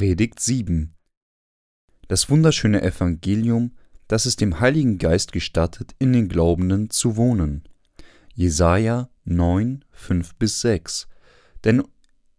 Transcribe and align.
Predigt 0.00 0.40
7 0.40 0.94
Das 2.08 2.30
wunderschöne 2.30 2.80
Evangelium, 2.80 3.72
das 4.08 4.24
es 4.24 4.34
dem 4.34 4.58
Heiligen 4.58 4.96
Geist 4.96 5.30
gestattet, 5.30 5.94
in 5.98 6.14
den 6.14 6.30
Glaubenden 6.30 6.88
zu 6.88 7.18
wohnen. 7.18 7.64
Jesaja 8.32 9.10
9, 9.24 9.84
5 9.90 10.36
bis 10.36 10.62
6 10.62 11.06
Denn 11.64 11.82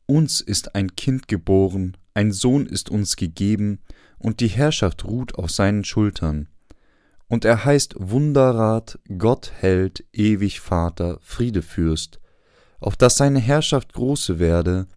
uns 0.07 0.41
ist 0.41 0.73
ein 0.73 0.95
Kind 0.95 1.27
geboren, 1.27 1.97
ein 2.15 2.31
Sohn 2.31 2.65
ist 2.65 2.89
uns 2.89 3.15
gegeben, 3.15 3.77
und 4.17 4.39
die 4.39 4.47
Herrschaft 4.47 5.05
ruht 5.05 5.35
auf 5.35 5.51
seinen 5.51 5.83
Schultern. 5.83 6.49
Und 7.27 7.45
er 7.45 7.63
heißt 7.63 7.93
Wunderrat, 7.99 8.97
Gott 9.19 9.51
Held, 9.55 10.03
ewig 10.13 10.61
Vater, 10.61 11.19
Friedefürst, 11.21 12.19
auf 12.79 12.97
dass 12.97 13.17
seine 13.17 13.39
Herrschaft 13.39 13.93
große 13.93 14.39
werde, 14.39 14.87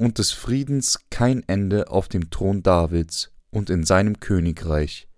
und 0.00 0.16
des 0.16 0.32
Friedens 0.32 0.98
kein 1.10 1.46
Ende 1.46 1.90
auf 1.90 2.08
dem 2.08 2.30
Thron 2.30 2.62
Davids 2.62 3.30
und 3.50 3.68
in 3.68 3.84
seinem 3.84 4.18
Königreich, 4.18 5.08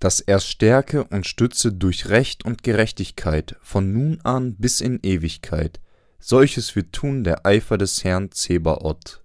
dass 0.00 0.18
er 0.18 0.40
stärke 0.40 1.04
und 1.04 1.24
stütze 1.24 1.72
durch 1.72 2.08
Recht 2.08 2.44
und 2.44 2.64
Gerechtigkeit 2.64 3.54
von 3.62 3.92
nun 3.92 4.20
an 4.24 4.56
bis 4.56 4.80
in 4.80 4.98
Ewigkeit. 5.04 5.78
Solches 6.18 6.74
wird 6.74 6.92
tun 6.92 7.22
der 7.22 7.46
Eifer 7.46 7.78
des 7.78 8.02
Herrn 8.02 8.32
Zebaoth. 8.32 9.22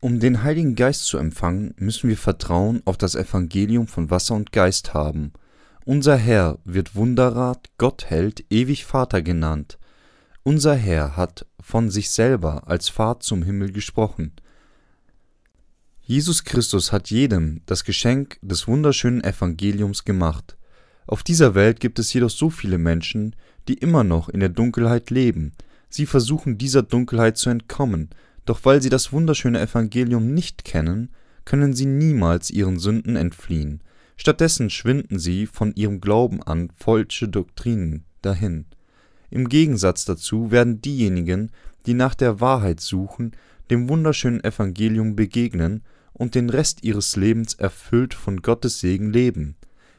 Um 0.00 0.18
den 0.18 0.42
Heiligen 0.42 0.74
Geist 0.74 1.04
zu 1.04 1.18
empfangen, 1.18 1.74
müssen 1.76 2.08
wir 2.08 2.16
Vertrauen 2.16 2.80
auf 2.86 2.96
das 2.96 3.16
Evangelium 3.16 3.86
von 3.86 4.10
Wasser 4.10 4.34
und 4.34 4.50
Geist 4.50 4.94
haben. 4.94 5.34
Unser 5.84 6.16
Herr 6.16 6.58
wird 6.64 6.94
Wunderrat, 6.94 7.68
Gottheld, 7.76 8.46
ewig 8.48 8.86
Vater 8.86 9.20
genannt. 9.20 9.78
Unser 10.42 10.74
Herr 10.74 11.18
hat 11.18 11.44
von 11.60 11.90
sich 11.90 12.10
selber 12.10 12.68
als 12.68 12.88
Fahrt 12.88 13.22
zum 13.22 13.42
Himmel 13.42 13.72
gesprochen. 13.72 14.32
Jesus 16.02 16.44
Christus 16.44 16.90
hat 16.90 17.10
jedem 17.10 17.60
das 17.66 17.84
Geschenk 17.84 18.38
des 18.42 18.66
wunderschönen 18.66 19.22
Evangeliums 19.22 20.04
gemacht. 20.04 20.56
Auf 21.06 21.22
dieser 21.22 21.54
Welt 21.54 21.80
gibt 21.80 21.98
es 21.98 22.12
jedoch 22.12 22.30
so 22.30 22.50
viele 22.50 22.78
Menschen, 22.78 23.36
die 23.68 23.74
immer 23.74 24.04
noch 24.04 24.28
in 24.28 24.40
der 24.40 24.48
Dunkelheit 24.48 25.10
leben. 25.10 25.52
Sie 25.88 26.06
versuchen 26.06 26.58
dieser 26.58 26.82
Dunkelheit 26.82 27.36
zu 27.36 27.50
entkommen, 27.50 28.10
doch 28.44 28.64
weil 28.64 28.82
sie 28.82 28.88
das 28.88 29.12
wunderschöne 29.12 29.60
Evangelium 29.60 30.34
nicht 30.34 30.64
kennen, 30.64 31.10
können 31.44 31.74
sie 31.74 31.86
niemals 31.86 32.50
ihren 32.50 32.78
Sünden 32.78 33.16
entfliehen. 33.16 33.82
Stattdessen 34.16 34.70
schwinden 34.70 35.18
sie 35.18 35.46
von 35.46 35.74
ihrem 35.74 36.00
Glauben 36.00 36.42
an 36.42 36.70
falsche 36.76 37.28
Doktrinen 37.28 38.04
dahin. 38.22 38.66
Im 39.30 39.48
Gegensatz 39.48 40.04
dazu 40.04 40.50
werden 40.50 40.82
diejenigen, 40.82 41.50
die 41.86 41.94
nach 41.94 42.14
der 42.14 42.40
Wahrheit 42.40 42.80
suchen, 42.80 43.32
dem 43.70 43.88
wunderschönen 43.88 44.42
Evangelium 44.42 45.16
begegnen 45.16 45.82
und 46.12 46.34
den 46.34 46.50
Rest 46.50 46.82
ihres 46.82 47.16
Lebens 47.16 47.54
erfüllt 47.54 48.14
von 48.14 48.42
Gottes 48.42 48.80
Segen 48.80 49.12
leben. 49.12 49.56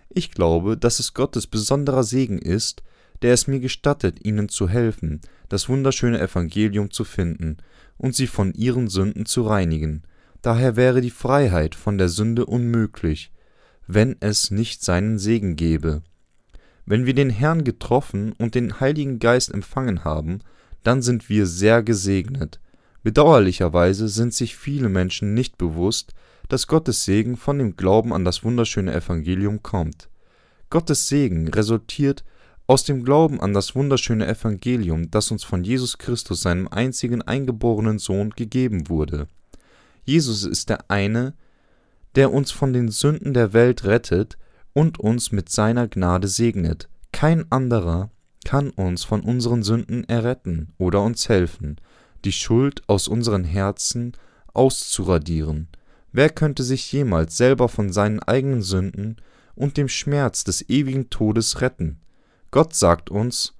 Ich 0.09 0.31
glaube, 0.31 0.77
dass 0.77 0.99
es 0.99 1.13
Gottes 1.13 1.47
besonderer 1.47 2.03
Segen 2.03 2.37
ist, 2.37 2.83
der 3.21 3.33
es 3.33 3.47
mir 3.47 3.59
gestattet, 3.59 4.25
ihnen 4.25 4.49
zu 4.49 4.67
helfen, 4.67 5.21
das 5.47 5.69
wunderschöne 5.69 6.19
Evangelium 6.19 6.91
zu 6.91 7.03
finden 7.03 7.57
und 7.97 8.15
sie 8.15 8.27
von 8.27 8.53
ihren 8.53 8.87
Sünden 8.87 9.25
zu 9.25 9.43
reinigen. 9.43 10.03
Daher 10.41 10.75
wäre 10.75 11.01
die 11.01 11.11
Freiheit 11.11 11.75
von 11.75 11.97
der 11.97 12.09
Sünde 12.09 12.45
unmöglich, 12.45 13.31
wenn 13.87 14.15
es 14.19 14.51
nicht 14.51 14.83
seinen 14.83 15.19
Segen 15.19 15.55
gäbe. 15.55 16.01
Wenn 16.85 17.05
wir 17.05 17.13
den 17.13 17.29
Herrn 17.29 17.63
getroffen 17.63 18.33
und 18.37 18.55
den 18.55 18.79
Heiligen 18.79 19.19
Geist 19.19 19.53
empfangen 19.53 20.03
haben, 20.03 20.39
dann 20.83 21.01
sind 21.01 21.29
wir 21.29 21.45
sehr 21.45 21.83
gesegnet. 21.83 22.59
Bedauerlicherweise 23.03 24.07
sind 24.07 24.33
sich 24.33 24.55
viele 24.55 24.89
Menschen 24.89 25.33
nicht 25.33 25.57
bewusst, 25.57 26.13
dass 26.49 26.67
Gottes 26.67 27.05
Segen 27.05 27.37
von 27.37 27.57
dem 27.57 27.75
Glauben 27.75 28.13
an 28.13 28.25
das 28.25 28.43
wunderschöne 28.43 28.93
Evangelium 28.93 29.63
kommt. 29.63 30.09
Gottes 30.69 31.07
Segen 31.07 31.47
resultiert 31.47 32.23
aus 32.67 32.83
dem 32.83 33.03
Glauben 33.03 33.41
an 33.41 33.53
das 33.53 33.75
wunderschöne 33.75 34.27
Evangelium, 34.27 35.11
das 35.11 35.31
uns 35.31 35.43
von 35.43 35.63
Jesus 35.63 35.97
Christus, 35.97 36.41
seinem 36.41 36.67
einzigen 36.67 37.21
eingeborenen 37.21 37.99
Sohn, 37.99 38.31
gegeben 38.31 38.87
wurde. 38.87 39.27
Jesus 40.03 40.43
ist 40.43 40.69
der 40.69 40.89
eine, 40.89 41.33
der 42.15 42.31
uns 42.31 42.51
von 42.51 42.73
den 42.73 42.89
Sünden 42.89 43.33
der 43.33 43.53
Welt 43.53 43.83
rettet 43.83 44.37
und 44.73 44.99
uns 44.99 45.31
mit 45.31 45.49
seiner 45.49 45.87
Gnade 45.87 46.27
segnet. 46.27 46.89
Kein 47.11 47.51
anderer 47.51 48.09
kann 48.45 48.69
uns 48.71 49.03
von 49.03 49.21
unseren 49.21 49.63
Sünden 49.63 50.03
erretten 50.05 50.73
oder 50.77 51.01
uns 51.01 51.29
helfen, 51.29 51.77
die 52.25 52.31
Schuld 52.31 52.83
aus 52.87 53.07
unseren 53.07 53.43
Herzen 53.43 54.13
auszuradieren. 54.53 55.67
Wer 56.11 56.29
könnte 56.29 56.63
sich 56.63 56.91
jemals 56.91 57.37
selber 57.37 57.69
von 57.69 57.91
seinen 57.91 58.19
eigenen 58.19 58.61
Sünden 58.61 59.17
und 59.55 59.77
dem 59.77 59.87
Schmerz 59.87 60.43
des 60.43 60.67
ewigen 60.69 61.09
Todes 61.09 61.61
retten? 61.61 61.99
Gott 62.51 62.75
sagt 62.75 63.09
uns, 63.09 63.53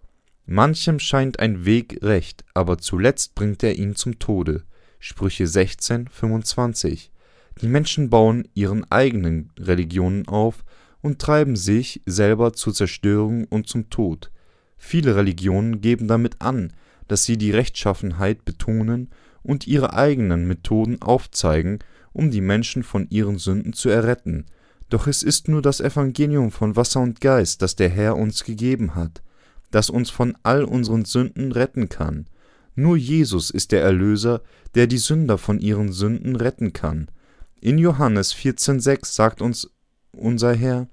manchem 0.46 1.00
scheint 1.00 1.40
ein 1.40 1.66
Weg 1.66 2.00
recht, 2.02 2.44
aber 2.54 2.78
zuletzt 2.78 3.36
bringt 3.36 3.64
er 3.64 3.78
ihn 3.78 3.96
zum 3.96 4.20
Tode. 4.20 4.64
Sprüche 5.00 5.48
16, 5.48 6.10
25. 6.10 7.12
Die 7.62 7.68
Menschen 7.68 8.10
bauen 8.10 8.48
ihren 8.54 8.90
eigenen 8.92 9.52
Religionen 9.58 10.28
auf 10.28 10.64
und 11.02 11.20
treiben 11.20 11.56
sich 11.56 12.02
selber 12.06 12.54
zur 12.54 12.74
Zerstörung 12.74 13.46
und 13.46 13.68
zum 13.68 13.90
Tod. 13.90 14.32
Viele 14.78 15.16
Religionen 15.16 15.82
geben 15.82 16.08
damit 16.08 16.42
an, 16.42 16.74
dass 17.08 17.24
sie 17.26 17.38
die 17.38 17.52
Rechtschaffenheit 17.52 18.46
betonen 18.46 19.10
und 19.44 19.68
ihre 19.68 19.94
eigenen 19.94 20.48
Methoden 20.48 21.02
aufzeigen, 21.02 21.80
um 22.14 22.32
die 22.32 22.42
Menschen 22.42 22.84
von 22.84 23.08
ihren 23.10 23.38
Sünden 23.38 23.74
zu 23.74 23.90
erretten. 23.90 24.46
Doch 24.90 25.08
es 25.08 25.24
ist 25.24 25.48
nur 25.48 25.62
das 25.62 25.80
Evangelium 25.80 26.52
von 26.52 26.76
Wasser 26.76 27.00
und 27.02 27.22
Geist, 27.22 27.62
das 27.62 27.76
der 27.76 27.90
Herr 27.90 28.18
uns 28.18 28.44
gegeben 28.44 28.96
hat, 28.96 29.22
das 29.72 29.90
uns 29.90 30.10
von 30.10 30.38
all 30.44 30.64
unseren 30.64 31.06
Sünden 31.06 31.52
retten 31.52 31.90
kann. 31.90 32.28
Nur 32.76 32.98
Jesus 32.98 33.50
ist 33.50 33.72
der 33.72 33.82
Erlöser, 33.82 34.42
der 34.76 34.88
die 34.88 34.98
Sünder 34.98 35.38
von 35.38 35.60
ihren 35.60 35.92
Sünden 35.92 36.36
retten 36.36 36.74
kann. 36.74 37.10
In 37.60 37.78
Johannes 37.78 38.34
14,6 38.34 39.14
sagt 39.14 39.42
uns 39.42 39.70
unser 40.12 40.54
Herr: 40.54 40.88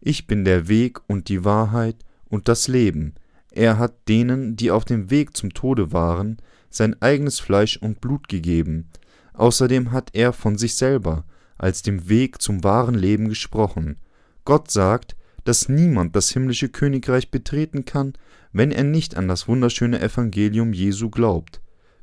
Ich 0.00 0.26
bin 0.26 0.44
der 0.44 0.68
Weg 0.68 1.00
und 1.06 1.28
die 1.28 1.44
Wahrheit 1.44 1.96
und 2.28 2.48
das 2.48 2.68
Leben. 2.68 3.14
Er 3.50 3.78
hat 3.78 4.08
denen, 4.08 4.56
die 4.56 4.70
auf 4.70 4.84
dem 4.84 5.10
Weg 5.10 5.36
zum 5.36 5.52
Tode 5.52 5.92
waren, 5.92 6.38
sein 6.70 7.00
eigenes 7.02 7.38
Fleisch 7.38 7.76
und 7.76 8.00
Blut 8.00 8.28
gegeben. 8.28 8.88
Außerdem 9.34 9.92
hat 9.92 10.10
er 10.14 10.32
von 10.32 10.56
sich 10.56 10.74
selber 10.74 11.24
als 11.58 11.82
dem 11.82 12.08
Weg 12.08 12.42
zum 12.42 12.64
wahren 12.64 12.94
Leben 12.94 13.28
gesprochen. 13.28 13.96
Gott 14.44 14.70
sagt, 14.70 15.16
dass 15.44 15.68
niemand 15.68 16.16
das 16.16 16.30
himmlische 16.30 16.68
Königreich 16.68 17.30
betreten 17.30 17.84
kann, 17.84 18.14
wenn 18.52 18.72
er 18.72 18.84
nicht 18.84 19.16
an 19.16 19.28
das 19.28 19.48
wunderschöne 19.48 20.00
Evangelium 20.00 20.72
Jesu 20.72 21.10
glaubt. 21.10 21.60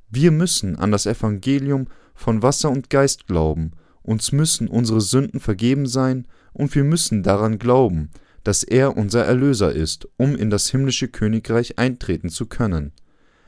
Wir 0.09 0.31
müssen 0.31 0.75
an 0.77 0.91
das 0.91 1.05
Evangelium 1.05 1.87
von 2.15 2.41
Wasser 2.41 2.69
und 2.69 2.89
Geist 2.89 3.27
glauben, 3.27 3.71
uns 4.01 4.31
müssen 4.31 4.67
unsere 4.67 5.01
Sünden 5.01 5.39
vergeben 5.39 5.85
sein, 5.85 6.27
und 6.53 6.73
wir 6.75 6.83
müssen 6.83 7.23
daran 7.23 7.59
glauben, 7.59 8.09
dass 8.43 8.63
er 8.63 8.97
unser 8.97 9.25
Erlöser 9.25 9.71
ist, 9.71 10.07
um 10.17 10.35
in 10.35 10.49
das 10.49 10.69
himmlische 10.69 11.07
Königreich 11.07 11.77
eintreten 11.77 12.29
zu 12.29 12.47
können. 12.47 12.91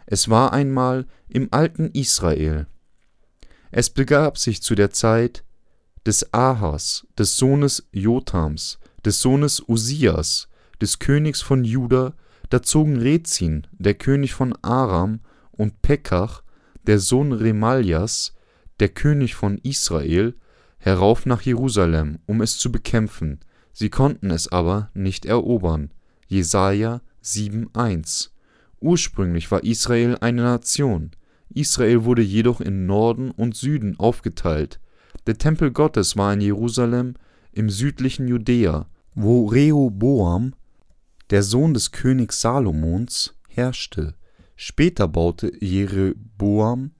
Es 0.06 0.30
war 0.30 0.54
einmal 0.54 1.06
im 1.30 1.48
alten 1.52 1.92
Israel. 1.94 2.68
Es 3.72 3.90
begab 3.90 4.38
sich 4.38 4.62
zu 4.62 4.76
der 4.76 4.92
Zeit 4.92 5.44
des 6.06 6.34
Ahas, 6.34 7.08
des 7.18 7.38
Sohnes 7.38 7.88
Jotams, 7.92 8.80
des 9.06 9.22
Sohnes 9.22 9.64
Usias, 9.68 10.50
des 10.82 11.00
Königs 11.00 11.42
von 11.42 11.64
Juda, 11.64 12.14
da 12.50 12.62
zogen 12.62 13.00
Rezin, 13.00 13.68
der 13.72 13.94
König 13.94 14.34
von 14.34 14.54
Aram, 14.62 15.22
und 15.52 15.82
Pekach, 15.82 16.44
der 16.88 17.00
Sohn 17.00 17.32
Remaljas, 17.32 18.34
der 18.82 18.90
König 18.90 19.36
von 19.36 19.60
Israel, 19.60 20.34
herauf 20.80 21.26
nach 21.26 21.44
Jerusalem, 21.44 22.20
um 22.26 22.42
es 22.42 22.58
zu 22.58 22.72
bekämpfen, 22.72 23.40
Sie 23.74 23.90
konnten 23.90 24.32
es 24.32 24.52
aber 24.52 24.90
nicht 24.94 25.26
erobern. 25.26 25.92
Jesaja 26.28 27.02
7,1 27.24 28.32
Ursprünglich 28.80 29.52
war 29.52 29.64
Israel 29.64 30.18
eine 30.20 30.42
Nation. 30.42 31.12
Israel 31.54 32.04
wurde 32.04 32.22
jedoch 32.22 32.60
in 32.60 32.86
Norden 32.86 33.32
und 33.32 33.56
Süden 33.56 33.98
aufgeteilt. 34.00 34.80
Der 35.28 35.38
Tempel 35.38 35.72
Gottes 35.72 36.18
war 36.18 36.34
in 36.34 36.42
Jerusalem 36.42 37.14
im 37.52 37.70
südlichen 37.70 38.28
Judäa, 38.28 38.88
wo 39.14 39.46
Rehoboam, 39.46 40.54
der 41.30 41.44
Sohn 41.44 41.74
des 41.74 41.92
Königs 41.92 42.42
Salomons, 42.42 43.36
herrschte. 43.48 44.16
Später 44.56 45.08
baute 45.08 45.52
Jeroboam, 45.64 46.92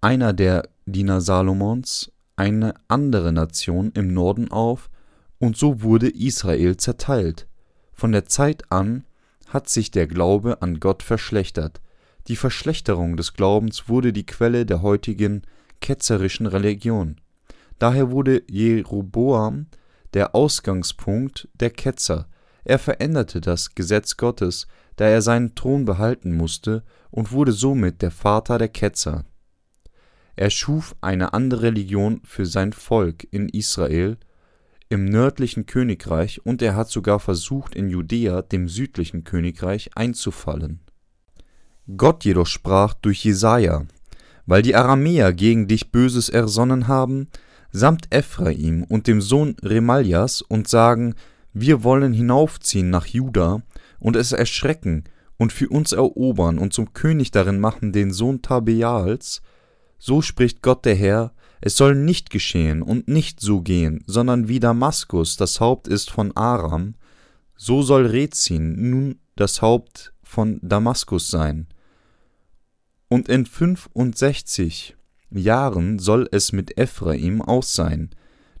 einer 0.00 0.32
der 0.32 0.68
Diener 0.92 1.20
Salomons, 1.20 2.12
eine 2.36 2.74
andere 2.88 3.32
Nation 3.32 3.92
im 3.94 4.12
Norden 4.12 4.50
auf, 4.50 4.90
und 5.38 5.56
so 5.56 5.82
wurde 5.82 6.08
Israel 6.08 6.76
zerteilt. 6.76 7.46
Von 7.92 8.12
der 8.12 8.26
Zeit 8.26 8.70
an 8.70 9.04
hat 9.48 9.68
sich 9.68 9.90
der 9.90 10.06
Glaube 10.06 10.62
an 10.62 10.80
Gott 10.80 11.02
verschlechtert. 11.02 11.80
Die 12.28 12.36
Verschlechterung 12.36 13.16
des 13.16 13.34
Glaubens 13.34 13.88
wurde 13.88 14.12
die 14.12 14.26
Quelle 14.26 14.66
der 14.66 14.82
heutigen 14.82 15.42
ketzerischen 15.80 16.46
Religion. 16.46 17.16
Daher 17.78 18.10
wurde 18.10 18.42
Jeroboam 18.48 19.66
der 20.14 20.34
Ausgangspunkt 20.34 21.48
der 21.54 21.70
Ketzer. 21.70 22.28
Er 22.64 22.78
veränderte 22.78 23.40
das 23.40 23.74
Gesetz 23.74 24.16
Gottes, 24.16 24.66
da 24.96 25.06
er 25.06 25.22
seinen 25.22 25.54
Thron 25.54 25.84
behalten 25.84 26.36
musste, 26.36 26.82
und 27.10 27.32
wurde 27.32 27.52
somit 27.52 28.02
der 28.02 28.10
Vater 28.10 28.58
der 28.58 28.68
Ketzer. 28.68 29.24
Er 30.38 30.50
schuf 30.50 30.94
eine 31.00 31.32
andere 31.32 31.62
Religion 31.62 32.20
für 32.22 32.46
sein 32.46 32.72
Volk 32.72 33.26
in 33.32 33.48
Israel, 33.48 34.18
im 34.88 35.04
nördlichen 35.04 35.66
Königreich, 35.66 36.46
und 36.46 36.62
er 36.62 36.76
hat 36.76 36.90
sogar 36.90 37.18
versucht, 37.18 37.74
in 37.74 37.88
Judäa, 37.90 38.42
dem 38.42 38.68
südlichen 38.68 39.24
Königreich, 39.24 39.90
einzufallen. 39.96 40.78
Gott 41.96 42.24
jedoch 42.24 42.46
sprach 42.46 42.94
durch 42.94 43.24
Jesaja: 43.24 43.86
Weil 44.46 44.62
die 44.62 44.76
Aramäer 44.76 45.32
gegen 45.32 45.66
dich 45.66 45.90
Böses 45.90 46.28
ersonnen 46.28 46.86
haben, 46.86 47.26
samt 47.72 48.06
Ephraim 48.14 48.84
und 48.84 49.08
dem 49.08 49.20
Sohn 49.20 49.56
Remaljas 49.60 50.40
und 50.42 50.68
sagen, 50.68 51.16
wir 51.52 51.82
wollen 51.82 52.12
hinaufziehen 52.12 52.90
nach 52.90 53.06
Juda 53.06 53.62
und 53.98 54.14
es 54.14 54.30
erschrecken 54.30 55.02
und 55.36 55.52
für 55.52 55.68
uns 55.68 55.90
erobern 55.90 56.58
und 56.58 56.72
zum 56.72 56.92
König 56.92 57.32
darin 57.32 57.58
machen 57.58 57.92
den 57.92 58.12
Sohn 58.12 58.40
Tabeals, 58.40 59.42
so 59.98 60.22
spricht 60.22 60.62
Gott 60.62 60.84
der 60.84 60.94
Herr, 60.94 61.32
es 61.60 61.76
soll 61.76 61.94
nicht 61.94 62.30
geschehen 62.30 62.82
und 62.82 63.08
nicht 63.08 63.40
so 63.40 63.60
gehen, 63.60 64.04
sondern 64.06 64.48
wie 64.48 64.60
Damaskus 64.60 65.36
das 65.36 65.60
Haupt 65.60 65.88
ist 65.88 66.10
von 66.10 66.36
Aram, 66.36 66.94
so 67.56 67.82
soll 67.82 68.06
Rezin 68.06 68.90
nun 68.90 69.18
das 69.34 69.60
Haupt 69.60 70.12
von 70.22 70.60
Damaskus 70.62 71.28
sein. 71.30 71.66
Und 73.08 73.28
in 73.28 73.46
fünfundsechzig 73.46 74.96
Jahren 75.30 75.98
soll 75.98 76.28
es 76.30 76.52
mit 76.52 76.78
Ephraim 76.78 77.42
aus 77.42 77.72
sein, 77.72 78.10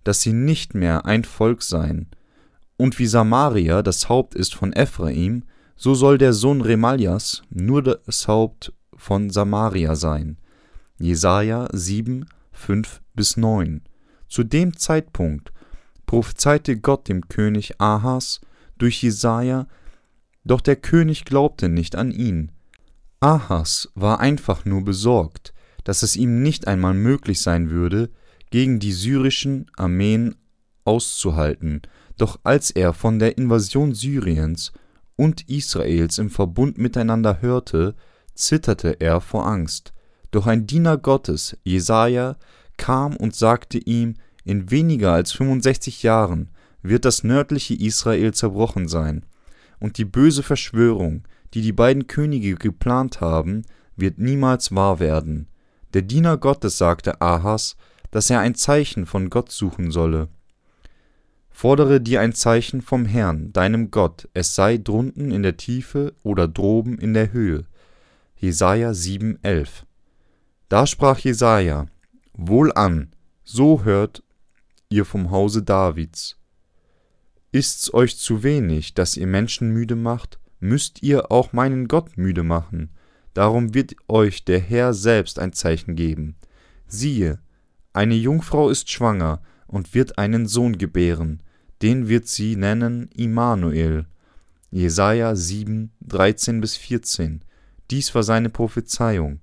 dass 0.04 0.22
sie 0.22 0.32
nicht 0.32 0.74
mehr 0.74 1.06
ein 1.06 1.24
Volk 1.24 1.62
seien. 1.62 2.08
Und 2.76 2.98
wie 2.98 3.06
Samaria 3.06 3.82
das 3.82 4.08
Haupt 4.08 4.34
ist 4.34 4.54
von 4.54 4.72
Ephraim, 4.72 5.44
so 5.76 5.94
soll 5.94 6.18
der 6.18 6.32
Sohn 6.32 6.60
Remaljas 6.60 7.42
nur 7.50 7.82
das 7.82 8.26
Haupt 8.26 8.72
von 8.96 9.30
Samaria 9.30 9.94
sein. 9.94 10.38
Jesaja 11.00 11.68
7, 11.72 12.26
5 12.52 13.02
bis 13.14 13.36
9. 13.36 13.82
Zu 14.28 14.42
dem 14.42 14.76
Zeitpunkt 14.76 15.52
prophezeite 16.06 16.78
Gott 16.78 17.08
dem 17.08 17.28
König 17.28 17.80
Ahas 17.80 18.40
durch 18.78 19.02
Jesaja, 19.02 19.68
doch 20.44 20.60
der 20.60 20.76
König 20.76 21.24
glaubte 21.24 21.68
nicht 21.68 21.94
an 21.94 22.10
ihn. 22.10 22.50
Ahas 23.20 23.90
war 23.94 24.18
einfach 24.18 24.64
nur 24.64 24.84
besorgt, 24.84 25.52
dass 25.84 26.02
es 26.02 26.16
ihm 26.16 26.42
nicht 26.42 26.66
einmal 26.66 26.94
möglich 26.94 27.40
sein 27.40 27.70
würde, 27.70 28.10
gegen 28.50 28.80
die 28.80 28.92
syrischen 28.92 29.70
Armeen 29.76 30.34
auszuhalten, 30.84 31.82
doch 32.16 32.40
als 32.42 32.70
er 32.70 32.92
von 32.92 33.18
der 33.18 33.38
Invasion 33.38 33.94
Syriens 33.94 34.72
und 35.16 35.48
Israels 35.48 36.18
im 36.18 36.30
Verbund 36.30 36.78
miteinander 36.78 37.40
hörte, 37.40 37.94
zitterte 38.34 39.00
er 39.00 39.20
vor 39.20 39.46
Angst. 39.46 39.92
Doch 40.30 40.46
ein 40.46 40.66
Diener 40.66 40.98
Gottes, 40.98 41.56
Jesaja, 41.64 42.36
kam 42.76 43.16
und 43.16 43.34
sagte 43.34 43.78
ihm: 43.78 44.14
In 44.44 44.70
weniger 44.70 45.12
als 45.12 45.32
65 45.32 46.02
Jahren 46.02 46.50
wird 46.82 47.04
das 47.04 47.24
nördliche 47.24 47.74
Israel 47.74 48.32
zerbrochen 48.34 48.88
sein, 48.88 49.24
und 49.80 49.98
die 49.98 50.04
böse 50.04 50.42
Verschwörung, 50.42 51.24
die 51.54 51.62
die 51.62 51.72
beiden 51.72 52.06
Könige 52.06 52.54
geplant 52.54 53.20
haben, 53.20 53.62
wird 53.96 54.18
niemals 54.18 54.74
wahr 54.74 55.00
werden. 55.00 55.48
Der 55.94 56.02
Diener 56.02 56.36
Gottes 56.36 56.78
sagte 56.78 57.20
Ahas, 57.20 57.76
dass 58.10 58.30
er 58.30 58.40
ein 58.40 58.54
Zeichen 58.54 59.06
von 59.06 59.30
Gott 59.30 59.50
suchen 59.50 59.90
solle. 59.90 60.28
Fordere 61.50 62.00
dir 62.00 62.20
ein 62.20 62.34
Zeichen 62.34 62.82
vom 62.82 63.04
Herrn, 63.04 63.52
deinem 63.52 63.90
Gott, 63.90 64.28
es 64.32 64.54
sei 64.54 64.78
drunten 64.78 65.30
in 65.30 65.42
der 65.42 65.56
Tiefe 65.56 66.14
oder 66.22 66.46
droben 66.46 66.98
in 66.98 67.14
der 67.14 67.32
Höhe. 67.32 67.64
Jesaja 68.36 68.90
7,11. 68.90 69.87
Da 70.68 70.86
sprach 70.86 71.18
Jesaja: 71.18 71.86
Wohlan, 72.34 73.08
so 73.42 73.84
hört 73.84 74.22
ihr 74.90 75.04
vom 75.04 75.30
Hause 75.30 75.62
Davids. 75.62 76.36
Ist's 77.52 77.92
euch 77.94 78.18
zu 78.18 78.42
wenig, 78.42 78.92
dass 78.92 79.16
ihr 79.16 79.26
Menschen 79.26 79.70
müde 79.70 79.96
macht, 79.96 80.38
müsst 80.60 81.02
ihr 81.02 81.32
auch 81.32 81.54
meinen 81.54 81.88
Gott 81.88 82.18
müde 82.18 82.42
machen. 82.42 82.90
Darum 83.32 83.72
wird 83.72 83.94
euch 84.08 84.44
der 84.44 84.60
Herr 84.60 84.92
selbst 84.92 85.38
ein 85.38 85.54
Zeichen 85.54 85.96
geben. 85.96 86.36
Siehe, 86.86 87.38
eine 87.94 88.14
Jungfrau 88.14 88.68
ist 88.68 88.90
schwanger 88.90 89.40
und 89.66 89.94
wird 89.94 90.18
einen 90.18 90.46
Sohn 90.46 90.76
gebären, 90.76 91.42
den 91.80 92.08
wird 92.08 92.26
sie 92.26 92.56
nennen 92.56 93.08
Immanuel. 93.14 94.06
Jesaja 94.70 95.34
7, 95.34 95.92
13 96.02 96.60
bis 96.60 96.76
14. 96.76 97.42
Dies 97.90 98.14
war 98.14 98.22
seine 98.22 98.50
Prophezeiung, 98.50 99.40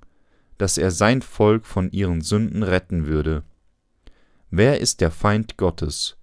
dass 0.58 0.78
er 0.78 0.92
sein 0.92 1.22
Volk 1.22 1.66
von 1.66 1.92
ihren 1.92 2.22
Sünden 2.22 2.64
retten 2.64 3.08
würde. 3.08 3.44
Wer 4.52 4.80
ist 4.80 5.02
der 5.02 5.12
Feind 5.12 5.58
Gottes? 5.58 6.18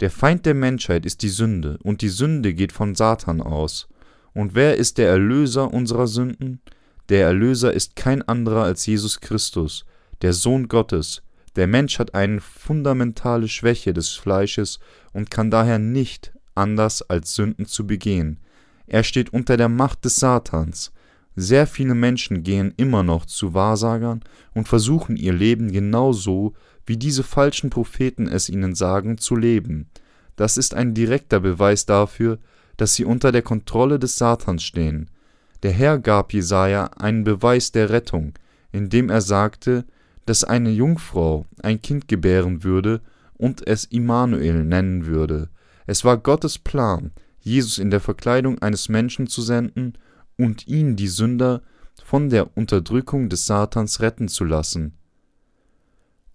Der 0.00 0.10
Feind 0.10 0.44
der 0.44 0.54
Menschheit 0.54 1.06
ist 1.06 1.22
die 1.22 1.28
Sünde, 1.28 1.78
und 1.82 2.02
die 2.02 2.08
Sünde 2.08 2.52
geht 2.52 2.72
von 2.72 2.94
Satan 2.94 3.40
aus. 3.40 3.88
Und 4.34 4.54
wer 4.54 4.76
ist 4.76 4.98
der 4.98 5.08
Erlöser 5.08 5.72
unserer 5.72 6.06
Sünden? 6.06 6.60
Der 7.08 7.24
Erlöser 7.24 7.72
ist 7.72 7.96
kein 7.96 8.22
anderer 8.22 8.64
als 8.64 8.84
Jesus 8.84 9.20
Christus, 9.20 9.86
der 10.22 10.32
Sohn 10.32 10.68
Gottes. 10.68 11.22
Der 11.54 11.66
Mensch 11.66 11.98
hat 11.98 12.14
eine 12.14 12.40
fundamentale 12.40 13.48
Schwäche 13.48 13.94
des 13.94 14.10
Fleisches 14.10 14.78
und 15.12 15.30
kann 15.30 15.50
daher 15.50 15.78
nicht 15.78 16.32
anders 16.54 17.02
als 17.02 17.34
Sünden 17.34 17.66
zu 17.66 17.86
begehen. 17.86 18.40
Er 18.86 19.02
steht 19.02 19.32
unter 19.32 19.56
der 19.56 19.68
Macht 19.68 20.04
des 20.04 20.16
Satans. 20.16 20.92
Sehr 21.38 21.66
viele 21.66 21.94
Menschen 21.94 22.42
gehen 22.42 22.72
immer 22.78 23.02
noch 23.02 23.26
zu 23.26 23.52
Wahrsagern 23.52 24.20
und 24.54 24.66
versuchen 24.66 25.16
ihr 25.16 25.34
Leben 25.34 25.70
genauso, 25.70 26.54
wie 26.86 26.96
diese 26.96 27.22
falschen 27.22 27.68
Propheten 27.68 28.26
es 28.26 28.48
ihnen 28.48 28.74
sagen, 28.74 29.18
zu 29.18 29.36
leben. 29.36 29.90
Das 30.36 30.56
ist 30.56 30.72
ein 30.74 30.94
direkter 30.94 31.40
Beweis 31.40 31.84
dafür, 31.84 32.38
dass 32.78 32.94
sie 32.94 33.04
unter 33.04 33.32
der 33.32 33.42
Kontrolle 33.42 33.98
des 33.98 34.16
Satans 34.16 34.62
stehen. 34.62 35.10
Der 35.62 35.72
Herr 35.72 35.98
gab 35.98 36.32
Jesaja 36.32 36.86
einen 36.96 37.24
Beweis 37.24 37.70
der 37.70 37.90
Rettung, 37.90 38.32
indem 38.72 39.10
er 39.10 39.20
sagte, 39.20 39.84
dass 40.24 40.42
eine 40.42 40.70
Jungfrau 40.70 41.46
ein 41.62 41.82
Kind 41.82 42.08
gebären 42.08 42.64
würde 42.64 43.02
und 43.34 43.66
es 43.66 43.84
Immanuel 43.84 44.64
nennen 44.64 45.06
würde. 45.06 45.50
Es 45.86 46.04
war 46.04 46.16
Gottes 46.16 46.58
Plan, 46.58 47.12
Jesus 47.40 47.78
in 47.78 47.90
der 47.90 48.00
Verkleidung 48.00 48.58
eines 48.60 48.88
Menschen 48.88 49.26
zu 49.26 49.42
senden 49.42 49.94
und 50.38 50.66
ihn, 50.66 50.96
die 50.96 51.08
Sünder, 51.08 51.62
von 52.02 52.30
der 52.30 52.56
Unterdrückung 52.56 53.28
des 53.28 53.46
Satans 53.46 54.00
retten 54.00 54.28
zu 54.28 54.44
lassen. 54.44 54.94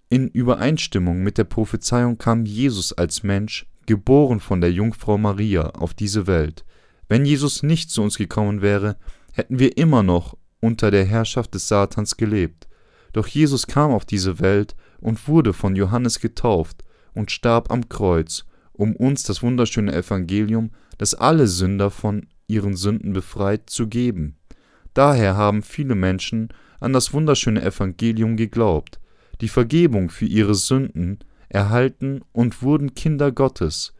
In 0.09 0.27
Übereinstimmung 0.27 1.23
mit 1.23 1.37
der 1.37 1.45
Prophezeiung 1.45 2.17
kam 2.17 2.45
Jesus 2.45 2.91
als 2.91 3.23
Mensch, 3.23 3.65
geboren 3.85 4.39
von 4.39 4.59
der 4.59 4.71
Jungfrau 4.71 5.17
Maria, 5.17 5.69
auf 5.69 5.93
diese 5.93 6.27
Welt. 6.27 6.65
Wenn 7.07 7.25
Jesus 7.25 7.63
nicht 7.63 7.89
zu 7.89 8.01
uns 8.01 8.17
gekommen 8.17 8.61
wäre, 8.61 8.97
hätten 9.33 9.59
wir 9.59 9.77
immer 9.77 10.03
noch 10.03 10.37
unter 10.59 10.91
der 10.91 11.05
Herrschaft 11.05 11.53
des 11.53 11.67
Satans 11.67 12.17
gelebt. 12.17 12.67
Doch 13.13 13.27
Jesus 13.27 13.67
kam 13.67 13.91
auf 13.91 14.05
diese 14.05 14.39
Welt 14.39 14.75
und 14.99 15.27
wurde 15.27 15.53
von 15.53 15.75
Johannes 15.75 16.19
getauft 16.19 16.83
und 17.13 17.31
starb 17.31 17.71
am 17.71 17.89
Kreuz, 17.89 18.45
um 18.73 18.95
uns 18.95 19.23
das 19.23 19.43
wunderschöne 19.43 19.93
Evangelium, 19.93 20.71
das 20.97 21.13
alle 21.13 21.47
Sünder 21.47 21.89
von 21.89 22.27
ihren 22.51 22.75
Sünden 22.75 23.13
befreit, 23.13 23.69
zu 23.69 23.87
geben. 23.87 24.35
Daher 24.93 25.37
haben 25.37 25.63
viele 25.63 25.95
Menschen 25.95 26.49
an 26.79 26.93
das 26.93 27.13
wunderschöne 27.13 27.61
Evangelium 27.61 28.35
geglaubt, 28.35 28.99
die 29.39 29.47
Vergebung 29.47 30.09
für 30.09 30.25
ihre 30.25 30.55
Sünden 30.55 31.19
erhalten 31.49 32.21
und 32.33 32.61
wurden 32.61 32.93
Kinder 32.93 33.31
Gottes. 33.31 33.93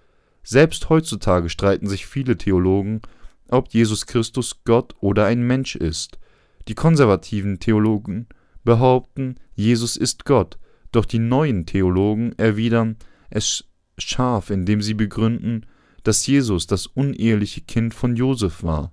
Selbst 0.44 0.90
heutzutage 0.90 1.50
streiten 1.50 1.88
sich 1.88 2.06
viele 2.06 2.38
Theologen, 2.38 3.02
ob 3.50 3.70
Jesus 3.74 4.06
Christus 4.06 4.64
Gott 4.66 4.96
oder 5.00 5.26
ein 5.26 5.46
Mensch 5.46 5.76
ist. 5.76 6.20
Die 6.68 6.76
konservativen 6.76 7.60
Theologen 7.60 8.28
behaupten, 8.64 9.36
Jesus 9.56 9.98
ist 9.98 10.26
Gott, 10.26 10.58
doch 10.92 11.06
die 11.06 11.20
neuen 11.20 11.66
Theologen 11.66 12.34
erwidern 12.38 12.98
es 13.30 13.66
scharf, 13.98 14.50
indem 14.50 14.82
sie 14.82 14.94
begründen, 14.94 15.66
dass 16.04 16.26
Jesus 16.26 16.68
das 16.68 16.88
uneheliche 16.88 17.62
Kind 17.62 17.94
von 17.94 18.16
Josef 18.16 18.64
war. 18.64 18.92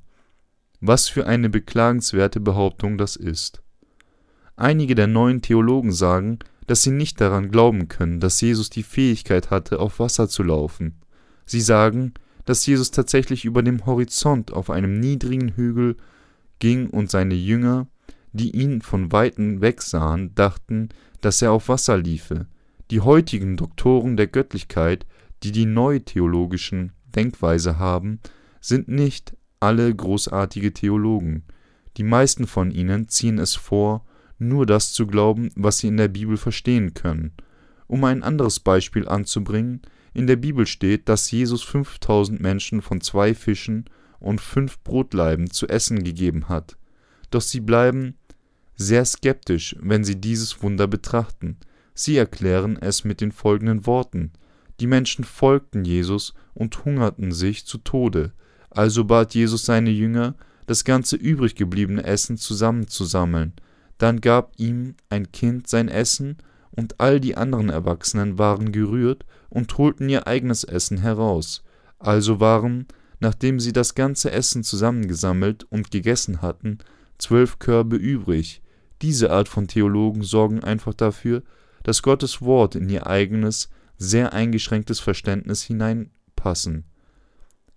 Was 0.80 1.08
für 1.08 1.26
eine 1.26 1.48
beklagenswerte 1.48 2.40
Behauptung 2.40 2.98
das 2.98 3.16
ist. 3.16 3.62
Einige 4.56 4.94
der 4.94 5.06
neuen 5.06 5.42
Theologen 5.42 5.92
sagen, 5.92 6.38
dass 6.66 6.82
sie 6.82 6.90
nicht 6.90 7.20
daran 7.20 7.50
glauben 7.50 7.88
können, 7.88 8.20
dass 8.20 8.40
Jesus 8.40 8.70
die 8.70 8.82
Fähigkeit 8.82 9.50
hatte, 9.50 9.80
auf 9.80 9.98
Wasser 9.98 10.28
zu 10.28 10.42
laufen. 10.42 11.00
Sie 11.46 11.60
sagen, 11.60 12.12
dass 12.44 12.66
Jesus 12.66 12.90
tatsächlich 12.90 13.44
über 13.44 13.62
dem 13.62 13.86
Horizont 13.86 14.52
auf 14.52 14.70
einem 14.70 15.00
niedrigen 15.00 15.50
Hügel 15.50 15.96
ging 16.58 16.90
und 16.90 17.10
seine 17.10 17.34
Jünger, 17.34 17.88
die 18.32 18.54
ihn 18.54 18.82
von 18.82 19.12
weitem 19.12 19.60
weg 19.60 19.82
sahen, 19.82 20.34
dachten, 20.34 20.90
dass 21.20 21.40
er 21.42 21.52
auf 21.52 21.68
Wasser 21.68 21.96
liefe. 21.96 22.46
Die 22.90 23.00
heutigen 23.00 23.56
Doktoren 23.56 24.16
der 24.16 24.26
Göttlichkeit, 24.26 25.06
die 25.42 25.52
die 25.52 25.66
neutheologischen 25.66 26.92
Denkweise 27.14 27.78
haben, 27.78 28.20
sind 28.60 28.88
nicht 28.88 29.36
alle 29.60 29.94
großartige 29.94 30.72
Theologen. 30.72 31.44
Die 31.96 32.04
meisten 32.04 32.46
von 32.46 32.70
ihnen 32.70 33.08
ziehen 33.08 33.38
es 33.38 33.56
vor, 33.56 34.04
nur 34.38 34.66
das 34.66 34.92
zu 34.92 35.06
glauben, 35.06 35.50
was 35.56 35.78
sie 35.78 35.88
in 35.88 35.96
der 35.96 36.08
Bibel 36.08 36.36
verstehen 36.36 36.94
können. 36.94 37.32
Um 37.86 38.04
ein 38.04 38.22
anderes 38.22 38.60
Beispiel 38.60 39.08
anzubringen, 39.08 39.82
in 40.14 40.26
der 40.26 40.36
Bibel 40.36 40.66
steht, 40.66 41.08
dass 41.08 41.30
Jesus 41.30 41.62
5000 41.62 42.40
Menschen 42.40 42.82
von 42.82 43.00
zwei 43.00 43.34
Fischen 43.34 43.86
und 44.20 44.40
fünf 44.40 44.82
Brotleiben 44.82 45.50
zu 45.50 45.68
essen 45.68 46.04
gegeben 46.04 46.48
hat. 46.48 46.76
Doch 47.30 47.40
sie 47.40 47.60
bleiben 47.60 48.14
sehr 48.74 49.04
skeptisch, 49.04 49.76
wenn 49.80 50.04
sie 50.04 50.20
dieses 50.20 50.62
Wunder 50.62 50.86
betrachten. 50.86 51.56
Sie 51.94 52.16
erklären 52.16 52.76
es 52.80 53.04
mit 53.04 53.20
den 53.20 53.32
folgenden 53.32 53.86
Worten 53.86 54.32
Die 54.80 54.86
Menschen 54.86 55.24
folgten 55.24 55.84
Jesus 55.84 56.34
und 56.54 56.84
hungerten 56.84 57.32
sich 57.32 57.66
zu 57.66 57.78
Tode, 57.78 58.32
also 58.70 59.04
bat 59.04 59.34
Jesus 59.34 59.64
seine 59.64 59.90
Jünger, 59.90 60.34
das 60.66 60.84
ganze 60.84 61.16
übrig 61.16 61.54
gebliebene 61.54 62.04
Essen 62.04 62.36
zusammenzusammeln. 62.36 63.54
Dann 63.96 64.20
gab 64.20 64.52
ihm 64.58 64.94
ein 65.08 65.32
Kind 65.32 65.68
sein 65.68 65.88
Essen, 65.88 66.36
und 66.70 67.00
all 67.00 67.18
die 67.18 67.36
anderen 67.36 67.70
Erwachsenen 67.70 68.38
waren 68.38 68.70
gerührt 68.70 69.24
und 69.48 69.76
holten 69.78 70.08
ihr 70.08 70.28
eigenes 70.28 70.62
Essen 70.62 70.98
heraus. 70.98 71.64
Also 71.98 72.38
waren, 72.38 72.86
nachdem 73.18 73.58
sie 73.58 73.72
das 73.72 73.96
ganze 73.96 74.30
Essen 74.30 74.62
zusammengesammelt 74.62 75.64
und 75.70 75.90
gegessen 75.90 76.40
hatten, 76.40 76.78
zwölf 77.18 77.58
Körbe 77.58 77.96
übrig. 77.96 78.62
Diese 79.02 79.32
Art 79.32 79.48
von 79.48 79.66
Theologen 79.66 80.22
sorgen 80.22 80.62
einfach 80.62 80.94
dafür, 80.94 81.42
dass 81.82 82.02
Gottes 82.02 82.42
Wort 82.42 82.76
in 82.76 82.88
ihr 82.88 83.08
eigenes, 83.08 83.70
sehr 83.98 84.32
eingeschränktes 84.32 85.00
Verständnis 85.00 85.62
hineinpassen. 85.62 86.84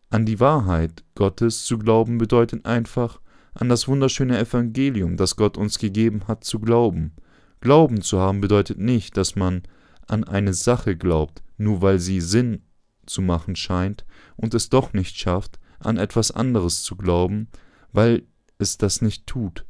An 0.09 0.25
die 0.25 0.39
Wahrheit 0.39 1.03
Gottes 1.15 1.65
zu 1.65 1.77
glauben 1.77 2.17
bedeutet 2.17 2.65
einfach, 2.65 3.19
an 3.53 3.69
das 3.69 3.87
wunderschöne 3.87 4.37
Evangelium, 4.39 5.17
das 5.17 5.35
Gott 5.35 5.57
uns 5.57 5.77
gegeben 5.79 6.27
hat, 6.27 6.43
zu 6.43 6.59
glauben. 6.59 7.13
Glauben 7.59 8.01
zu 8.01 8.19
haben 8.19 8.41
bedeutet 8.41 8.79
nicht, 8.79 9.17
dass 9.17 9.35
man 9.35 9.63
an 10.07 10.23
eine 10.23 10.53
Sache 10.53 10.95
glaubt, 10.95 11.43
nur 11.57 11.81
weil 11.81 11.99
sie 11.99 12.21
Sinn 12.21 12.63
zu 13.05 13.21
machen 13.21 13.55
scheint 13.55 14.05
und 14.35 14.53
es 14.53 14.69
doch 14.69 14.93
nicht 14.93 15.17
schafft, 15.17 15.59
an 15.79 15.97
etwas 15.97 16.31
anderes 16.31 16.83
zu 16.83 16.95
glauben, 16.95 17.47
weil 17.91 18.23
es 18.57 18.77
das 18.77 19.01
nicht 19.01 19.27
tut. 19.27 19.65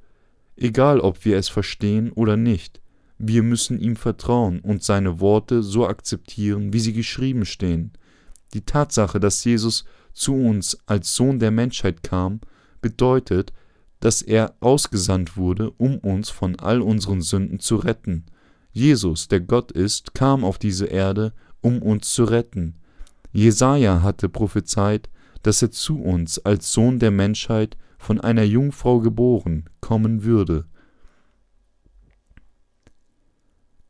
Egal, 0.55 0.99
ob 0.99 1.25
wir 1.25 1.37
es 1.37 1.49
verstehen 1.49 2.11
oder 2.11 2.37
nicht, 2.37 2.80
wir 3.23 3.43
müssen 3.43 3.79
ihm 3.79 3.95
vertrauen 3.95 4.59
und 4.59 4.83
seine 4.83 5.19
Worte 5.19 5.63
so 5.63 5.87
akzeptieren, 5.87 6.73
wie 6.73 6.79
sie 6.79 6.93
geschrieben 6.93 7.45
stehen. 7.45 7.91
Die 8.53 8.65
Tatsache, 8.65 9.19
dass 9.19 9.43
Jesus 9.43 9.85
zu 10.13 10.33
uns 10.33 10.77
als 10.85 11.15
Sohn 11.15 11.39
der 11.39 11.51
Menschheit 11.51 12.03
kam, 12.03 12.41
bedeutet, 12.81 13.53
dass 13.99 14.21
er 14.21 14.55
ausgesandt 14.59 15.37
wurde, 15.37 15.71
um 15.71 15.99
uns 15.99 16.29
von 16.29 16.57
all 16.59 16.81
unseren 16.81 17.21
Sünden 17.21 17.59
zu 17.59 17.75
retten. 17.75 18.25
Jesus, 18.71 19.27
der 19.27 19.41
Gott 19.41 19.71
ist, 19.71 20.13
kam 20.13 20.43
auf 20.43 20.57
diese 20.57 20.87
Erde, 20.87 21.33
um 21.61 21.81
uns 21.81 22.11
zu 22.11 22.23
retten. 22.23 22.75
Jesaja 23.31 24.01
hatte 24.01 24.27
prophezeit, 24.27 25.09
dass 25.43 25.61
er 25.61 25.71
zu 25.71 26.01
uns 26.01 26.39
als 26.39 26.73
Sohn 26.73 26.99
der 26.99 27.11
Menschheit 27.11 27.77
von 27.97 28.19
einer 28.19 28.43
Jungfrau 28.43 28.99
geboren 28.99 29.65
kommen 29.79 30.23
würde. 30.23 30.65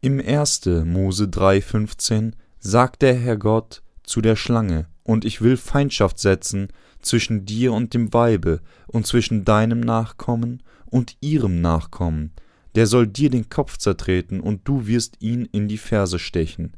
Im 0.03 0.19
1. 0.19 0.65
Mose 0.83 1.25
3,15 1.25 2.31
sagt 2.57 3.03
der 3.03 3.13
Herr 3.13 3.37
Gott 3.37 3.83
zu 4.01 4.19
der 4.21 4.35
Schlange: 4.35 4.87
Und 5.03 5.25
ich 5.25 5.41
will 5.41 5.57
Feindschaft 5.57 6.17
setzen 6.17 6.69
zwischen 7.03 7.45
dir 7.45 7.71
und 7.71 7.93
dem 7.93 8.11
Weibe 8.11 8.61
und 8.87 9.05
zwischen 9.05 9.45
deinem 9.45 9.79
Nachkommen 9.79 10.63
und 10.87 11.17
ihrem 11.21 11.61
Nachkommen. 11.61 12.31
Der 12.73 12.87
soll 12.87 13.05
dir 13.05 13.29
den 13.29 13.49
Kopf 13.49 13.77
zertreten 13.77 14.39
und 14.39 14.67
du 14.67 14.87
wirst 14.87 15.17
ihn 15.19 15.45
in 15.51 15.67
die 15.67 15.77
Ferse 15.77 16.17
stechen. 16.17 16.73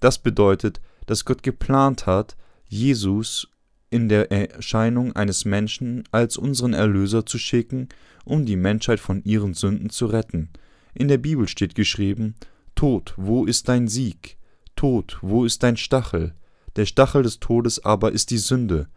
Das 0.00 0.18
bedeutet, 0.18 0.82
dass 1.06 1.24
Gott 1.24 1.42
geplant 1.42 2.04
hat, 2.04 2.36
Jesus 2.68 3.48
in 3.88 4.10
der 4.10 4.30
Erscheinung 4.30 5.16
eines 5.16 5.46
Menschen 5.46 6.04
als 6.12 6.36
unseren 6.36 6.74
Erlöser 6.74 7.24
zu 7.24 7.38
schicken, 7.38 7.88
um 8.26 8.44
die 8.44 8.56
Menschheit 8.56 9.00
von 9.00 9.24
ihren 9.24 9.54
Sünden 9.54 9.88
zu 9.88 10.04
retten. 10.04 10.50
In 10.92 11.08
der 11.08 11.16
Bibel 11.16 11.48
steht 11.48 11.74
geschrieben, 11.74 12.34
Tod, 12.76 13.14
wo 13.16 13.46
ist 13.46 13.70
dein 13.70 13.88
Sieg? 13.88 14.36
Tod, 14.76 15.18
wo 15.22 15.46
ist 15.46 15.62
dein 15.62 15.78
Stachel? 15.78 16.34
Der 16.76 16.84
Stachel 16.84 17.22
des 17.22 17.40
Todes 17.40 17.82
aber 17.82 18.12
ist 18.12 18.30
die 18.30 18.36
Sünde, 18.36 18.88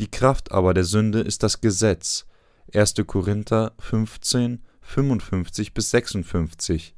die 0.00 0.10
Kraft 0.10 0.50
aber 0.50 0.74
der 0.74 0.82
Sünde 0.82 1.20
ist 1.20 1.44
das 1.44 1.60
Gesetz. 1.60 2.26
1. 2.74 2.94
Korinther 3.06 3.74
15, 3.78 4.64
55 4.80 5.72
bis 5.72 5.92
56. 5.92 6.96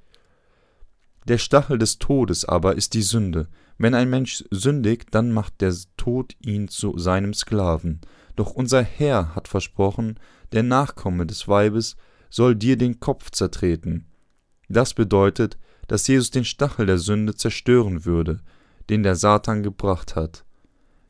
Der 1.28 1.36
Stachel 1.36 1.76
des 1.76 1.98
Todes 1.98 2.46
aber 2.46 2.74
ist 2.74 2.94
die 2.94 3.02
Sünde. 3.02 3.48
Wenn 3.76 3.94
ein 3.94 4.08
Mensch 4.08 4.42
sündigt, 4.50 5.08
dann 5.10 5.32
macht 5.32 5.60
der 5.60 5.74
Tod 5.98 6.34
ihn 6.40 6.68
zu 6.68 6.96
seinem 6.96 7.34
Sklaven. 7.34 8.00
Doch 8.36 8.52
unser 8.52 8.82
Herr 8.82 9.34
hat 9.34 9.46
versprochen, 9.46 10.18
der 10.52 10.62
Nachkomme 10.62 11.26
des 11.26 11.48
Weibes 11.48 11.98
soll 12.30 12.56
dir 12.56 12.78
den 12.78 12.98
Kopf 12.98 13.30
zertreten. 13.30 14.06
Das 14.70 14.94
bedeutet, 14.94 15.58
dass 15.90 16.06
Jesus 16.06 16.30
den 16.30 16.44
Stachel 16.44 16.86
der 16.86 16.98
Sünde 16.98 17.34
zerstören 17.34 18.04
würde, 18.04 18.38
den 18.90 19.02
der 19.02 19.16
Satan 19.16 19.64
gebracht 19.64 20.14
hat. 20.14 20.44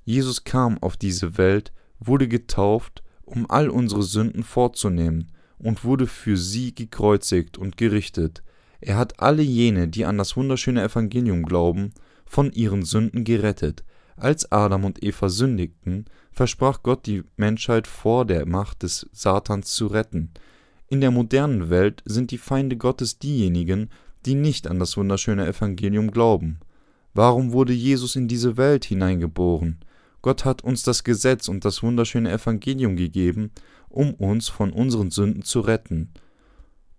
Jesus 0.06 0.44
kam 0.44 0.78
auf 0.78 0.96
diese 0.96 1.36
Welt, 1.36 1.70
wurde 1.98 2.28
getauft, 2.28 3.02
um 3.20 3.44
all 3.50 3.68
unsere 3.68 4.02
Sünden 4.02 4.42
vorzunehmen, 4.42 5.32
und 5.58 5.84
wurde 5.84 6.06
für 6.06 6.38
sie 6.38 6.74
gekreuzigt 6.74 7.58
und 7.58 7.76
gerichtet. 7.76 8.42
Er 8.80 8.96
hat 8.96 9.20
alle 9.20 9.42
jene, 9.42 9.86
die 9.86 10.06
an 10.06 10.16
das 10.16 10.34
wunderschöne 10.34 10.82
Evangelium 10.82 11.42
glauben, 11.42 11.92
von 12.24 12.50
ihren 12.50 12.82
Sünden 12.82 13.24
gerettet. 13.24 13.84
Als 14.16 14.50
Adam 14.50 14.86
und 14.86 15.04
Eva 15.04 15.28
sündigten, 15.28 16.06
versprach 16.32 16.82
Gott 16.82 17.04
die 17.04 17.22
Menschheit 17.36 17.86
vor 17.86 18.24
der 18.24 18.46
Macht 18.46 18.82
des 18.82 19.10
Satans 19.12 19.74
zu 19.74 19.88
retten. 19.88 20.30
In 20.88 21.02
der 21.02 21.10
modernen 21.10 21.68
Welt 21.68 22.02
sind 22.06 22.30
die 22.30 22.38
Feinde 22.38 22.78
Gottes 22.78 23.18
diejenigen, 23.18 23.90
die 24.26 24.34
nicht 24.34 24.66
an 24.66 24.78
das 24.78 24.96
wunderschöne 24.96 25.46
Evangelium 25.46 26.10
glauben. 26.10 26.60
Warum 27.14 27.52
wurde 27.52 27.72
Jesus 27.72 28.16
in 28.16 28.28
diese 28.28 28.56
Welt 28.56 28.84
hineingeboren? 28.84 29.80
Gott 30.22 30.44
hat 30.44 30.62
uns 30.62 30.82
das 30.82 31.04
Gesetz 31.04 31.48
und 31.48 31.64
das 31.64 31.82
wunderschöne 31.82 32.30
Evangelium 32.30 32.96
gegeben, 32.96 33.50
um 33.88 34.14
uns 34.14 34.48
von 34.48 34.72
unseren 34.72 35.10
Sünden 35.10 35.42
zu 35.42 35.60
retten. 35.60 36.10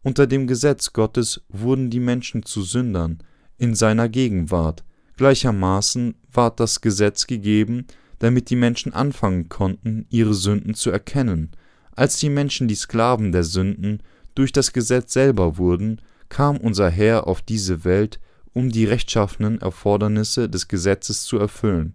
Unter 0.04 0.25
dem 0.25 0.48
Gesetz 0.48 0.94
Gottes 0.94 1.42
wurden 1.50 1.90
die 1.90 2.00
Menschen 2.00 2.44
zu 2.44 2.63
Sündern 2.63 3.20
in 3.58 3.75
seiner 3.75 4.10
Gegenwart. 4.10 4.84
Gleichermaßen 5.18 6.16
ward 6.34 6.60
das 6.60 6.82
Gesetz 6.82 7.28
gegeben, 7.28 7.86
damit 8.18 8.50
die 8.50 8.56
Menschen 8.56 8.94
anfangen 8.94 9.50
konnten, 9.50 10.08
ihre 10.10 10.34
Sünden 10.34 10.74
zu 10.74 10.90
erkennen. 10.90 11.51
Als 11.96 12.18
die 12.18 12.30
Menschen 12.30 12.68
die 12.68 12.75
Sklaven 12.75 13.32
der 13.32 13.44
Sünden 13.44 14.01
durch 14.34 14.51
das 14.51 14.74
Gesetz 14.74 15.13
selber 15.13 15.58
wurden, 15.58 16.01
kam 16.31 16.57
unser 16.57 16.89
Herr 16.89 17.27
auf 17.27 17.41
diese 17.41 17.83
Welt, 17.83 18.19
um 18.53 18.71
die 18.71 18.85
rechtschaffenen 18.85 19.61
Erfordernisse 19.61 20.50
des 20.50 20.69
Gesetzes 20.69 21.25
zu 21.25 21.38
erfüllen. 21.38 21.93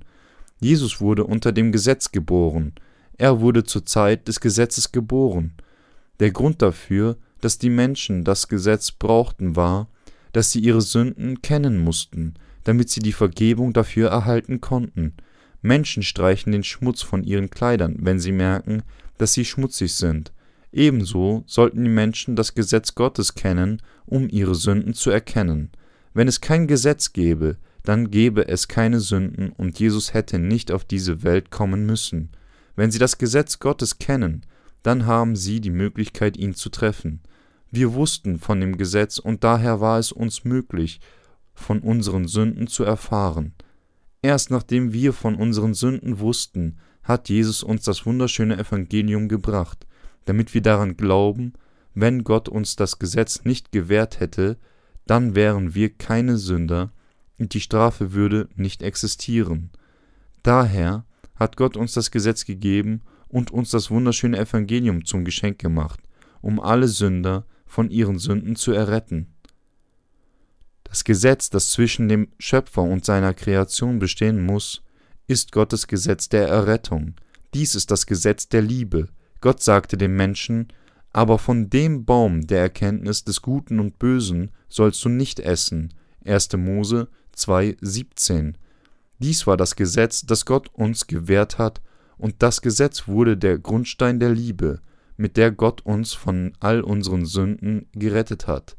Jesus 0.60 1.00
wurde 1.00 1.24
unter 1.24 1.52
dem 1.52 1.72
Gesetz 1.72 2.12
geboren. 2.12 2.74
Er 3.16 3.40
wurde 3.40 3.64
zur 3.64 3.86
Zeit 3.86 4.28
des 4.28 4.40
Gesetzes 4.40 4.92
geboren. 4.92 5.54
Der 6.20 6.30
Grund 6.30 6.60
dafür, 6.60 7.16
dass 7.40 7.58
die 7.58 7.70
Menschen 7.70 8.24
das 8.24 8.46
Gesetz 8.48 8.92
brauchten, 8.92 9.56
war, 9.56 9.88
dass 10.32 10.52
sie 10.52 10.60
ihre 10.60 10.82
Sünden 10.82 11.40
kennen 11.40 11.82
mussten, 11.82 12.34
damit 12.64 12.90
sie 12.90 13.00
die 13.00 13.12
Vergebung 13.12 13.72
dafür 13.72 14.10
erhalten 14.10 14.60
konnten. 14.60 15.14
Menschen 15.62 16.02
streichen 16.02 16.52
den 16.52 16.62
Schmutz 16.62 17.00
von 17.00 17.24
ihren 17.24 17.48
Kleidern, 17.48 17.96
wenn 18.00 18.20
sie 18.20 18.32
merken, 18.32 18.82
dass 19.16 19.32
sie 19.32 19.46
schmutzig 19.46 19.94
sind. 19.94 20.32
Ebenso 20.76 21.42
sollten 21.46 21.84
die 21.84 21.90
Menschen 21.90 22.36
das 22.36 22.54
Gesetz 22.54 22.94
Gottes 22.94 23.34
kennen, 23.34 23.80
um 24.04 24.28
ihre 24.28 24.54
Sünden 24.54 24.92
zu 24.92 25.08
erkennen. 25.08 25.70
Wenn 26.12 26.28
es 26.28 26.42
kein 26.42 26.66
Gesetz 26.66 27.14
gäbe, 27.14 27.56
dann 27.82 28.10
gäbe 28.10 28.46
es 28.46 28.68
keine 28.68 29.00
Sünden 29.00 29.52
und 29.52 29.80
Jesus 29.80 30.12
hätte 30.12 30.38
nicht 30.38 30.70
auf 30.70 30.84
diese 30.84 31.22
Welt 31.22 31.50
kommen 31.50 31.86
müssen. 31.86 32.28
Wenn 32.74 32.90
sie 32.90 32.98
das 32.98 33.16
Gesetz 33.16 33.58
Gottes 33.58 33.98
kennen, 33.98 34.44
dann 34.82 35.06
haben 35.06 35.34
sie 35.34 35.62
die 35.62 35.70
Möglichkeit, 35.70 36.36
ihn 36.36 36.54
zu 36.54 36.68
treffen. 36.68 37.20
Wir 37.70 37.94
wussten 37.94 38.38
von 38.38 38.60
dem 38.60 38.76
Gesetz 38.76 39.18
und 39.18 39.44
daher 39.44 39.80
war 39.80 39.98
es 39.98 40.12
uns 40.12 40.44
möglich, 40.44 41.00
von 41.54 41.80
unseren 41.80 42.28
Sünden 42.28 42.66
zu 42.66 42.84
erfahren. 42.84 43.54
Erst 44.20 44.50
nachdem 44.50 44.92
wir 44.92 45.14
von 45.14 45.36
unseren 45.36 45.72
Sünden 45.72 46.18
wussten, 46.18 46.76
hat 47.02 47.30
Jesus 47.30 47.62
uns 47.62 47.84
das 47.84 48.04
wunderschöne 48.04 48.58
Evangelium 48.58 49.28
gebracht, 49.28 49.85
damit 50.26 50.54
wir 50.54 50.60
daran 50.60 50.96
glauben, 50.96 51.54
wenn 51.94 52.24
Gott 52.24 52.48
uns 52.48 52.76
das 52.76 52.98
Gesetz 52.98 53.44
nicht 53.44 53.72
gewährt 53.72 54.20
hätte, 54.20 54.58
dann 55.06 55.34
wären 55.34 55.74
wir 55.74 55.88
keine 55.88 56.36
Sünder 56.36 56.92
und 57.38 57.54
die 57.54 57.60
Strafe 57.60 58.12
würde 58.12 58.48
nicht 58.54 58.82
existieren. 58.82 59.70
Daher 60.42 61.06
hat 61.34 61.56
Gott 61.56 61.76
uns 61.76 61.92
das 61.92 62.10
Gesetz 62.10 62.44
gegeben 62.44 63.02
und 63.28 63.50
uns 63.50 63.70
das 63.70 63.90
wunderschöne 63.90 64.38
Evangelium 64.38 65.04
zum 65.04 65.24
Geschenk 65.24 65.58
gemacht, 65.58 66.00
um 66.40 66.60
alle 66.60 66.88
Sünder 66.88 67.46
von 67.66 67.90
ihren 67.90 68.18
Sünden 68.18 68.56
zu 68.56 68.72
erretten. 68.72 69.34
Das 70.84 71.04
Gesetz, 71.04 71.50
das 71.50 71.70
zwischen 71.70 72.08
dem 72.08 72.28
Schöpfer 72.38 72.82
und 72.82 73.04
seiner 73.04 73.34
Kreation 73.34 73.98
bestehen 73.98 74.44
muss, 74.44 74.82
ist 75.26 75.52
Gottes 75.52 75.88
Gesetz 75.88 76.28
der 76.28 76.48
Errettung. 76.48 77.14
Dies 77.54 77.74
ist 77.74 77.90
das 77.90 78.06
Gesetz 78.06 78.48
der 78.48 78.62
Liebe. 78.62 79.08
Gott 79.46 79.62
sagte 79.62 79.96
dem 79.96 80.16
Menschen, 80.16 80.66
aber 81.12 81.38
von 81.38 81.70
dem 81.70 82.04
Baum 82.04 82.48
der 82.48 82.62
Erkenntnis 82.62 83.22
des 83.22 83.42
Guten 83.42 83.78
und 83.78 83.96
Bösen 83.96 84.50
sollst 84.68 85.04
du 85.04 85.08
nicht 85.08 85.38
essen. 85.38 85.94
1. 86.24 86.56
Mose 86.56 87.06
2,17. 87.36 88.54
Dies 89.20 89.46
war 89.46 89.56
das 89.56 89.76
Gesetz, 89.76 90.26
das 90.26 90.46
Gott 90.46 90.68
uns 90.72 91.06
gewährt 91.06 91.58
hat, 91.58 91.80
und 92.18 92.34
das 92.40 92.60
Gesetz 92.60 93.06
wurde 93.06 93.36
der 93.36 93.60
Grundstein 93.60 94.18
der 94.18 94.30
Liebe, 94.30 94.80
mit 95.16 95.36
der 95.36 95.52
Gott 95.52 95.80
uns 95.86 96.12
von 96.12 96.52
all 96.58 96.80
unseren 96.80 97.24
Sünden 97.24 97.86
gerettet 97.92 98.48
hat. 98.48 98.76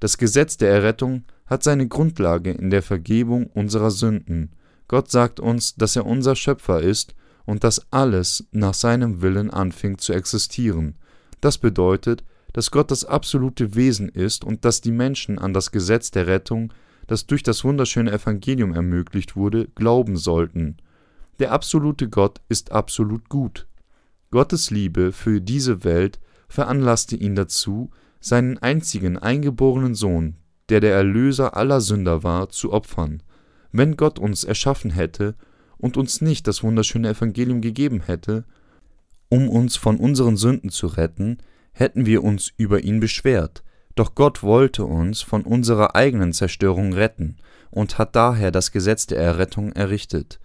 Das 0.00 0.18
Gesetz 0.18 0.56
der 0.56 0.72
Errettung 0.72 1.22
hat 1.46 1.62
seine 1.62 1.86
Grundlage 1.86 2.50
in 2.50 2.70
der 2.70 2.82
Vergebung 2.82 3.46
unserer 3.46 3.92
Sünden. 3.92 4.56
Gott 4.88 5.08
sagt 5.08 5.38
uns, 5.38 5.76
dass 5.76 5.94
er 5.94 6.04
unser 6.04 6.34
Schöpfer 6.34 6.80
ist 6.80 7.14
und 7.44 7.64
dass 7.64 7.86
alles 7.90 8.46
nach 8.52 8.74
seinem 8.74 9.22
Willen 9.22 9.50
anfing 9.50 9.98
zu 9.98 10.12
existieren. 10.12 10.96
Das 11.40 11.58
bedeutet, 11.58 12.24
dass 12.52 12.70
Gott 12.70 12.90
das 12.90 13.04
absolute 13.04 13.74
Wesen 13.74 14.08
ist 14.08 14.44
und 14.44 14.64
dass 14.64 14.80
die 14.80 14.92
Menschen 14.92 15.38
an 15.38 15.52
das 15.52 15.70
Gesetz 15.70 16.10
der 16.10 16.26
Rettung, 16.26 16.72
das 17.06 17.26
durch 17.26 17.42
das 17.42 17.64
wunderschöne 17.64 18.12
Evangelium 18.12 18.74
ermöglicht 18.74 19.36
wurde, 19.36 19.68
glauben 19.74 20.16
sollten. 20.16 20.76
Der 21.38 21.52
absolute 21.52 22.08
Gott 22.08 22.40
ist 22.48 22.72
absolut 22.72 23.28
gut. 23.28 23.66
Gottes 24.30 24.70
Liebe 24.70 25.12
für 25.12 25.40
diese 25.40 25.84
Welt 25.84 26.20
veranlasste 26.48 27.16
ihn 27.16 27.34
dazu, 27.34 27.90
seinen 28.20 28.58
einzigen 28.58 29.16
eingeborenen 29.16 29.94
Sohn, 29.94 30.36
der 30.68 30.80
der 30.80 30.94
Erlöser 30.94 31.56
aller 31.56 31.80
Sünder 31.80 32.22
war, 32.22 32.50
zu 32.50 32.72
opfern. 32.72 33.22
Wenn 33.72 33.96
Gott 33.96 34.18
uns 34.18 34.44
erschaffen 34.44 34.90
hätte 34.90 35.34
und 35.80 35.96
uns 35.96 36.20
nicht 36.20 36.46
das 36.46 36.62
wunderschöne 36.62 37.08
Evangelium 37.08 37.60
gegeben 37.60 38.02
hätte, 38.04 38.44
um 39.28 39.48
uns 39.48 39.76
von 39.76 39.96
unseren 39.96 40.36
Sünden 40.36 40.70
zu 40.70 40.86
retten, 40.86 41.38
hätten 41.72 42.06
wir 42.06 42.24
uns 42.24 42.52
über 42.56 42.80
ihn 42.80 43.00
beschwert. 43.00 43.62
Doch 43.94 44.14
Gott 44.14 44.42
wollte 44.42 44.84
uns 44.84 45.22
von 45.22 45.42
unserer 45.42 45.94
eigenen 45.94 46.32
Zerstörung 46.32 46.92
retten 46.92 47.36
und 47.70 47.98
hat 47.98 48.16
daher 48.16 48.50
das 48.50 48.72
Gesetz 48.72 49.06
der 49.06 49.18
Errettung 49.18 49.72
errichtet. 49.72 50.40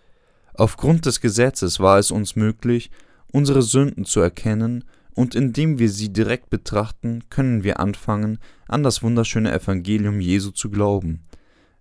Aufgrund 0.54 1.06
des 1.06 1.20
Gesetzes 1.20 1.80
war 1.80 2.00
es 2.00 2.12
uns 2.12 2.36
möglich, 2.36 2.92
unsere 3.32 3.62
Sünden 3.62 4.06
zu 4.06 4.20
erkennen, 4.20 4.86
und 5.14 5.34
indem 5.34 5.80
wir 5.80 5.90
sie 5.90 6.12
direkt 6.12 6.50
betrachten, 6.50 7.24
können 7.30 7.64
wir 7.64 7.80
anfangen, 7.80 8.38
an 8.68 8.84
das 8.84 9.02
wunderschöne 9.02 9.52
Evangelium 9.54 10.20
Jesu 10.20 10.52
zu 10.52 10.70
glauben. 10.70 11.22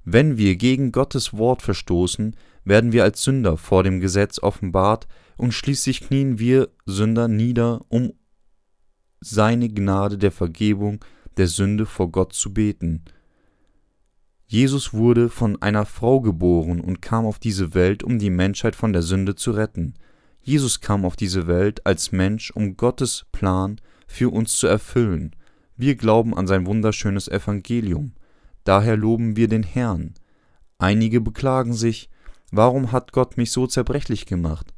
Wenn 0.05 0.39
wir 0.39 0.55
gegen 0.55 0.93
Gottes 0.93 1.37
Wort 1.37 1.61
verstoßen, 1.61 2.37
werden 2.65 2.93
wir 2.93 3.05
als 3.05 3.23
Sünder 3.23 3.57
vor 3.57 3.83
dem 3.83 4.01
Gesetz 4.01 4.39
offenbart, 4.39 5.07
und 5.37 5.53
schließlich 5.53 6.03
knien 6.03 6.39
wir 6.39 6.71
Sünder 6.87 7.29
nieder, 7.29 7.85
um 7.89 8.13
seine 9.21 9.69
Gnade 9.69 10.19
der 10.19 10.31
Vergebung 10.31 11.05
der 11.37 11.49
Sünde 11.49 11.87
vor 11.87 12.13
Gott 12.13 12.33
zu 12.33 12.55
beten. 12.55 13.05
Jesus 14.47 14.93
wurde 14.93 15.31
von 15.31 15.61
einer 15.63 15.87
Frau 15.87 16.21
geboren 16.21 16.81
und 16.81 17.03
kam 17.03 17.27
auf 17.27 17.39
diese 17.39 17.75
Welt, 17.75 18.05
um 18.05 18.19
die 18.19 18.31
Menschheit 18.31 18.77
von 18.77 18.93
der 18.93 19.03
Sünde 19.03 19.35
zu 19.35 19.53
retten. 19.53 19.95
Jesus 20.43 20.81
kam 20.81 21.05
auf 21.05 21.17
diese 21.17 21.47
Welt 21.47 21.85
als 21.87 22.13
Mensch, 22.13 22.51
um 22.51 22.77
Gottes 22.77 23.27
Plan 23.33 23.81
für 24.07 24.33
uns 24.33 24.57
zu 24.57 24.67
erfüllen. 24.67 25.35
Wir 25.77 25.97
glauben 25.97 26.37
an 26.37 26.47
sein 26.47 26.67
wunderschönes 26.67 27.27
Evangelium. 27.27 28.13
Daher 28.63 28.97
loben 28.97 29.37
wir 29.37 29.49
den 29.49 29.63
Herrn. 29.63 30.15
Einige 30.79 31.21
beklagen 31.21 31.73
sich, 31.73 32.11
warum 32.57 32.93
hat 32.93 33.13
Gott 33.13 33.37
mich 33.37 33.51
so 33.51 33.67
zerbrechlich 33.67 34.27
gemacht, 34.27 34.73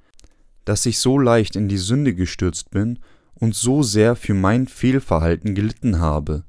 dass 0.65 0.87
ich 0.87 0.99
so 0.99 1.19
leicht 1.19 1.57
in 1.57 1.69
die 1.69 1.79
Sünde 1.79 2.15
gestürzt 2.15 2.71
bin 2.71 2.99
und 3.35 3.55
so 3.55 3.83
sehr 3.83 4.17
für 4.17 4.35
mein 4.35 4.67
Fehlverhalten 4.67 5.55
gelitten 5.55 6.01
habe. 6.01 6.45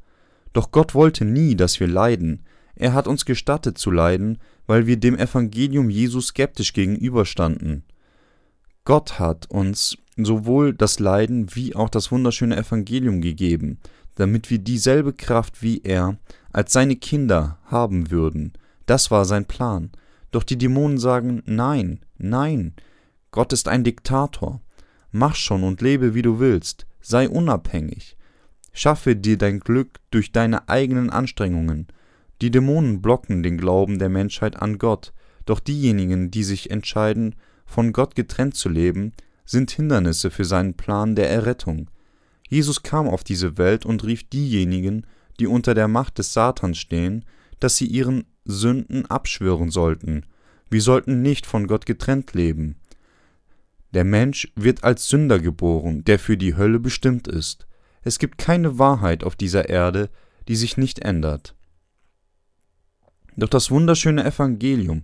Doch 0.53 0.71
Gott 0.71 0.95
wollte 0.95 1.25
nie, 1.25 1.55
dass 1.55 1.79
wir 1.79 1.87
leiden, 1.87 2.43
er 2.75 2.93
hat 2.93 3.07
uns 3.07 3.25
gestattet 3.25 3.77
zu 3.77 3.91
leiden, 3.91 4.39
weil 4.67 4.85
wir 4.85 4.97
dem 4.97 5.17
Evangelium 5.17 5.89
Jesu 5.89 6.21
skeptisch 6.21 6.73
gegenüberstanden. 6.73 7.83
Gott 8.85 9.19
hat 9.19 9.49
uns 9.49 9.97
sowohl 10.15 10.73
das 10.73 10.99
Leiden 10.99 11.55
wie 11.55 11.75
auch 11.75 11.89
das 11.89 12.11
wunderschöne 12.11 12.55
Evangelium 12.55 13.21
gegeben, 13.21 13.79
damit 14.15 14.49
wir 14.49 14.59
dieselbe 14.59 15.13
Kraft 15.13 15.61
wie 15.61 15.81
er 15.83 16.17
als 16.51 16.73
seine 16.73 16.95
Kinder 16.95 17.59
haben 17.65 18.11
würden. 18.11 18.53
Das 18.85 19.11
war 19.11 19.25
sein 19.25 19.45
Plan. 19.45 19.91
Doch 20.31 20.43
die 20.43 20.57
Dämonen 20.57 20.97
sagen 20.97 21.41
Nein, 21.45 21.99
nein, 22.17 22.73
Gott 23.31 23.53
ist 23.53 23.67
ein 23.67 23.83
Diktator. 23.83 24.61
Mach 25.11 25.35
schon 25.35 25.63
und 25.63 25.81
lebe 25.81 26.13
wie 26.15 26.21
du 26.21 26.39
willst, 26.39 26.85
sei 27.01 27.29
unabhängig. 27.29 28.17
Schaffe 28.73 29.15
dir 29.15 29.37
dein 29.37 29.59
Glück 29.59 29.99
durch 30.11 30.31
deine 30.31 30.69
eigenen 30.69 31.09
Anstrengungen. 31.09 31.87
Die 32.41 32.51
Dämonen 32.51 33.01
blocken 33.01 33.41
den 33.41 33.57
Glauben 33.57 33.97
der 33.97 34.09
Menschheit 34.09 34.61
an 34.61 34.77
Gott, 34.77 35.13
doch 35.45 35.59
diejenigen, 35.59 36.29
die 36.29 36.43
sich 36.43 36.69
entscheiden, 36.69 37.35
von 37.65 37.93
Gott 37.93 38.15
getrennt 38.15 38.55
zu 38.55 38.69
leben, 38.69 39.13
sind 39.45 39.71
Hindernisse 39.71 40.29
für 40.29 40.45
seinen 40.45 40.75
Plan 40.75 41.15
der 41.15 41.29
Errettung. 41.29 41.89
Jesus 42.49 42.83
kam 42.83 43.07
auf 43.07 43.23
diese 43.23 43.57
Welt 43.57 43.85
und 43.85 44.03
rief 44.03 44.29
diejenigen, 44.29 45.05
die 45.39 45.47
unter 45.47 45.73
der 45.73 45.87
Macht 45.87 46.17
des 46.17 46.33
Satans 46.33 46.77
stehen, 46.77 47.25
dass 47.59 47.77
sie 47.77 47.87
ihren 47.87 48.25
Sünden 48.47 49.05
abschwören 49.05 49.69
sollten. 49.69 50.25
Wir 50.69 50.81
sollten 50.81 51.21
nicht 51.21 51.45
von 51.45 51.67
Gott 51.67 51.85
getrennt 51.85 52.33
leben. 52.33 52.75
Der 53.93 54.03
Mensch 54.03 54.51
wird 54.55 54.83
als 54.83 55.07
Sünder 55.07 55.39
geboren, 55.39 56.03
der 56.03 56.19
für 56.19 56.37
die 56.37 56.55
Hölle 56.55 56.79
bestimmt 56.79 57.27
ist. 57.27 57.67
Es 58.01 58.19
gibt 58.19 58.37
keine 58.37 58.79
Wahrheit 58.79 59.23
auf 59.23 59.35
dieser 59.35 59.69
Erde, 59.69 60.09
die 60.47 60.55
sich 60.55 60.77
nicht 60.77 60.99
ändert. 60.99 61.55
Doch 63.35 63.49
das 63.49 63.69
wunderschöne 63.69 64.25
Evangelium 64.25 65.03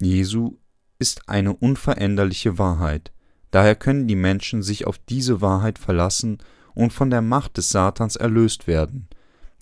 Jesu 0.00 0.56
ist 0.98 1.28
eine 1.28 1.54
unveränderliche 1.54 2.58
Wahrheit. 2.58 3.12
Daher 3.50 3.74
können 3.74 4.08
die 4.08 4.16
Menschen 4.16 4.62
sich 4.62 4.86
auf 4.86 4.98
diese 4.98 5.40
Wahrheit 5.40 5.78
verlassen 5.78 6.38
und 6.74 6.92
von 6.92 7.10
der 7.10 7.20
Macht 7.20 7.56
des 7.56 7.70
Satans 7.70 8.16
erlöst 8.16 8.66
werden. 8.66 9.08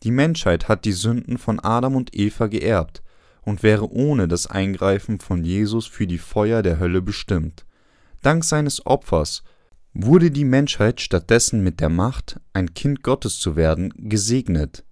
Die 0.02 0.10
Menschheit 0.10 0.68
hat 0.68 0.84
die 0.84 0.92
Sünden 0.92 1.38
von 1.38 1.60
Adam 1.60 1.96
und 1.96 2.14
Eva 2.14 2.46
geerbt 2.46 3.02
und 3.42 3.62
wäre 3.62 3.90
ohne 3.90 4.28
das 4.28 4.46
Eingreifen 4.46 5.18
von 5.18 5.44
Jesus 5.44 5.86
für 5.86 6.06
die 6.06 6.18
Feuer 6.18 6.62
der 6.62 6.78
Hölle 6.78 7.02
bestimmt. 7.02 7.64
Dank 8.22 8.44
seines 8.44 8.84
Opfers 8.86 9.42
wurde 9.94 10.30
die 10.30 10.44
Menschheit 10.44 11.00
stattdessen 11.00 11.62
mit 11.62 11.80
der 11.80 11.88
Macht, 11.88 12.40
ein 12.52 12.74
Kind 12.74 13.02
Gottes 13.02 13.38
zu 13.38 13.56
werden, 13.56 13.92
gesegnet. 13.96 14.84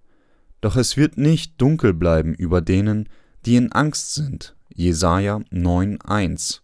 Doch 0.59 0.75
es 0.75 0.97
wird 0.97 1.17
nicht 1.17 1.61
dunkel 1.61 1.93
bleiben 1.93 2.33
über 2.33 2.61
denen, 2.61 3.07
die 3.45 3.55
in 3.55 3.71
Angst 3.71 4.15
sind 4.15 4.55
Jesaja 4.77 5.37
9,1. 5.51 6.61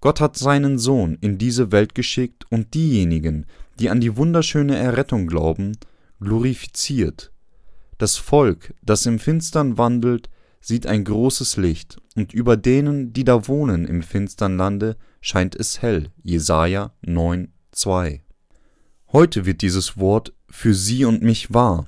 Gott 0.00 0.20
hat 0.20 0.36
seinen 0.36 0.78
Sohn 0.78 1.16
in 1.20 1.38
diese 1.38 1.72
Welt 1.72 1.94
geschickt 1.94 2.44
und 2.50 2.74
diejenigen, 2.74 3.46
die 3.78 3.88
an 3.88 4.00
die 4.00 4.16
wunderschöne 4.16 4.76
Errettung 4.76 5.26
glauben, 5.26 5.72
glorifiziert. 6.20 7.32
Das 7.98 8.16
Volk, 8.16 8.74
das 8.82 9.06
im 9.06 9.18
Finstern 9.18 9.78
wandelt, 9.78 10.28
sieht 10.60 10.86
ein 10.86 11.04
großes 11.04 11.56
Licht, 11.56 11.96
und 12.14 12.34
über 12.34 12.56
denen, 12.56 13.12
die 13.12 13.24
da 13.24 13.48
wohnen 13.48 13.86
im 13.86 14.02
finstern 14.02 14.56
Lande, 14.56 14.96
scheint 15.20 15.54
es 15.54 15.80
hell. 15.80 16.10
Jesaja 16.22 16.92
9,2. 17.04 18.20
Heute 19.12 19.46
wird 19.46 19.62
dieses 19.62 19.96
Wort 19.96 20.34
für 20.50 20.74
Sie 20.74 21.04
und 21.04 21.22
mich 21.22 21.54
wahr, 21.54 21.86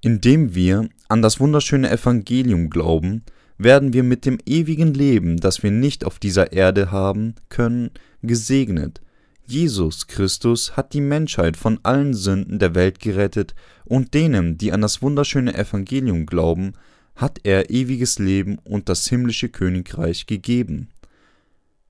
indem 0.00 0.54
wir 0.54 0.88
an 1.08 1.20
das 1.20 1.40
wunderschöne 1.40 1.90
Evangelium 1.90 2.70
glauben, 2.70 3.24
werden 3.58 3.92
wir 3.92 4.02
mit 4.02 4.24
dem 4.24 4.38
ewigen 4.46 4.94
Leben, 4.94 5.36
das 5.36 5.62
wir 5.62 5.70
nicht 5.70 6.04
auf 6.04 6.18
dieser 6.18 6.52
Erde 6.52 6.90
haben 6.90 7.34
können, 7.48 7.90
gesegnet. 8.22 9.00
Jesus 9.46 10.06
Christus 10.06 10.76
hat 10.76 10.92
die 10.92 11.00
Menschheit 11.00 11.56
von 11.56 11.80
allen 11.82 12.14
Sünden 12.14 12.58
der 12.58 12.74
Welt 12.74 13.00
gerettet, 13.00 13.54
und 13.84 14.14
denen, 14.14 14.56
die 14.56 14.72
an 14.72 14.80
das 14.80 15.02
wunderschöne 15.02 15.54
Evangelium 15.54 16.26
glauben, 16.26 16.74
hat 17.16 17.40
er 17.42 17.70
ewiges 17.70 18.18
Leben 18.18 18.58
und 18.64 18.88
das 18.88 19.08
himmlische 19.08 19.48
Königreich 19.48 20.26
gegeben. 20.26 20.88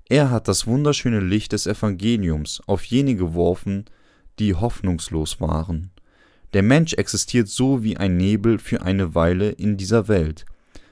Er 0.08 0.30
hat 0.30 0.48
das 0.48 0.66
wunderschöne 0.66 1.20
Licht 1.20 1.52
des 1.52 1.66
Evangeliums 1.66 2.60
auf 2.66 2.84
jene 2.84 3.14
geworfen, 3.14 3.84
die 4.38 4.54
hoffnungslos 4.54 5.40
waren. 5.40 5.90
Der 6.52 6.62
Mensch 6.62 6.94
existiert 6.94 7.48
so 7.48 7.82
wie 7.82 7.96
ein 7.96 8.16
Nebel 8.16 8.58
für 8.58 8.82
eine 8.82 9.14
Weile 9.14 9.50
in 9.50 9.76
dieser 9.76 10.08
Welt, 10.08 10.44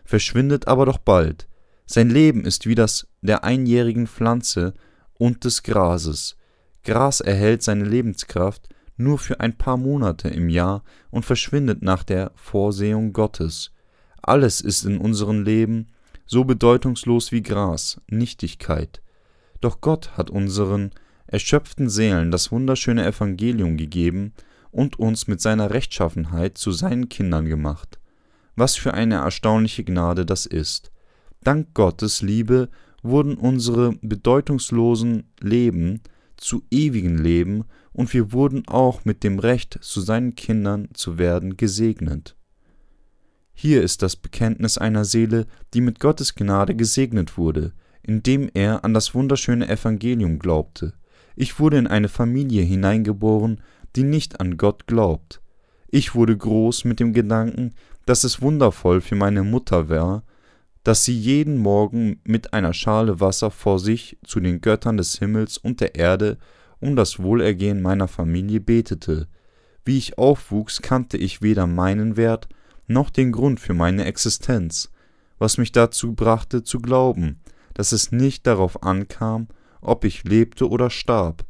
verschwindet 0.04 0.68
aber 0.68 0.86
doch 0.86 0.98
bald. 0.98 1.48
Sein 1.86 2.08
Leben 2.08 2.44
ist 2.44 2.66
wie 2.66 2.74
das 2.74 3.08
der 3.20 3.44
einjährigen 3.44 4.06
Pflanze 4.06 4.74
und 5.14 5.44
des 5.44 5.62
Grases. 5.62 6.36
Gras 6.84 7.20
erhält 7.20 7.62
seine 7.62 7.84
Lebenskraft 7.84 8.68
nur 8.96 9.18
für 9.18 9.40
ein 9.40 9.56
paar 9.56 9.76
Monate 9.76 10.28
im 10.28 10.48
Jahr 10.48 10.82
und 11.10 11.24
verschwindet 11.24 11.82
nach 11.82 12.04
der 12.04 12.32
Vorsehung 12.34 13.12
Gottes. 13.12 13.72
Alles 14.22 14.60
ist 14.60 14.84
in 14.84 14.98
unserem 14.98 15.42
Leben 15.42 15.88
so 16.26 16.44
bedeutungslos 16.44 17.32
wie 17.32 17.42
Gras, 17.42 18.00
Nichtigkeit. 18.08 19.02
Doch 19.60 19.80
Gott 19.80 20.16
hat 20.16 20.30
unseren 20.30 20.90
erschöpften 21.26 21.88
Seelen 21.88 22.30
das 22.30 22.52
wunderschöne 22.52 23.04
Evangelium 23.04 23.76
gegeben 23.76 24.32
und 24.70 24.98
uns 24.98 25.26
mit 25.26 25.40
seiner 25.40 25.70
Rechtschaffenheit 25.70 26.58
zu 26.58 26.72
seinen 26.72 27.08
Kindern 27.08 27.46
gemacht. 27.46 27.98
Was 28.56 28.76
für 28.76 28.94
eine 28.94 29.16
erstaunliche 29.16 29.84
Gnade 29.84 30.26
das 30.26 30.46
ist. 30.46 30.92
Dank 31.42 31.74
Gottes 31.74 32.22
Liebe 32.22 32.68
wurden 33.02 33.34
unsere 33.36 33.92
bedeutungslosen 34.02 35.24
Leben 35.40 36.02
zu 36.40 36.62
ewigen 36.70 37.18
Leben 37.18 37.64
und 37.92 38.12
wir 38.12 38.32
wurden 38.32 38.66
auch 38.66 39.04
mit 39.04 39.22
dem 39.24 39.38
Recht, 39.38 39.78
zu 39.80 40.00
seinen 40.00 40.34
Kindern 40.34 40.88
zu 40.94 41.18
werden, 41.18 41.56
gesegnet. 41.56 42.36
Hier 43.52 43.82
ist 43.82 44.02
das 44.02 44.16
Bekenntnis 44.16 44.78
einer 44.78 45.04
Seele, 45.04 45.46
die 45.74 45.80
mit 45.80 46.00
Gottes 46.00 46.34
Gnade 46.34 46.74
gesegnet 46.74 47.36
wurde, 47.36 47.72
indem 48.02 48.50
er 48.54 48.84
an 48.84 48.94
das 48.94 49.14
wunderschöne 49.14 49.68
Evangelium 49.68 50.38
glaubte. 50.38 50.94
Ich 51.36 51.60
wurde 51.60 51.78
in 51.78 51.86
eine 51.86 52.08
Familie 52.08 52.62
hineingeboren, 52.62 53.60
die 53.96 54.02
nicht 54.02 54.40
an 54.40 54.56
Gott 54.56 54.86
glaubt. 54.86 55.42
Ich 55.88 56.14
wurde 56.14 56.36
groß 56.36 56.84
mit 56.84 57.00
dem 57.00 57.12
Gedanken, 57.12 57.74
dass 58.06 58.24
es 58.24 58.40
wundervoll 58.40 59.00
für 59.00 59.16
meine 59.16 59.42
Mutter 59.42 59.88
war, 59.88 60.22
dass 60.84 61.04
sie 61.04 61.16
jeden 61.16 61.58
Morgen 61.58 62.20
mit 62.24 62.54
einer 62.54 62.72
Schale 62.72 63.20
Wasser 63.20 63.50
vor 63.50 63.78
sich 63.78 64.18
zu 64.24 64.40
den 64.40 64.60
Göttern 64.60 64.96
des 64.96 65.18
Himmels 65.18 65.58
und 65.58 65.80
der 65.80 65.94
Erde 65.94 66.38
um 66.80 66.96
das 66.96 67.18
Wohlergehen 67.22 67.82
meiner 67.82 68.08
Familie 68.08 68.60
betete. 68.60 69.28
Wie 69.84 69.98
ich 69.98 70.18
aufwuchs, 70.18 70.80
kannte 70.82 71.16
ich 71.16 71.42
weder 71.42 71.66
meinen 71.66 72.16
Wert 72.16 72.48
noch 72.86 73.10
den 73.10 73.32
Grund 73.32 73.60
für 73.60 73.74
meine 73.74 74.04
Existenz, 74.04 74.90
was 75.38 75.58
mich 75.58 75.72
dazu 75.72 76.14
brachte 76.14 76.64
zu 76.64 76.80
glauben, 76.80 77.40
dass 77.74 77.92
es 77.92 78.12
nicht 78.12 78.46
darauf 78.46 78.82
ankam, 78.82 79.48
ob 79.80 80.04
ich 80.04 80.24
lebte 80.24 80.68
oder 80.68 80.90
starb. 80.90 81.44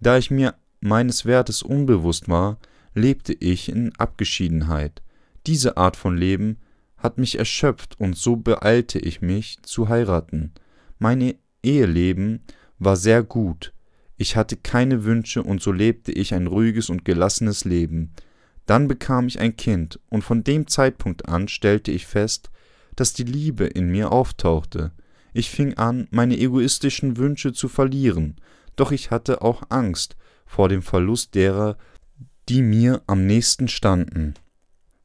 Da 0.00 0.16
ich 0.18 0.30
mir 0.30 0.54
meines 0.80 1.24
Wertes 1.24 1.62
unbewusst 1.62 2.28
war, 2.28 2.58
lebte 2.94 3.32
ich 3.32 3.68
in 3.68 3.94
Abgeschiedenheit. 3.96 5.02
Diese 5.46 5.76
Art 5.76 5.96
von 5.96 6.16
Leben 6.16 6.58
hat 7.04 7.18
mich 7.18 7.38
erschöpft 7.38 8.00
und 8.00 8.16
so 8.16 8.34
beeilte 8.34 8.98
ich 8.98 9.20
mich 9.20 9.58
zu 9.62 9.90
heiraten. 9.90 10.52
Mein 10.98 11.34
Eheleben 11.62 12.40
war 12.78 12.96
sehr 12.96 13.22
gut. 13.22 13.74
Ich 14.16 14.36
hatte 14.36 14.56
keine 14.56 15.04
Wünsche 15.04 15.42
und 15.42 15.60
so 15.60 15.70
lebte 15.70 16.12
ich 16.12 16.32
ein 16.32 16.46
ruhiges 16.46 16.88
und 16.88 17.04
gelassenes 17.04 17.66
Leben. 17.66 18.14
Dann 18.64 18.88
bekam 18.88 19.26
ich 19.26 19.38
ein 19.38 19.54
Kind 19.54 20.00
und 20.08 20.24
von 20.24 20.44
dem 20.44 20.66
Zeitpunkt 20.66 21.28
an 21.28 21.46
stellte 21.46 21.92
ich 21.92 22.06
fest, 22.06 22.50
dass 22.96 23.12
die 23.12 23.24
Liebe 23.24 23.66
in 23.66 23.90
mir 23.90 24.10
auftauchte. 24.10 24.92
Ich 25.34 25.50
fing 25.50 25.74
an, 25.74 26.08
meine 26.10 26.38
egoistischen 26.38 27.18
Wünsche 27.18 27.52
zu 27.52 27.68
verlieren, 27.68 28.36
doch 28.76 28.92
ich 28.92 29.10
hatte 29.10 29.42
auch 29.42 29.64
Angst 29.68 30.16
vor 30.46 30.70
dem 30.70 30.80
Verlust 30.80 31.34
derer, 31.34 31.76
die 32.48 32.62
mir 32.62 33.02
am 33.06 33.26
nächsten 33.26 33.68
standen. 33.68 34.34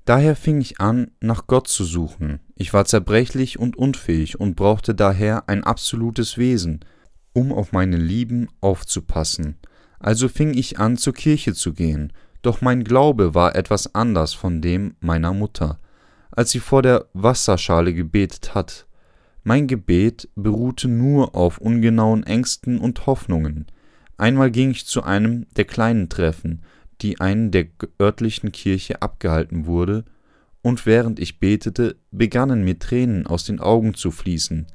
Daher 0.09 0.35
fing 0.35 0.59
ich 0.59 0.79
an, 0.79 1.11
nach 1.21 1.45
Gott 1.45 1.67
zu 1.67 1.83
suchen. 1.83 2.39
Ich 2.55 2.73
war 2.73 2.85
zerbrechlich 2.85 3.59
und 3.59 3.77
unfähig 3.77 4.39
und 4.39 4.55
brauchte 4.55 4.95
daher 4.95 5.47
ein 5.47 5.63
absolutes 5.63 6.39
Wesen, 6.39 6.79
um 7.31 7.53
auf 7.53 7.73
meine 7.73 7.97
Lieben 7.97 8.47
aufzupassen. 8.59 9.59
Also 9.99 10.27
fing 10.27 10.55
ich 10.55 10.79
an, 10.79 10.97
zur 10.97 11.13
Kirche 11.13 11.53
zu 11.53 11.73
gehen, 11.73 12.11
doch 12.41 12.59
mein 12.59 12.83
Glaube 12.83 13.35
war 13.35 13.55
etwas 13.55 13.93
anders 13.93 14.33
von 14.33 14.63
dem 14.63 14.95
meiner 14.99 15.31
Mutter, 15.31 15.79
als 16.31 16.49
sie 16.49 16.59
vor 16.59 16.81
der 16.81 17.05
Wasserschale 17.13 17.93
gebetet 17.93 18.55
hat, 18.55 18.87
mein 19.43 19.67
Gebet 19.67 20.27
beruhte 20.33 20.87
nur 20.87 21.35
auf 21.35 21.59
ungenauen 21.59 22.23
Ängsten 22.23 22.79
und 22.79 23.05
Hoffnungen. 23.05 23.67
Einmal 24.17 24.49
ging 24.49 24.71
ich 24.71 24.87
zu 24.87 25.03
einem 25.03 25.45
der 25.55 25.65
kleinen 25.65 26.09
Treffen, 26.09 26.63
die 27.01 27.19
einen 27.19 27.51
der 27.51 27.67
örtlichen 28.01 28.51
Kirche 28.51 29.01
abgehalten 29.01 29.65
wurde, 29.65 30.05
und 30.61 30.85
während 30.85 31.19
ich 31.19 31.39
betete, 31.39 31.95
begannen 32.11 32.63
mir 32.63 32.79
Tränen 32.79 33.25
aus 33.25 33.45
den 33.45 33.59
Augen 33.59 33.93
zu 33.93 34.11
fließen. 34.11 34.67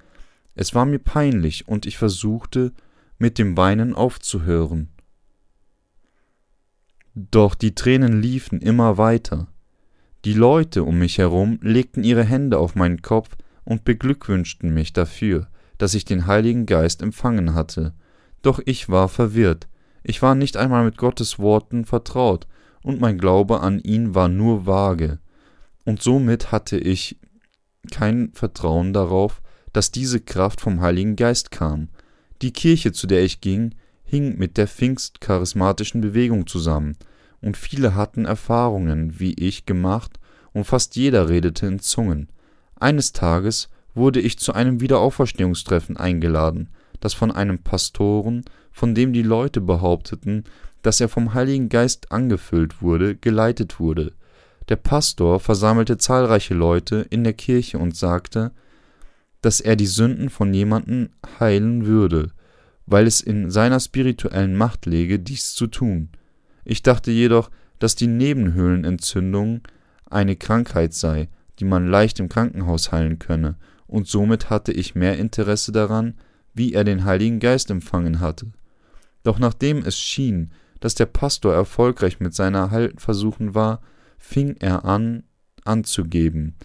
Es 0.55 0.75
war 0.75 0.87
mir 0.87 0.99
peinlich, 0.99 1.69
und 1.69 1.85
ich 1.87 1.99
versuchte, 1.99 2.73
mit 3.19 3.39
dem 3.39 3.57
Weinen 3.57 3.95
aufzuhören. 3.95 4.89
Doch 7.15 7.55
die 7.55 7.75
Tränen 7.75 8.21
liefen 8.21 8.61
immer 8.61 8.99
weiter. 8.99 9.49
Die 10.25 10.33
Leute 10.33 10.85
um 10.85 10.99
mich 10.99 11.19
herum 11.19 11.59
legten 11.63 12.03
ihre 12.03 12.25
Hände 12.25 12.59
auf 12.59 12.75
meinen 12.75 13.03
Kopf 13.03 13.37
und 13.65 13.85
beglückwünschten 13.85 14.73
mich 14.73 14.93
dafür, 14.93 15.49
dass 15.79 15.95
ich 15.95 16.05
den 16.05 16.27
Heiligen 16.27 16.67
Geist 16.67 17.03
empfangen 17.03 17.55
hatte. 17.55 17.95
Doch 18.43 18.61
ich 18.65 18.89
war 18.89 19.09
verwirrt, 19.09 19.69
ich 20.05 20.23
war 20.23 20.35
nicht 20.35 20.57
einmal 20.57 20.85
mit 20.85 20.99
Gottes 20.99 21.39
Worten 21.39 21.85
vertraut, 21.85 22.47
und 22.83 23.01
mein 23.01 23.19
Glaube 23.19 23.61
an 23.61 23.81
ihn 23.81 24.15
war 24.15 24.29
nur 24.29 24.67
vage, 24.67 25.19
und 25.85 26.03
somit 26.03 26.53
hatte 26.53 26.79
ich 26.79 27.19
kein 27.91 28.31
Vertrauen 28.35 28.93
darauf, 28.93 29.43
dass 29.73 29.91
diese 29.91 30.21
Kraft 30.21 30.61
vom 30.61 30.81
Heiligen 30.81 31.17
Geist 31.17 31.51
kam. 31.51 31.89
Die 32.43 32.53
Kirche, 32.53 32.93
zu 32.93 33.07
der 33.07 33.25
ich 33.25 33.41
ging, 33.41 33.75
hing 34.05 34.37
mit 34.39 34.57
der 34.59 34.69
pfingstcharismatischen 34.69 36.01
Bewegung 36.01 36.47
zusammen, 36.47 36.97
und 37.41 37.57
viele 37.57 37.95
hatten 37.95 38.27
Erfahrungen, 38.27 39.19
wie 39.19 39.35
ich, 39.35 39.67
gemacht, 39.67 40.19
und 40.53 40.65
fast 40.65 40.97
jeder 40.97 41.29
redete 41.29 41.67
in 41.67 41.79
Zungen. 41.79 42.29
Eines 42.79 43.13
Tages 43.13 43.69
wurde 43.95 44.21
ich 44.21 44.39
zu 44.39 44.53
einem 44.53 44.81
Wiederauferstehungstreffen 44.81 45.97
eingeladen, 45.97 46.69
das 47.01 47.15
von 47.15 47.31
einem 47.31 47.59
Pastoren, 47.59 48.45
von 48.75 48.95
dem 48.95 49.13
die 49.13 49.23
Leute 49.23 49.61
behaupteten, 49.61 50.45
dass 50.83 51.01
er 51.01 51.09
vom 51.09 51.33
Heiligen 51.33 51.71
Geist 51.71 52.13
angefüllt 52.13 52.83
wurde, 52.83 53.15
geleitet 53.15 53.81
wurde. 53.81 54.13
Der 54.69 54.77
Pastor 54.77 55.41
versammelte 55.41 55.97
zahlreiche 55.97 56.55
Leute 56.55 57.07
in 57.09 57.25
der 57.25 57.35
Kirche 57.35 57.79
und 57.79 57.97
sagte, 57.97 58.51
dass 59.41 59.61
er 59.61 59.77
die 59.77 59.87
Sünden 59.87 60.29
von 60.29 60.53
jemandem 60.53 61.11
heilen 61.39 61.87
würde, 61.87 62.33
weil 62.85 63.07
es 63.07 63.21
in 63.21 63.51
seiner 63.51 63.79
spirituellen 63.79 64.57
Macht 64.57 64.87
läge, 64.87 65.21
dies 65.21 65.55
zu 65.55 65.69
tun. 65.69 66.09
Ich 66.65 66.83
dachte 66.83 67.13
jedoch, 67.13 67.51
dass 67.79 67.95
die 67.95 68.09
Nebenhöhlenentzündung 68.09 69.61
eine 70.11 70.35
Krankheit 70.35 70.95
sei, 70.95 71.29
die 71.61 71.65
man 71.65 71.87
leicht 71.87 72.19
im 72.19 72.29
Krankenhaus 72.29 72.91
heilen 72.91 73.19
könne, 73.19 73.57
und 73.87 74.09
somit 74.09 74.51
hatte 74.51 74.73
ich 74.73 74.95
mehr 74.97 75.17
Interesse 75.19 75.71
daran, 75.71 76.15
wie 76.55 76.73
er 76.73 76.85
den 76.85 77.05
Heiligen 77.05 77.39
Geist 77.39 77.71
empfangen 77.71 78.21
hatte. 78.21 78.47
Doch 79.25 79.39
nachdem 79.41 79.79
es 79.79 79.99
schien, 79.99 80.53
dass 80.79 80.95
der 80.95 81.07
Pastor 81.07 81.53
erfolgreich 81.53 82.21
mit 82.21 82.35
seiner 82.35 82.71
Heilversuchen 82.71 83.55
war, 83.55 83.81
fing 84.19 84.57
er 84.61 84.85
an 84.85 85.25
anzugeben, 85.65 86.57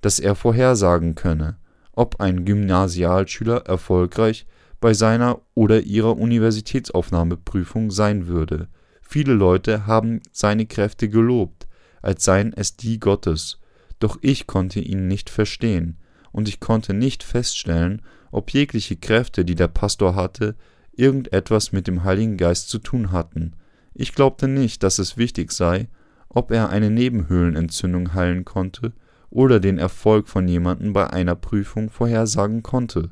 dass 0.00 0.18
er 0.18 0.34
vorhersagen 0.34 1.14
könne, 1.14 1.56
ob 1.92 2.20
ein 2.20 2.44
Gymnasialschüler 2.44 3.66
erfolgreich 3.66 4.46
bei 4.80 4.92
seiner 4.92 5.40
oder 5.54 5.82
ihrer 5.82 6.16
Universitätsaufnahmeprüfung 6.16 7.90
sein 7.90 8.26
würde. 8.26 8.68
Viele 9.02 9.34
Leute 9.34 9.86
haben 9.86 10.20
seine 10.32 10.66
Kräfte 10.66 11.08
gelobt, 11.08 11.68
als 12.02 12.24
seien 12.24 12.52
es 12.54 12.76
die 12.76 12.98
Gottes, 12.98 13.60
doch 13.98 14.18
ich 14.22 14.46
konnte 14.46 14.80
ihn 14.80 15.06
nicht 15.06 15.30
verstehen, 15.30 15.98
und 16.32 16.48
ich 16.48 16.60
konnte 16.60 16.94
nicht 16.94 17.22
feststellen, 17.22 18.02
ob 18.30 18.50
jegliche 18.50 18.96
Kräfte, 18.96 19.44
die 19.44 19.56
der 19.56 19.68
Pastor 19.68 20.14
hatte, 20.14 20.54
irgendetwas 21.00 21.72
mit 21.72 21.86
dem 21.86 22.04
Heiligen 22.04 22.36
Geist 22.36 22.68
zu 22.68 22.78
tun 22.78 23.10
hatten. 23.10 23.54
Ich 23.94 24.14
glaubte 24.14 24.46
nicht, 24.46 24.82
dass 24.82 24.98
es 24.98 25.16
wichtig 25.16 25.50
sei, 25.52 25.88
ob 26.28 26.50
er 26.50 26.68
eine 26.68 26.90
Nebenhöhlenentzündung 26.90 28.14
heilen 28.14 28.44
konnte 28.44 28.92
oder 29.30 29.60
den 29.60 29.78
Erfolg 29.78 30.28
von 30.28 30.46
jemandem 30.46 30.92
bei 30.92 31.10
einer 31.10 31.34
Prüfung 31.34 31.90
vorhersagen 31.90 32.62
konnte. 32.62 33.10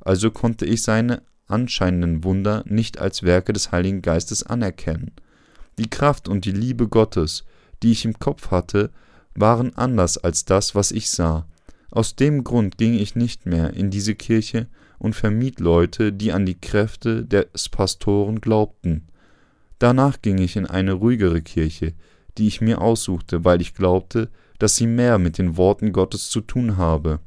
Also 0.00 0.30
konnte 0.30 0.66
ich 0.66 0.82
seine 0.82 1.22
anscheinenden 1.46 2.24
Wunder 2.24 2.62
nicht 2.66 2.98
als 2.98 3.22
Werke 3.22 3.52
des 3.52 3.72
Heiligen 3.72 4.02
Geistes 4.02 4.42
anerkennen. 4.42 5.12
Die 5.78 5.88
Kraft 5.88 6.28
und 6.28 6.44
die 6.44 6.52
Liebe 6.52 6.88
Gottes, 6.88 7.44
die 7.82 7.92
ich 7.92 8.04
im 8.04 8.18
Kopf 8.18 8.50
hatte, 8.50 8.90
waren 9.34 9.76
anders 9.76 10.18
als 10.18 10.44
das, 10.44 10.74
was 10.74 10.90
ich 10.90 11.10
sah. 11.10 11.46
Aus 11.90 12.16
dem 12.16 12.44
Grund 12.44 12.76
ging 12.76 12.94
ich 12.94 13.16
nicht 13.16 13.46
mehr 13.46 13.72
in 13.74 13.90
diese 13.90 14.14
Kirche 14.14 14.66
und 14.98 15.14
vermied 15.14 15.60
Leute, 15.60 16.12
die 16.12 16.32
an 16.32 16.46
die 16.46 16.60
Kräfte 16.60 17.24
des 17.24 17.68
Pastoren 17.68 18.40
glaubten. 18.40 19.08
Danach 19.78 20.20
ging 20.22 20.38
ich 20.38 20.56
in 20.56 20.66
eine 20.66 20.92
ruhigere 20.92 21.40
Kirche, 21.40 21.94
die 22.36 22.46
ich 22.46 22.60
mir 22.60 22.80
aussuchte, 22.80 23.44
weil 23.44 23.60
ich 23.60 23.74
glaubte, 23.74 24.30
dass 24.58 24.76
sie 24.76 24.86
mehr 24.86 25.18
mit 25.18 25.38
den 25.38 25.56
Worten 25.56 25.92
Gottes 25.92 26.30
zu 26.30 26.40
tun 26.40 26.76
habe. 26.76 27.20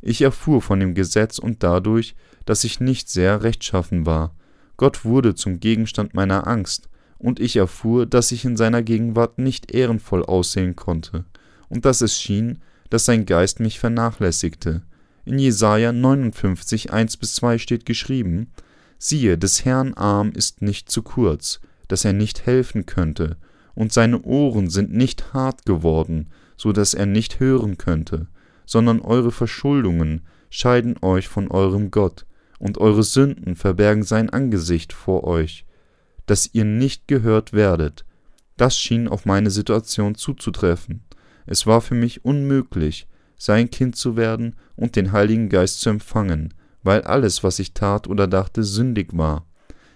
Ich 0.00 0.22
erfuhr 0.22 0.62
von 0.62 0.80
dem 0.80 0.94
Gesetz 0.94 1.38
und 1.38 1.62
dadurch, 1.62 2.14
dass 2.46 2.64
ich 2.64 2.80
nicht 2.80 3.10
sehr 3.10 3.42
rechtschaffen 3.42 4.06
war. 4.06 4.34
Gott 4.76 5.04
wurde 5.04 5.34
zum 5.34 5.60
Gegenstand 5.60 6.14
meiner 6.14 6.46
Angst, 6.46 6.88
und 7.18 7.38
ich 7.38 7.56
erfuhr, 7.56 8.06
dass 8.06 8.32
ich 8.32 8.46
in 8.46 8.56
seiner 8.56 8.82
Gegenwart 8.82 9.38
nicht 9.38 9.72
ehrenvoll 9.72 10.24
aussehen 10.24 10.74
konnte, 10.74 11.26
und 11.68 11.84
dass 11.84 12.00
es 12.00 12.18
schien, 12.18 12.60
dass 12.88 13.04
sein 13.04 13.26
Geist 13.26 13.60
mich 13.60 13.78
vernachlässigte. 13.78 14.82
In 15.24 15.38
Jesaja 15.38 15.92
59, 15.92 16.92
1 16.92 17.16
bis 17.18 17.34
2 17.34 17.58
steht 17.58 17.84
geschrieben: 17.84 18.52
Siehe, 18.98 19.36
des 19.36 19.64
Herrn 19.64 19.94
Arm 19.94 20.32
ist 20.32 20.62
nicht 20.62 20.90
zu 20.90 21.02
kurz, 21.02 21.60
dass 21.88 22.04
er 22.04 22.12
nicht 22.12 22.46
helfen 22.46 22.86
könnte, 22.86 23.36
und 23.74 23.92
seine 23.92 24.22
Ohren 24.22 24.70
sind 24.70 24.92
nicht 24.92 25.32
hart 25.32 25.66
geworden, 25.66 26.30
so 26.56 26.72
dass 26.72 26.94
er 26.94 27.06
nicht 27.06 27.40
hören 27.40 27.78
könnte, 27.78 28.28
sondern 28.66 29.00
eure 29.00 29.32
Verschuldungen 29.32 30.26
scheiden 30.50 30.96
euch 31.02 31.28
von 31.28 31.50
eurem 31.50 31.90
Gott, 31.90 32.26
und 32.58 32.78
eure 32.78 33.02
Sünden 33.02 33.56
verbergen 33.56 34.02
sein 34.02 34.30
Angesicht 34.30 34.92
vor 34.92 35.24
euch, 35.24 35.64
dass 36.26 36.50
ihr 36.52 36.64
nicht 36.64 37.08
gehört 37.08 37.52
werdet. 37.52 38.04
Das 38.56 38.78
schien 38.78 39.08
auf 39.08 39.24
meine 39.24 39.50
Situation 39.50 40.14
zuzutreffen. 40.14 41.02
Es 41.46 41.66
war 41.66 41.80
für 41.80 41.94
mich 41.94 42.24
unmöglich, 42.24 43.08
sein 43.40 43.70
Kind 43.70 43.96
zu 43.96 44.16
werden 44.18 44.54
und 44.76 44.96
den 44.96 45.12
Heiligen 45.12 45.48
Geist 45.48 45.80
zu 45.80 45.88
empfangen, 45.88 46.52
weil 46.82 47.00
alles, 47.02 47.42
was 47.42 47.58
ich 47.58 47.72
tat 47.72 48.06
oder 48.06 48.26
dachte, 48.26 48.62
sündig 48.62 49.16
war. 49.16 49.46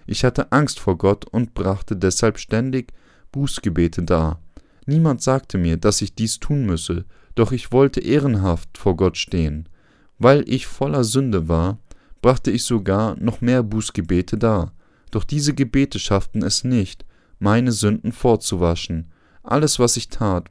Ich 0.07 0.25
hatte 0.25 0.51
Angst 0.51 0.79
vor 0.79 0.97
Gott 0.97 1.25
und 1.25 1.53
brachte 1.53 1.95
deshalb 1.95 2.39
ständig 2.39 2.91
Bußgebete 3.31 4.01
dar. 4.01 4.41
Niemand 4.87 5.21
sagte 5.21 5.59
mir, 5.59 5.77
dass 5.77 6.01
ich 6.01 6.15
dies 6.15 6.39
tun 6.39 6.65
müsse, 6.65 7.05
doch 7.35 7.51
ich 7.51 7.71
wollte 7.71 7.99
ehrenhaft 7.99 8.79
vor 8.79 8.97
Gott 8.97 9.15
stehen. 9.15 9.69
Weil 10.17 10.43
ich 10.49 10.65
voller 10.65 11.03
Sünde 11.03 11.47
war, 11.47 11.77
brachte 12.23 12.49
ich 12.49 12.63
sogar 12.63 13.15
noch 13.19 13.41
mehr 13.41 13.61
Bußgebete 13.61 14.39
dar. 14.39 14.73
Doch 15.11 15.23
diese 15.23 15.53
Gebete 15.53 15.99
schafften 15.99 16.41
es 16.41 16.63
nicht, 16.63 17.05
meine 17.37 17.71
Sünden 17.71 18.11
fortzuwaschen. 18.11 19.11
Alles, 19.43 19.77
was 19.77 19.97
ich 19.97 20.09
tat, 20.09 20.49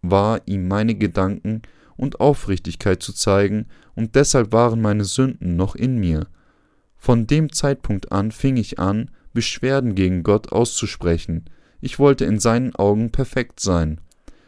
war 0.00 0.40
ihm 0.46 0.66
meine 0.66 0.96
Gedanken 0.96 1.62
und 2.02 2.18
Aufrichtigkeit 2.18 3.00
zu 3.00 3.12
zeigen, 3.12 3.66
und 3.94 4.16
deshalb 4.16 4.50
waren 4.50 4.82
meine 4.82 5.04
Sünden 5.04 5.54
noch 5.54 5.76
in 5.76 5.98
mir. 5.98 6.26
Von 6.96 7.28
dem 7.28 7.52
Zeitpunkt 7.52 8.10
an 8.10 8.32
fing 8.32 8.56
ich 8.56 8.80
an, 8.80 9.08
Beschwerden 9.32 9.94
gegen 9.94 10.24
Gott 10.24 10.50
auszusprechen. 10.50 11.44
Ich 11.80 12.00
wollte 12.00 12.24
in 12.24 12.40
seinen 12.40 12.74
Augen 12.74 13.12
perfekt 13.12 13.60
sein. 13.60 14.00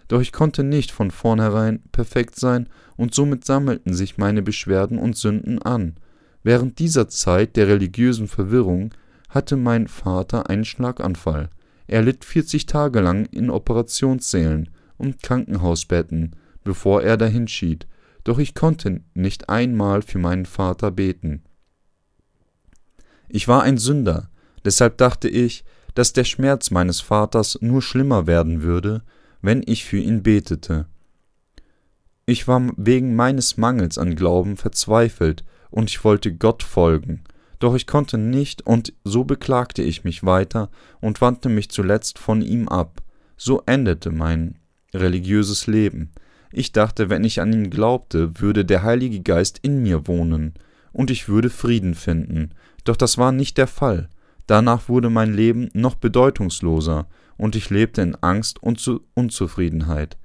Doch 0.08 0.20
ich 0.20 0.32
konnte 0.32 0.64
nicht 0.64 0.90
von 0.90 1.12
vornherein 1.12 1.80
perfekt 1.92 2.34
sein, 2.40 2.68
und 2.96 3.14
somit 3.14 3.44
sammelten 3.44 3.94
sich 3.94 4.18
meine 4.18 4.42
Beschwerden 4.42 4.98
und 4.98 5.16
Sünden 5.16 5.62
an. 5.62 5.94
Während 6.42 6.80
dieser 6.80 7.08
Zeit 7.08 7.54
der 7.54 7.68
religiösen 7.68 8.26
Verwirrung 8.26 8.90
hatte 9.28 9.56
mein 9.56 9.86
Vater 9.86 10.50
einen 10.50 10.64
Schlaganfall. 10.64 11.50
Er 11.86 12.02
litt 12.02 12.24
40 12.24 12.66
Tage 12.66 13.00
lang 13.00 13.26
in 13.26 13.48
Operationssälen 13.48 14.70
und 14.98 15.22
Krankenhausbetten, 15.22 16.34
bevor 16.64 17.02
er 17.02 17.16
dahinschied, 17.16 17.86
doch 18.24 18.38
ich 18.38 18.54
konnte 18.54 19.02
nicht 19.14 19.48
einmal 19.48 20.02
für 20.02 20.18
meinen 20.18 20.46
Vater 20.46 20.90
beten. 20.90 21.44
Ich 23.28 23.48
war 23.48 23.62
ein 23.62 23.78
Sünder, 23.78 24.30
deshalb 24.64 24.98
dachte 24.98 25.28
ich, 25.28 25.64
dass 25.94 26.12
der 26.12 26.24
Schmerz 26.24 26.70
meines 26.70 27.00
Vaters 27.00 27.58
nur 27.60 27.82
schlimmer 27.82 28.26
werden 28.26 28.62
würde, 28.62 29.02
wenn 29.42 29.62
ich 29.64 29.84
für 29.84 29.98
ihn 29.98 30.22
betete. 30.22 30.86
Ich 32.26 32.48
war 32.48 32.72
wegen 32.76 33.14
meines 33.14 33.56
Mangels 33.56 33.98
an 33.98 34.16
Glauben 34.16 34.56
verzweifelt 34.56 35.44
und 35.70 35.90
ich 35.90 36.02
wollte 36.04 36.34
Gott 36.34 36.62
folgen, 36.62 37.24
doch 37.58 37.74
ich 37.74 37.86
konnte 37.86 38.18
nicht 38.18 38.66
und 38.66 38.92
so 39.04 39.24
beklagte 39.24 39.82
ich 39.82 40.04
mich 40.04 40.24
weiter 40.24 40.70
und 41.00 41.20
wandte 41.20 41.48
mich 41.48 41.70
zuletzt 41.70 42.18
von 42.18 42.42
ihm 42.42 42.68
ab. 42.68 43.02
So 43.36 43.62
endete 43.66 44.10
mein 44.10 44.58
religiöses 44.92 45.66
Leben. 45.66 46.12
Ich 46.56 46.70
dachte, 46.70 47.10
wenn 47.10 47.24
ich 47.24 47.40
an 47.40 47.52
ihn 47.52 47.68
glaubte, 47.68 48.40
würde 48.40 48.64
der 48.64 48.84
Heilige 48.84 49.20
Geist 49.20 49.58
in 49.62 49.82
mir 49.82 50.06
wohnen 50.06 50.54
und 50.92 51.10
ich 51.10 51.28
würde 51.28 51.50
Frieden 51.50 51.96
finden. 51.96 52.50
Doch 52.84 52.94
das 52.94 53.18
war 53.18 53.32
nicht 53.32 53.58
der 53.58 53.66
Fall. 53.66 54.08
Danach 54.46 54.88
wurde 54.88 55.10
mein 55.10 55.34
Leben 55.34 55.68
noch 55.72 55.96
bedeutungsloser 55.96 57.08
und 57.36 57.56
ich 57.56 57.70
lebte 57.70 58.02
in 58.02 58.14
Angst 58.20 58.62
und 58.62 58.80
Unzufriedenheit. 59.14 60.16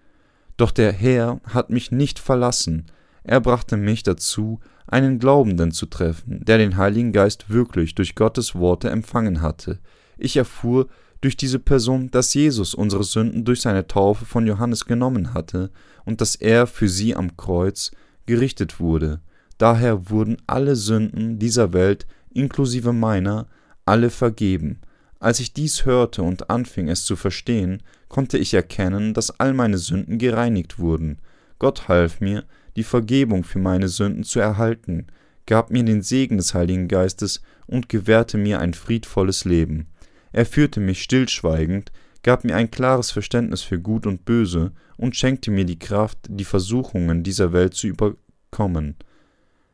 Doch 0.55 0.69
der 0.69 0.91
Herr 0.91 1.41
hat 1.45 1.71
mich 1.71 1.89
nicht 1.89 2.19
verlassen. 2.19 2.85
Er 3.23 3.41
brachte 3.41 3.75
mich 3.75 4.03
dazu, 4.03 4.59
einen 4.85 5.17
Glaubenden 5.17 5.71
zu 5.71 5.87
treffen, 5.87 6.45
der 6.45 6.59
den 6.59 6.77
Heiligen 6.77 7.11
Geist 7.11 7.49
wirklich 7.49 7.95
durch 7.95 8.13
Gottes 8.13 8.53
Worte 8.53 8.91
empfangen 8.91 9.41
hatte. 9.41 9.79
Ich 10.19 10.37
erfuhr 10.37 10.89
durch 11.21 11.35
diese 11.37 11.59
Person, 11.59 12.11
dass 12.11 12.35
Jesus 12.35 12.75
unsere 12.75 13.03
Sünden 13.03 13.45
durch 13.45 13.61
seine 13.61 13.87
Taufe 13.87 14.25
von 14.25 14.45
Johannes 14.45 14.85
genommen 14.85 15.33
hatte 15.33 15.71
und 16.09 16.21
dass 16.21 16.35
er 16.35 16.65
für 16.65 16.89
sie 16.89 17.15
am 17.15 17.37
Kreuz 17.37 17.91
gerichtet 18.25 18.79
wurde. 18.79 19.21
Daher 19.59 20.09
wurden 20.09 20.37
alle 20.47 20.75
Sünden 20.75 21.37
dieser 21.37 21.71
Welt, 21.71 22.07
inklusive 22.33 22.93
meiner, 22.93 23.45
alle 23.85 24.09
vergeben. 24.09 24.79
Als 25.19 25.39
ich 25.39 25.53
dies 25.53 25.85
hörte 25.85 26.23
und 26.23 26.49
anfing 26.49 26.89
es 26.89 27.05
zu 27.05 27.15
verstehen, 27.15 27.83
konnte 28.07 28.39
ich 28.39 28.55
erkennen, 28.55 29.13
dass 29.13 29.39
all 29.39 29.53
meine 29.53 29.77
Sünden 29.77 30.17
gereinigt 30.17 30.79
wurden. 30.79 31.19
Gott 31.59 31.87
half 31.87 32.21
mir, 32.21 32.43
die 32.75 32.83
Vergebung 32.83 33.43
für 33.43 33.59
meine 33.59 33.87
Sünden 33.87 34.23
zu 34.23 34.39
erhalten, 34.39 35.05
gab 35.45 35.69
mir 35.69 35.83
den 35.83 36.01
Segen 36.01 36.37
des 36.37 36.55
Heiligen 36.55 36.87
Geistes 36.87 37.43
und 37.67 37.87
gewährte 37.87 38.39
mir 38.39 38.59
ein 38.59 38.73
friedvolles 38.73 39.45
Leben. 39.45 39.85
Er 40.31 40.47
führte 40.47 40.79
mich 40.79 41.03
stillschweigend, 41.03 41.91
gab 42.23 42.45
mir 42.45 42.55
ein 42.55 42.71
klares 42.71 43.11
Verständnis 43.11 43.61
für 43.61 43.77
Gut 43.77 44.07
und 44.07 44.25
Böse 44.25 44.71
und 44.99 45.15
schenkte 45.15 45.49
mir 45.49 45.63
die 45.63 45.79
Kraft, 45.79 46.17
die 46.27 46.43
Versuchungen 46.43 47.23
dieser 47.23 47.53
Welt 47.53 47.73
zu 47.73 47.87
überkommen. 47.87 48.95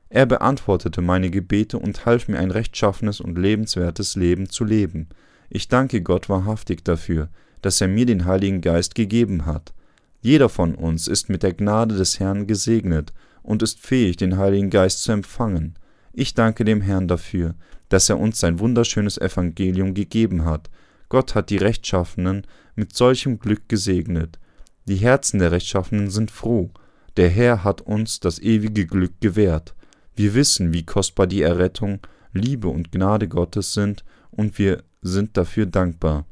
Er 0.09 0.27
beantwortete 0.27 1.01
meine 1.01 1.31
Gebete 1.31 1.79
und 1.79 2.05
half 2.05 2.27
mir 2.27 2.37
ein 2.37 2.51
rechtschaffenes 2.51 3.19
und 3.19 3.37
lebenswertes 3.37 4.15
Leben 4.15 4.49
zu 4.49 4.63
leben. 4.63 5.09
Ich 5.49 5.67
danke 5.67 6.03
Gott 6.03 6.29
wahrhaftig 6.29 6.85
dafür, 6.85 7.29
dass 7.63 7.81
er 7.81 7.87
mir 7.87 8.05
den 8.05 8.25
Heiligen 8.25 8.61
Geist 8.61 8.93
gegeben 8.93 9.47
hat. 9.47 9.73
Jeder 10.21 10.47
von 10.47 10.75
uns 10.75 11.07
ist 11.07 11.27
mit 11.27 11.41
der 11.41 11.53
Gnade 11.53 11.95
des 11.95 12.19
Herrn 12.19 12.45
gesegnet 12.45 13.11
und 13.41 13.63
ist 13.63 13.79
fähig, 13.79 14.17
den 14.17 14.37
Heiligen 14.37 14.69
Geist 14.69 15.01
zu 15.03 15.11
empfangen. 15.11 15.73
Ich 16.13 16.35
danke 16.35 16.65
dem 16.65 16.81
Herrn 16.81 17.07
dafür, 17.07 17.55
dass 17.89 18.09
er 18.09 18.19
uns 18.19 18.39
sein 18.39 18.59
wunderschönes 18.59 19.17
Evangelium 19.17 19.95
gegeben 19.95 20.45
hat. 20.45 20.69
Gott 21.09 21.33
hat 21.33 21.49
die 21.49 21.57
Rechtschaffenen 21.57 22.45
mit 22.75 22.95
solchem 22.95 23.39
Glück 23.39 23.67
gesegnet. 23.67 24.39
Die 24.87 24.97
Herzen 24.97 25.39
der 25.39 25.51
Rechtschaffenen 25.51 26.11
sind 26.11 26.29
froh. 26.29 26.69
Der 27.17 27.29
Herr 27.29 27.63
hat 27.63 27.81
uns 27.81 28.19
das 28.19 28.39
ewige 28.39 28.85
Glück 28.85 29.19
gewährt. 29.19 29.73
Wir 30.15 30.35
wissen, 30.35 30.73
wie 30.73 30.85
kostbar 30.85 31.27
die 31.27 31.41
Errettung, 31.41 31.99
Liebe 32.33 32.67
und 32.67 32.91
Gnade 32.91 33.27
Gottes 33.27 33.73
sind, 33.73 34.05
und 34.29 34.59
wir 34.59 34.83
sind 35.01 35.37
dafür 35.37 35.65
dankbar. 35.65 36.25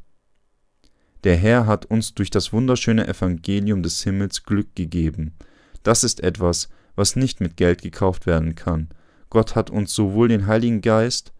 Der 1.23 1.37
Herr 1.37 1.65
hat 1.65 1.85
uns 1.85 2.13
durch 2.13 2.29
das 2.29 2.51
wunderschöne 2.53 3.07
Evangelium 3.07 3.81
des 3.81 4.03
Himmels 4.03 4.43
Glück 4.43 4.75
gegeben. 4.75 5.35
Das 5.81 6.03
ist 6.03 6.21
etwas, 6.21 6.69
was 6.95 7.15
nicht 7.15 7.39
mit 7.39 7.57
Geld 7.57 7.81
gekauft 7.81 8.25
werden 8.25 8.55
kann. 8.55 8.89
Gott 9.29 9.55
hat 9.55 9.69
uns 9.69 9.95
sowohl 9.95 10.27
den 10.27 10.47
Heiligen 10.47 10.81
Geist 10.81 11.33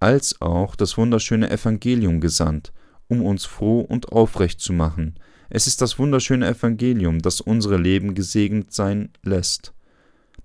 als 0.00 0.40
auch 0.40 0.76
das 0.76 0.98
wunderschöne 0.98 1.50
Evangelium 1.50 2.20
gesandt, 2.20 2.72
um 3.08 3.24
uns 3.24 3.46
froh 3.46 3.80
und 3.80 4.12
aufrecht 4.12 4.60
zu 4.60 4.72
machen. 4.72 5.18
Es 5.50 5.66
ist 5.66 5.80
das 5.80 5.98
wunderschöne 5.98 6.46
Evangelium, 6.46 7.20
das 7.20 7.40
unsere 7.40 7.76
Leben 7.76 8.14
gesegnet 8.14 8.72
sein 8.72 9.10
lässt. 9.22 9.72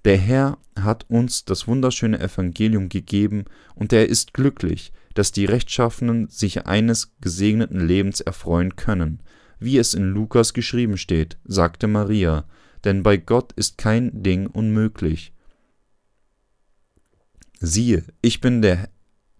Der 0.05 0.17
Herr 0.17 0.57
hat 0.79 1.09
uns 1.09 1.45
das 1.45 1.67
wunderschöne 1.67 2.19
Evangelium 2.19 2.89
gegeben, 2.89 3.45
und 3.75 3.93
er 3.93 4.07
ist 4.09 4.33
glücklich, 4.33 4.91
dass 5.13 5.31
die 5.31 5.45
Rechtschaffenen 5.45 6.27
sich 6.29 6.65
eines 6.65 7.13
gesegneten 7.21 7.79
Lebens 7.79 8.21
erfreuen 8.21 8.75
können, 8.75 9.21
wie 9.59 9.77
es 9.77 9.93
in 9.93 10.09
Lukas 10.09 10.53
geschrieben 10.53 10.97
steht, 10.97 11.37
sagte 11.45 11.87
Maria, 11.87 12.45
denn 12.83 13.03
bei 13.03 13.17
Gott 13.17 13.53
ist 13.53 13.77
kein 13.77 14.23
Ding 14.23 14.47
unmöglich. 14.47 15.33
Siehe, 17.59 18.03
ich 18.21 18.41
bin 18.41 18.61
der 18.61 18.89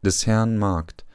des 0.01 0.27
Herrn 0.27 0.57
Magd. 0.57 1.05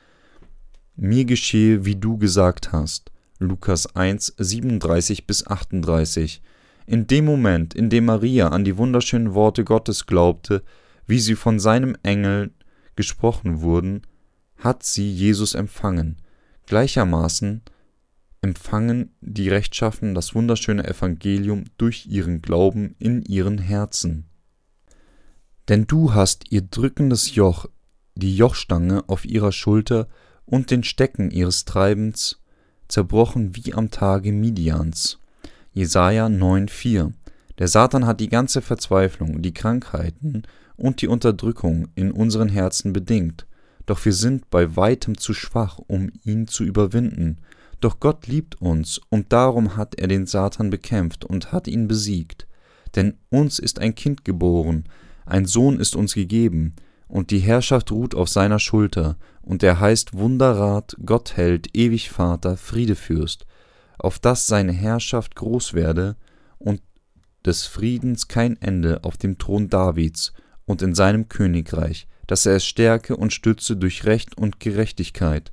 Mir 0.97 1.25
geschehe, 1.25 1.85
wie 1.85 1.97
du 1.97 2.19
gesagt 2.19 2.73
hast. 2.73 3.11
Lukas 3.41 3.95
1, 3.95 4.35
37 4.37 5.27
bis 5.27 5.47
38. 5.47 6.43
In 6.87 7.07
dem 7.07 7.25
Moment, 7.25 7.73
in 7.73 7.89
dem 7.89 8.07
Maria 8.07 8.49
an 8.49 8.65
die 8.65 8.77
wunderschönen 8.77 9.33
Worte 9.33 9.63
Gottes 9.63 10.07
glaubte, 10.07 10.65
wie 11.07 11.21
sie 11.21 11.37
von 11.37 11.61
seinem 11.61 11.97
Engel 12.03 12.51
gesprochen 12.97 13.61
wurden, 13.61 14.03
hat 14.57 14.83
sie 14.83 15.09
Jesus 15.09 15.55
empfangen. 15.55 16.17
Gleichermaßen 16.67 17.63
empfangen 18.41 19.15
die 19.21 19.49
Rechtschaffen 19.49 20.17
das 20.17 20.35
wunderschöne 20.35 20.85
Evangelium 20.85 21.65
durch 21.77 22.07
ihren 22.07 22.43
Glauben 22.43 22.97
in 22.99 23.23
ihren 23.23 23.59
Herzen. 23.59 24.25
Denn 25.69 25.87
du 25.87 26.13
hast 26.13 26.51
ihr 26.51 26.63
drückendes 26.63 27.37
Joch, 27.37 27.67
die 28.17 28.37
Jochstange 28.37 29.09
auf 29.09 29.25
ihrer 29.25 29.53
Schulter 29.53 30.09
und 30.45 30.73
den 30.73 30.83
Stecken 30.83 31.31
ihres 31.31 31.65
Treibens 31.65 32.41
zerbrochen 32.89 33.55
wie 33.55 33.75
am 33.75 33.91
Tage 33.91 34.33
Midians. 34.33 35.19
Jesaja 35.73 36.27
9,4 36.27 37.13
Der 37.59 37.69
Satan 37.69 38.07
hat 38.07 38.21
die 38.21 38.29
ganze 38.29 38.63
Verzweiflung, 38.63 39.43
die 39.43 39.55
Krankheiten 39.55 40.43
und 40.77 41.03
die 41.03 41.09
Unterdrückung 41.09 41.89
in 41.95 42.11
unseren 42.11 42.49
Herzen 42.49 42.93
bedingt, 42.93 43.47
doch 43.89 44.05
wir 44.05 44.13
sind 44.13 44.51
bei 44.51 44.77
weitem 44.77 45.17
zu 45.17 45.33
schwach, 45.33 45.79
um 45.87 46.11
ihn 46.23 46.47
zu 46.47 46.63
überwinden. 46.63 47.39
Doch 47.81 48.01
Gott 48.01 48.27
liebt 48.27 48.61
uns, 48.61 49.01
und 49.09 49.33
darum 49.33 49.77
hat 49.77 49.95
er 49.95 50.09
den 50.09 50.27
Satan 50.27 50.69
bekämpft 50.69 51.25
und 51.25 51.53
hat 51.53 51.69
ihn 51.69 51.89
besiegt. 51.89 52.47
Denn 52.97 53.15
uns 53.31 53.59
ist 53.59 53.79
ein 53.79 53.95
Kind 53.95 54.27
geboren, 54.27 54.85
ein 55.25 55.47
Sohn 55.47 55.81
ist 55.81 55.97
uns 55.97 56.15
gegeben, 56.15 56.75
und 57.09 57.31
die 57.31 57.41
Herrschaft 57.41 57.91
ruht 57.91 58.15
auf 58.15 58.29
seiner 58.29 58.59
Schulter, 58.59 59.17
und 59.41 59.63
er 59.63 59.81
heißt 59.81 60.13
Wunderrat, 60.13 60.97
Gottheld, 61.05 61.75
ewig 61.75 62.11
Vater, 62.11 62.57
Friedefürst, 62.57 63.47
auf 63.99 64.19
dass 64.19 64.47
seine 64.47 64.73
Herrschaft 64.73 65.35
groß 65.35 65.73
werde 65.73 66.17
und 66.59 66.83
des 67.45 67.65
Friedens 67.67 68.29
kein 68.29 68.61
Ende 68.61 69.05
auf 69.05 69.17
dem 69.17 69.39
Thron 69.39 69.71
Davids 69.71 70.35
und 70.67 70.83
in 70.83 70.95
seinem 70.95 71.29
Königreich, 71.29 72.07
dass 72.27 72.45
er 72.45 72.57
es 72.57 72.67
stärke 72.67 73.17
und 73.17 73.33
stütze 73.33 73.77
durch 73.77 74.05
Recht 74.05 74.37
und 74.37 74.61
Gerechtigkeit, 74.61 75.51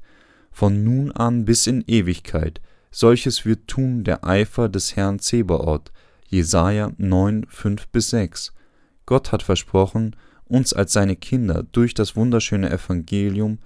von 0.51 0.83
nun 0.83 1.11
an 1.11 1.45
bis 1.45 1.67
in 1.67 1.83
Ewigkeit. 1.87 2.61
Solches 2.91 3.45
wird 3.45 3.67
tun 3.67 4.03
der 4.03 4.25
Eifer 4.25 4.69
des 4.69 4.95
Herrn 4.95 5.19
Zebaoth. 5.19 5.91
Jesaja 6.27 6.91
9, 6.97 7.45
5 7.47 7.87
bis 7.89 8.09
6. 8.09 8.53
Gott 9.05 9.31
hat 9.31 9.43
versprochen, 9.43 10.15
uns 10.47 10.73
als 10.73 10.93
seine 10.93 11.15
Kinder 11.15 11.63
durch 11.71 11.93
das 11.93 12.15
wunderschöne 12.15 12.69
Evangelium, 12.69 13.59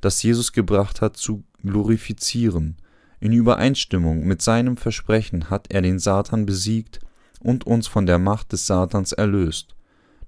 das 0.00 0.22
Jesus 0.22 0.52
gebracht 0.52 1.00
hat, 1.00 1.16
zu 1.16 1.44
glorifizieren. 1.62 2.76
In 3.20 3.32
Übereinstimmung 3.32 4.26
mit 4.26 4.40
seinem 4.42 4.76
Versprechen 4.76 5.50
hat 5.50 5.66
er 5.70 5.82
den 5.82 5.98
Satan 5.98 6.46
besiegt 6.46 7.00
und 7.40 7.66
uns 7.66 7.86
von 7.86 8.06
der 8.06 8.18
Macht 8.18 8.52
des 8.52 8.66
Satans 8.66 9.12
erlöst. 9.12 9.74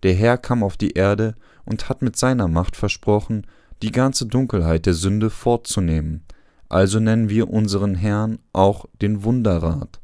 Der 0.03 0.15
Herr 0.15 0.39
kam 0.39 0.63
auf 0.63 0.77
die 0.77 0.93
Erde 0.93 1.35
und 1.65 1.89
hat 1.89 2.03
mit 2.03 2.17
seiner 2.17 2.49
Macht 2.49 2.77
versprochen, 2.77 3.47
die 3.83 3.93
ganze 3.93 4.27
Dunkelheit 4.27 4.87
der 4.87 4.95
Sünde 4.95 5.31
fortzunehmen. 5.31 6.23
Also 6.69 7.01
nennen 7.01 7.29
wir 7.29 7.51
unseren 7.51 7.95
Herrn 7.95 8.39
auch 8.53 8.87
den 9.01 9.25
Wunderrat. 9.25 10.01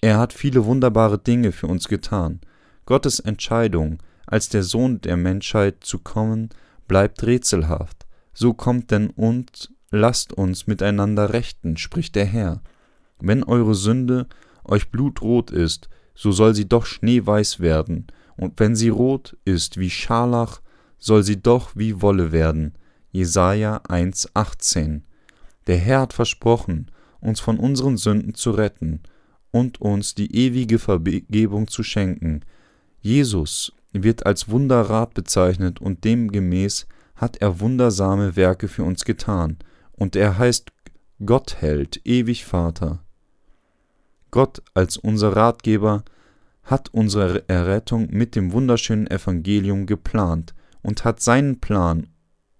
Er 0.00 0.18
hat 0.18 0.32
viele 0.32 0.64
wunderbare 0.64 1.18
Dinge 1.18 1.52
für 1.52 1.66
uns 1.66 1.88
getan. 1.88 2.40
Gottes 2.86 3.20
Entscheidung, 3.20 3.98
als 4.28 4.48
der 4.48 4.62
Sohn 4.62 5.00
der 5.00 5.16
Menschheit 5.16 5.82
zu 5.82 5.98
kommen, 5.98 6.50
bleibt 6.86 7.24
rätselhaft. 7.24 8.06
So 8.32 8.54
kommt 8.54 8.90
denn 8.90 9.10
und 9.10 9.70
lasst 9.90 10.32
uns 10.32 10.66
miteinander 10.66 11.32
rechten, 11.32 11.76
spricht 11.76 12.14
der 12.14 12.26
Herr. 12.26 12.60
Wenn 13.20 13.42
eure 13.42 13.74
Sünde 13.74 14.26
euch 14.64 14.90
blutrot 14.90 15.50
ist, 15.50 15.88
so 16.14 16.30
soll 16.30 16.54
sie 16.54 16.68
doch 16.68 16.86
schneeweiß 16.86 17.60
werden, 17.60 18.06
und 18.36 18.60
wenn 18.60 18.76
sie 18.76 18.90
rot 18.90 19.36
ist 19.44 19.78
wie 19.78 19.90
Scharlach, 19.90 20.60
soll 20.98 21.22
sie 21.22 21.40
doch 21.40 21.70
wie 21.74 22.00
Wolle 22.02 22.30
werden. 22.30 22.74
Jesaja 23.10 23.78
1,18. 23.88 25.02
Der 25.66 25.76
Herr 25.78 26.02
hat 26.02 26.12
versprochen, 26.12 26.90
uns 27.20 27.40
von 27.40 27.58
unseren 27.58 27.96
Sünden 27.96 28.34
zu 28.34 28.50
retten 28.52 29.00
und 29.50 29.80
uns 29.80 30.14
die 30.14 30.34
ewige 30.34 30.78
Vergebung 30.78 31.66
zu 31.66 31.82
schenken. 31.82 32.42
Jesus 33.00 33.72
wird 33.92 34.26
als 34.26 34.48
Wunderrat 34.48 35.14
bezeichnet 35.14 35.80
und 35.80 36.04
demgemäß 36.04 36.86
hat 37.16 37.38
er 37.38 37.60
wundersame 37.60 38.36
Werke 38.36 38.68
für 38.68 38.84
uns 38.84 39.04
getan, 39.04 39.58
und 39.92 40.14
er 40.14 40.38
heißt 40.38 40.70
Gottheld, 41.24 42.00
ewig 42.04 42.44
Vater. 42.44 43.00
Gott 44.30 44.62
als 44.74 44.96
unser 44.96 45.34
Ratgeber 45.34 46.04
hat 46.62 46.90
unsere 46.92 47.48
Errettung 47.48 48.08
mit 48.10 48.36
dem 48.36 48.52
wunderschönen 48.52 49.06
Evangelium 49.08 49.86
geplant 49.86 50.54
und 50.82 51.04
hat 51.04 51.20
seinen 51.20 51.60
Plan, 51.60 52.08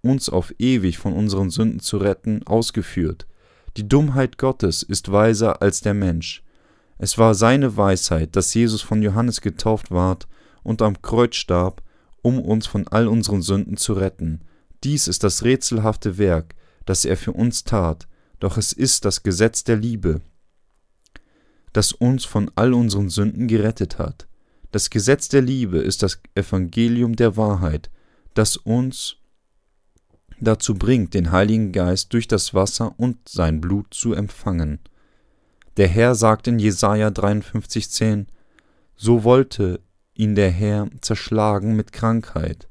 uns 0.02 0.28
auf 0.28 0.52
ewig 0.58 0.98
von 0.98 1.12
unseren 1.12 1.50
Sünden 1.50 1.80
zu 1.80 1.98
retten, 1.98 2.44
ausgeführt. 2.46 3.26
Die 3.76 3.86
Dummheit 3.86 4.38
Gottes 4.38 4.82
ist 4.82 5.12
weiser 5.12 5.62
als 5.62 5.82
der 5.82 5.94
Mensch. 5.94 6.42
Es 6.96 7.18
war 7.18 7.34
seine 7.34 7.76
Weisheit, 7.76 8.34
dass 8.34 8.54
Jesus 8.54 8.82
von 8.82 9.02
Johannes 9.02 9.40
getauft 9.40 9.90
ward 9.90 10.26
und 10.62 10.82
am 10.82 11.00
Kreuz 11.02 11.36
starb, 11.36 11.82
um 12.22 12.40
uns 12.40 12.66
von 12.66 12.86
all 12.88 13.08
unseren 13.08 13.42
Sünden 13.42 13.76
zu 13.76 13.92
retten. 13.92 14.40
Dies 14.84 15.08
ist 15.08 15.24
das 15.24 15.44
rätselhafte 15.44 16.18
Werk, 16.18 16.54
das 16.84 17.04
er 17.04 17.16
für 17.16 17.32
uns 17.32 17.64
tat, 17.64 18.08
doch 18.40 18.56
es 18.56 18.72
ist 18.72 19.04
das 19.04 19.22
Gesetz 19.22 19.64
der 19.64 19.76
Liebe, 19.76 20.20
das 21.72 21.92
uns 21.92 22.24
von 22.24 22.50
all 22.54 22.72
unseren 22.72 23.08
Sünden 23.08 23.48
gerettet 23.48 23.98
hat. 23.98 24.28
Das 24.70 24.90
Gesetz 24.90 25.28
der 25.28 25.42
Liebe 25.42 25.78
ist 25.78 26.02
das 26.02 26.20
Evangelium 26.34 27.16
der 27.16 27.36
Wahrheit, 27.36 27.90
das 28.34 28.56
uns 28.56 29.16
dazu 30.40 30.74
bringt, 30.74 31.14
den 31.14 31.32
Heiligen 31.32 31.72
Geist 31.72 32.12
durch 32.12 32.28
das 32.28 32.54
Wasser 32.54 32.94
und 32.98 33.28
sein 33.28 33.60
Blut 33.60 33.92
zu 33.92 34.12
empfangen. 34.12 34.78
Der 35.76 35.88
Herr 35.88 36.14
sagt 36.14 36.46
in 36.46 36.58
Jesaja 36.58 37.08
53,10: 37.08 38.26
So 38.96 39.24
wollte 39.24 39.80
ihn 40.18 40.34
der 40.34 40.50
Herr 40.50 40.88
zerschlagen 41.00 41.76
mit 41.76 41.92
Krankheit. 41.92 42.68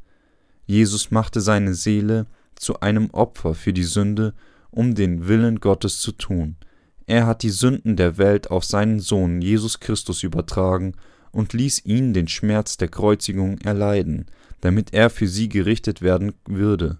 Jesus 0.65 1.11
machte 1.11 1.41
seine 1.41 1.73
Seele 1.73 2.27
zu 2.55 2.81
einem 2.81 3.09
Opfer 3.11 3.55
für 3.55 3.73
die 3.73 3.85
Sünde, 3.85 4.33
um 4.69 4.95
den 4.95 5.27
Willen 5.27 5.59
Gottes 5.59 5.99
zu 5.99 6.11
tun. 6.11 6.57
Er 7.05 7.25
hat 7.25 7.41
die 7.41 7.49
Sünden 7.49 7.95
der 7.95 8.17
Welt 8.17 8.51
auf 8.51 8.65
seinen 8.65 8.99
Sohn 8.99 9.41
Jesus 9.41 9.79
Christus 9.79 10.23
übertragen 10.23 10.93
und 11.31 11.53
ließ 11.53 11.85
ihn 11.85 12.13
den 12.13 12.27
Schmerz 12.27 12.75
der 12.75 12.89
Kreuzigung 12.89 13.59
erleiden, 13.59 14.25
damit 14.59 14.93
er 14.93 15.09
für 15.09 15.27
sie 15.27 15.47
gerichtet 15.47 16.01
werden 16.01 16.33
würde. 16.45 16.97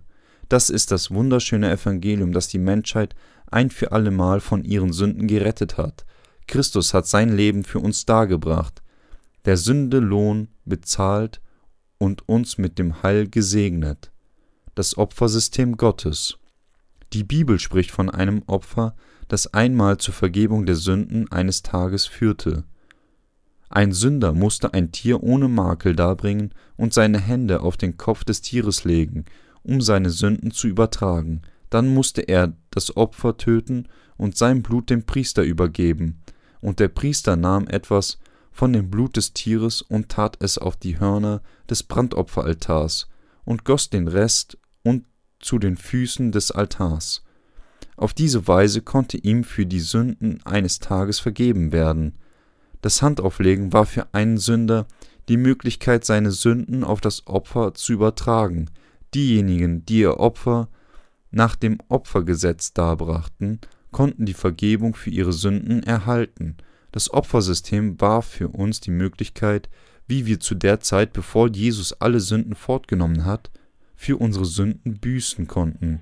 Das 0.47 0.69
ist 0.69 0.91
das 0.91 1.12
wunderschöne 1.12 1.69
Evangelium, 1.69 2.31
das 2.31 2.47
die 2.47 2.60
Menschheit 2.60 3.15
ein 3.51 3.69
für 3.69 3.91
allemal 3.91 4.39
von 4.39 4.63
ihren 4.63 4.93
Sünden 4.93 5.27
gerettet 5.27 5.77
hat. 5.77 6.05
Christus 6.47 6.93
hat 6.93 7.05
sein 7.05 7.36
Leben 7.36 7.65
für 7.65 7.79
uns 7.79 8.05
dargebracht, 8.05 8.81
der 9.47 9.57
Sünde 9.57 9.97
Lohn 9.97 10.49
bezahlt 10.65 11.41
und 11.97 12.29
uns 12.29 12.60
mit 12.60 12.77
dem 12.77 13.01
Heil 13.01 13.27
gesegnet 13.27 14.12
das 14.77 14.97
Opfersystem 14.97 15.75
Gottes. 15.75 16.38
Die 17.13 17.23
Bibel 17.23 17.60
spricht 17.60 17.89
von 17.89 18.10
einem 18.10 18.43
Opfer, 18.45 18.95
das 19.27 19.53
einmal 19.53 19.97
zur 19.97 20.13
Vergebung 20.13 20.65
der 20.65 20.75
Sünden 20.75 21.31
eines 21.31 21.63
Tages 21.63 22.05
führte. 22.05 22.63
Ein 23.69 23.91
Sünder 23.91 24.33
musste 24.33 24.73
ein 24.73 24.91
Tier 24.91 25.23
ohne 25.23 25.47
Makel 25.47 25.95
darbringen 25.95 26.53
und 26.77 26.93
seine 26.93 27.19
Hände 27.19 27.62
auf 27.62 27.75
den 27.75 27.97
Kopf 27.97 28.23
des 28.23 28.41
Tieres 28.41 28.83
legen, 28.83 29.25
um 29.63 29.81
seine 29.81 30.12
Sünden 30.12 30.51
zu 30.51 30.67
übertragen. 30.67 31.41
Dann 31.69 31.93
musste 31.93 32.21
er 32.21 32.53
das 32.69 32.95
Opfer 32.95 33.36
töten 33.36 33.88
und 34.15 34.38
sein 34.38 34.62
Blut 34.62 34.89
dem 34.89 35.05
Priester 35.05 35.43
übergeben. 35.43 36.21
Und 36.62 36.79
der 36.79 36.88
Priester 36.88 37.36
nahm 37.36 37.67
etwas 37.67 38.19
von 38.57 38.73
dem 38.73 38.89
Blut 38.89 39.17
des 39.17 39.33
Tieres 39.33 39.83
und 39.83 40.10
tat 40.10 40.37
es 40.41 40.58
auf 40.58 40.75
die 40.75 40.99
Hörner 40.99 41.43
des 41.69 41.83
Brandopferaltars 41.83 43.08
und 43.45 43.65
goss 43.65 43.91
den 43.91 44.08
Rest 44.08 44.58
und 44.81 45.05
zu 45.39 45.60
den 45.60 45.77
Füßen 45.77 46.31
des 46.31 46.49
Altars. 46.49 47.23
Auf 47.97 48.15
diese 48.15 48.47
Weise 48.47 48.81
konnte 48.81 49.17
ihm 49.17 49.43
für 49.43 49.67
die 49.67 49.79
Sünden 49.79 50.39
eines 50.43 50.79
Tages 50.79 51.19
vergeben 51.19 51.71
werden. 51.71 52.15
Das 52.81 53.03
Handauflegen 53.03 53.73
war 53.73 53.85
für 53.85 54.12
einen 54.15 54.39
Sünder 54.39 54.87
die 55.29 55.37
Möglichkeit, 55.37 56.03
seine 56.03 56.31
Sünden 56.31 56.83
auf 56.83 56.99
das 56.99 57.27
Opfer 57.27 57.75
zu 57.75 57.93
übertragen. 57.93 58.71
Diejenigen, 59.13 59.85
die 59.85 59.99
ihr 59.99 60.19
Opfer 60.19 60.67
nach 61.29 61.55
dem 61.55 61.77
Opfergesetz 61.89 62.73
darbrachten, 62.73 63.60
konnten 63.91 64.25
die 64.25 64.33
Vergebung 64.33 64.95
für 64.95 65.12
ihre 65.12 65.33
Sünden 65.33 65.83
erhalten. 65.83 66.58
Das 66.92 67.13
Opfersystem 67.13 68.00
war 68.00 68.21
für 68.21 68.50
uns 68.50 68.79
die 68.79 68.92
Möglichkeit, 68.92 69.69
wie 70.08 70.25
wir 70.25 70.40
zu 70.40 70.56
der 70.56 70.79
Zeit, 70.79 71.13
bevor 71.13 71.50
Jesus 71.50 71.94
alle 71.94 72.19
Sünden 72.19 72.56
fortgenommen 72.56 73.25
hat, 73.25 73.52
für 73.96 74.17
unsere 74.17 74.46
Sünden 74.46 75.00
büßen 75.00 75.48
konnten. 75.48 76.02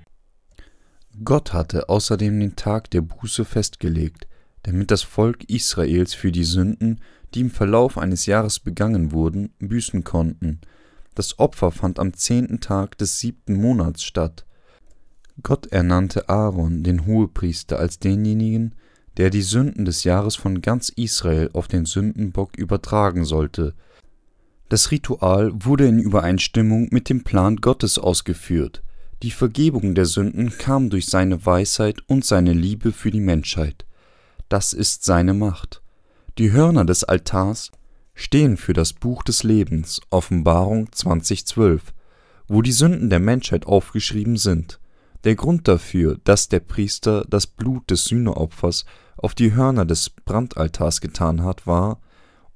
Gott 1.24 1.52
hatte 1.52 1.88
außerdem 1.88 2.38
den 2.38 2.56
Tag 2.56 2.90
der 2.90 3.00
Buße 3.00 3.44
festgelegt, 3.44 4.28
damit 4.62 4.90
das 4.90 5.02
Volk 5.02 5.44
Israels 5.44 6.14
für 6.14 6.30
die 6.30 6.44
Sünden, 6.44 7.00
die 7.34 7.40
im 7.40 7.50
Verlauf 7.50 7.98
eines 7.98 8.26
Jahres 8.26 8.60
begangen 8.60 9.12
wurden, 9.12 9.52
büßen 9.58 10.04
konnten. 10.04 10.60
Das 11.14 11.38
Opfer 11.38 11.72
fand 11.72 11.98
am 11.98 12.12
zehnten 12.12 12.60
Tag 12.60 12.98
des 12.98 13.18
siebten 13.18 13.54
Monats 13.54 14.02
statt. 14.02 14.44
Gott 15.42 15.66
ernannte 15.66 16.28
Aaron, 16.28 16.82
den 16.82 17.06
Hohepriester, 17.06 17.78
als 17.78 17.98
denjenigen, 17.98 18.74
der 19.16 19.30
die 19.30 19.42
Sünden 19.42 19.84
des 19.84 20.04
Jahres 20.04 20.36
von 20.36 20.60
ganz 20.60 20.90
Israel 20.90 21.50
auf 21.52 21.68
den 21.68 21.86
Sündenbock 21.86 22.56
übertragen 22.56 23.24
sollte. 23.24 23.74
Das 24.68 24.90
Ritual 24.90 25.52
wurde 25.54 25.86
in 25.86 25.98
Übereinstimmung 25.98 26.88
mit 26.90 27.08
dem 27.08 27.24
Plan 27.24 27.56
Gottes 27.56 27.98
ausgeführt. 27.98 28.82
Die 29.22 29.30
Vergebung 29.30 29.94
der 29.94 30.04
Sünden 30.04 30.58
kam 30.58 30.90
durch 30.90 31.06
seine 31.06 31.46
Weisheit 31.46 32.00
und 32.06 32.24
seine 32.24 32.52
Liebe 32.52 32.92
für 32.92 33.10
die 33.10 33.20
Menschheit. 33.20 33.86
Das 34.48 34.72
ist 34.72 35.04
seine 35.04 35.32
Macht. 35.32 35.82
Die 36.38 36.52
Hörner 36.52 36.84
des 36.84 37.04
Altars 37.04 37.70
stehen 38.14 38.56
für 38.56 38.74
das 38.74 38.92
Buch 38.92 39.22
des 39.22 39.42
Lebens, 39.42 40.00
Offenbarung 40.10 40.92
2012, 40.92 41.94
wo 42.48 42.60
die 42.60 42.72
Sünden 42.72 43.08
der 43.08 43.20
Menschheit 43.20 43.66
aufgeschrieben 43.66 44.36
sind. 44.36 44.78
Der 45.24 45.34
Grund 45.34 45.66
dafür, 45.66 46.18
dass 46.24 46.48
der 46.48 46.60
Priester 46.60 47.24
das 47.28 47.46
Blut 47.46 47.90
des 47.90 48.04
Sühneopfers 48.04 48.84
auf 49.16 49.34
die 49.34 49.54
Hörner 49.54 49.84
des 49.84 50.10
Brandaltars 50.10 51.00
getan 51.00 51.42
hat, 51.42 51.66
war, 51.66 52.00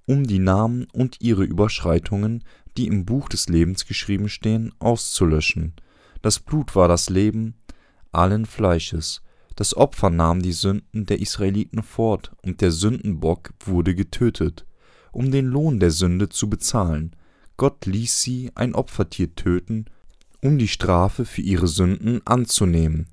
um 0.06 0.26
die 0.26 0.38
Namen 0.38 0.86
und 0.92 1.20
ihre 1.20 1.44
Überschreitungen, 1.44 2.44
die 2.76 2.86
im 2.86 3.04
Buch 3.04 3.28
des 3.28 3.48
Lebens 3.48 3.86
geschrieben 3.86 4.28
stehen, 4.28 4.72
auszulöschen. 4.78 5.74
Das 6.22 6.38
Blut 6.38 6.74
war 6.76 6.88
das 6.88 7.08
Leben 7.08 7.54
allen 8.12 8.46
Fleisches. 8.46 9.22
Das 9.56 9.76
Opfer 9.76 10.10
nahm 10.10 10.42
die 10.42 10.52
Sünden 10.52 11.06
der 11.06 11.20
Israeliten 11.20 11.82
fort, 11.82 12.32
und 12.42 12.60
der 12.60 12.72
Sündenbock 12.72 13.52
wurde 13.64 13.94
getötet, 13.94 14.66
um 15.12 15.30
den 15.30 15.46
Lohn 15.46 15.80
der 15.80 15.90
Sünde 15.90 16.28
zu 16.28 16.48
bezahlen. 16.48 17.14
Gott 17.56 17.86
ließ 17.86 18.22
sie 18.22 18.50
ein 18.54 18.74
Opfertier 18.74 19.34
töten, 19.34 19.86
um 20.40 20.56
die 20.56 20.68
Strafe 20.68 21.24
für 21.24 21.42
ihre 21.42 21.68
Sünden 21.68 22.26
anzunehmen. 22.26 23.08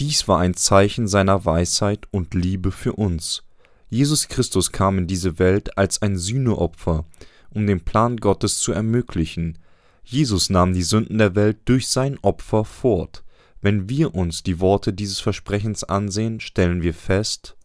Dies 0.00 0.26
war 0.26 0.40
ein 0.40 0.54
Zeichen 0.54 1.06
seiner 1.06 1.44
Weisheit 1.44 2.08
und 2.10 2.34
Liebe 2.34 2.72
für 2.72 2.94
uns. 2.94 3.44
Jesus 3.90 4.26
Christus 4.26 4.72
kam 4.72 4.98
in 4.98 5.06
diese 5.06 5.38
Welt 5.38 5.78
als 5.78 6.02
ein 6.02 6.16
Sühneopfer, 6.16 7.04
um 7.50 7.66
den 7.66 7.80
Plan 7.80 8.16
Gottes 8.16 8.58
zu 8.58 8.72
ermöglichen. 8.72 9.58
Jesus 10.02 10.50
nahm 10.50 10.72
die 10.72 10.82
Sünden 10.82 11.18
der 11.18 11.36
Welt 11.36 11.58
durch 11.66 11.86
sein 11.86 12.18
Opfer 12.22 12.64
fort. 12.64 13.22
Wenn 13.60 13.88
wir 13.88 14.14
uns 14.16 14.42
die 14.42 14.58
Worte 14.58 14.92
dieses 14.92 15.20
Versprechens 15.20 15.84
ansehen, 15.84 16.40
stellen 16.40 16.82
wir 16.82 16.92
fest, 16.92 17.56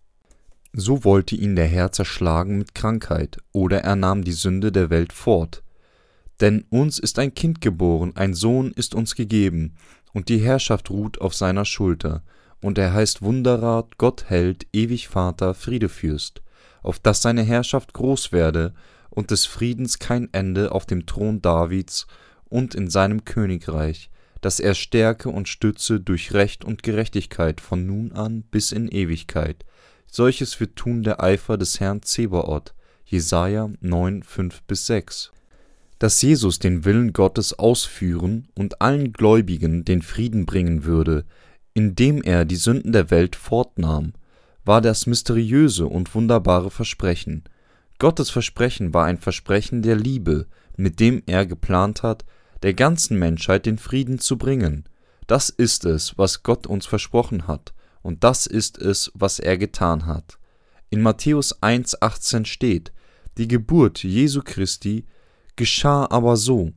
so 0.72 1.04
wollte 1.04 1.36
ihn 1.36 1.56
der 1.56 1.66
Herr 1.66 1.92
zerschlagen 1.92 2.60
mit 2.60 2.76
Krankheit, 2.76 3.38
oder 3.52 3.82
er 3.82 3.96
nahm 3.96 4.24
die 4.24 4.34
Sünde 4.34 4.72
der 4.72 4.92
Welt 4.92 5.14
fort. 5.14 5.64
Denn 6.40 6.64
uns 6.70 7.00
ist 7.00 7.20
ein 7.20 7.34
Kind 7.34 7.60
geboren, 7.60 8.16
ein 8.16 8.34
Sohn 8.34 8.72
ist 8.72 8.96
uns 8.96 9.16
gegeben, 9.16 9.76
und 10.14 10.30
die 10.30 10.40
Herrschaft 10.40 10.90
ruht 10.90 11.22
auf 11.22 11.34
seiner 11.34 11.66
Schulter, 11.66 12.24
und 12.62 12.78
er 12.78 12.94
heißt 12.94 13.22
Wunderrat, 13.22 13.98
Gott 13.98 14.26
Held, 14.30 14.68
ewig 14.74 15.08
Vater, 15.08 15.54
Friedefürst, 15.54 16.42
auf 16.82 17.00
dass 17.00 17.22
seine 17.22 17.44
Herrschaft 17.44 17.94
groß 17.94 18.32
werde 18.32 18.74
und 19.10 19.32
des 19.32 19.46
Friedens 19.46 20.00
kein 20.00 20.30
Ende 20.34 20.72
auf 20.72 20.86
dem 20.86 21.06
Thron 21.06 21.42
Davids 21.42 22.08
und 22.46 22.76
in 22.76 22.90
seinem 22.90 23.26
Königreich, 23.26 24.10
dass 24.42 24.60
er 24.60 24.74
stärke 24.74 25.30
und 25.30 25.48
stütze 25.48 26.00
durch 26.00 26.34
Recht 26.34 26.64
und 26.64 26.84
Gerechtigkeit 26.84 27.62
von 27.62 27.86
nun 27.86 28.12
an 28.12 28.44
bis 28.44 28.72
in 28.72 28.88
Ewigkeit. 28.88 29.66
Solches 30.12 30.60
wird 30.60 30.76
tun 30.76 31.04
der 31.04 31.22
Eifer 31.22 31.58
des 31.58 31.80
Herrn 31.80 32.02
Zebaoth. 32.02 32.74
Jesaja 33.06 33.70
9, 33.82 34.24
5 34.24 34.62
bis 34.64 34.86
6 34.86 35.32
dass 36.00 36.22
Jesus 36.22 36.60
den 36.60 36.86
Willen 36.86 37.14
Gottes 37.14 37.60
ausführen 37.60 38.48
und 38.56 38.82
allen 38.82 39.12
Gläubigen 39.12 39.84
den 39.84 40.02
Frieden 40.02 40.46
bringen 40.46 40.86
würde, 40.86 41.26
indem 41.74 42.22
er 42.24 42.46
die 42.46 42.56
Sünden 42.56 42.94
der 42.94 43.12
Welt 43.12 43.36
fortnahm, 43.36 44.14
war 44.64 44.82
das 44.82 45.06
mysteriöse 45.06 45.86
und 45.86 46.14
wunderbare 46.16 46.72
Versprechen. 46.72 47.44
Gottes 48.00 48.30
Versprechen 48.30 48.94
war 48.94 49.06
ein 49.06 49.18
Versprechen 49.18 49.82
der 49.82 49.96
Liebe, 49.96 50.48
mit 50.78 51.00
dem 51.02 51.22
er 51.26 51.46
geplant 51.46 52.02
hat, 52.02 52.26
der 52.64 52.74
ganzen 52.74 53.20
Menschheit 53.20 53.66
den 53.66 53.78
Frieden 53.78 54.20
zu 54.20 54.38
bringen. 54.38 54.86
Das 55.28 55.50
ist 55.50 55.86
es, 55.86 56.18
was 56.18 56.44
Gott 56.44 56.66
uns 56.66 56.86
versprochen 56.86 57.48
hat, 57.48 57.74
und 58.02 58.24
das 58.24 58.48
ist 58.48 58.78
es, 58.78 59.12
was 59.14 59.40
er 59.40 59.58
getan 59.58 60.06
hat. 60.06 60.40
In 60.90 61.02
Matthäus 61.02 61.62
1,18 61.62 62.46
steht, 62.46 62.94
die 63.38 63.48
Geburt 63.48 64.04
Jesu 64.04 64.42
Christi 64.44 65.06
geschah 65.60 66.08
aber 66.10 66.38
so. 66.38 66.72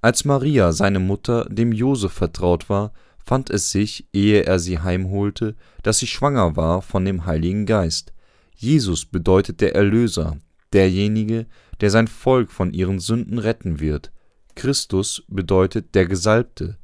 Als 0.00 0.24
Maria, 0.24 0.72
seine 0.72 1.00
Mutter, 1.00 1.44
dem 1.50 1.70
Josef 1.70 2.12
vertraut 2.12 2.70
war, 2.70 2.92
fand 3.24 3.50
es 3.50 3.70
sich, 3.70 4.08
ehe 4.12 4.44
er 4.44 4.58
sie 4.58 4.78
heimholte, 4.78 5.54
dass 5.82 5.98
sie 5.98 6.06
schwanger 6.06 6.56
war 6.56 6.80
von 6.80 7.04
dem 7.04 7.26
Heiligen 7.26 7.66
Geist. 7.66 8.14
Jesus 8.56 9.04
bedeutet 9.04 9.60
der 9.60 9.74
Erlöser, 9.74 10.38
derjenige, 10.72 11.46
der 11.82 11.90
sein 11.90 12.08
Volk 12.08 12.50
von 12.50 12.72
ihren 12.72 13.00
Sünden 13.00 13.38
retten 13.38 13.80
wird. 13.80 14.10
Christus 14.54 15.22
bedeutet 15.28 15.94
der 15.94 16.06
Gesalbte, 16.06 16.78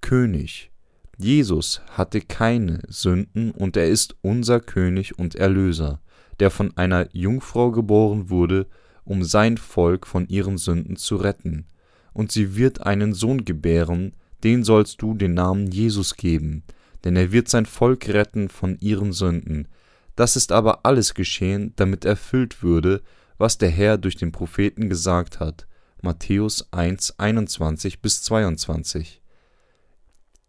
König. 0.00 0.70
Jesus 1.18 1.82
hatte 1.90 2.20
keine 2.20 2.80
Sünden 2.86 3.50
und 3.50 3.76
er 3.76 3.88
ist 3.88 4.14
unser 4.22 4.60
König 4.60 5.18
und 5.18 5.34
Erlöser, 5.34 6.00
der 6.38 6.50
von 6.50 6.76
einer 6.76 7.08
Jungfrau 7.12 7.72
geboren 7.72 8.30
wurde 8.30 8.66
um 9.04 9.24
sein 9.24 9.56
Volk 9.56 10.06
von 10.06 10.28
ihren 10.28 10.58
Sünden 10.58 10.96
zu 10.96 11.16
retten. 11.16 11.66
Und 12.12 12.32
sie 12.32 12.56
wird 12.56 12.82
einen 12.82 13.12
Sohn 13.14 13.44
gebären, 13.44 14.14
den 14.44 14.64
sollst 14.64 15.02
du 15.02 15.14
den 15.14 15.34
Namen 15.34 15.70
Jesus 15.70 16.16
geben, 16.16 16.62
denn 17.04 17.16
er 17.16 17.32
wird 17.32 17.48
sein 17.48 17.66
Volk 17.66 18.08
retten 18.08 18.48
von 18.48 18.78
ihren 18.80 19.12
Sünden. 19.12 19.68
Das 20.16 20.36
ist 20.36 20.52
aber 20.52 20.84
alles 20.84 21.14
geschehen, 21.14 21.72
damit 21.76 22.04
erfüllt 22.04 22.62
würde, 22.62 23.02
was 23.38 23.58
der 23.58 23.70
Herr 23.70 23.96
durch 23.96 24.16
den 24.16 24.32
Propheten 24.32 24.88
gesagt 24.88 25.40
hat. 25.40 25.66
Matthäus 26.02 26.72
1, 26.72 27.18
21 27.18 28.00
bis 28.00 28.22
22. 28.22 29.20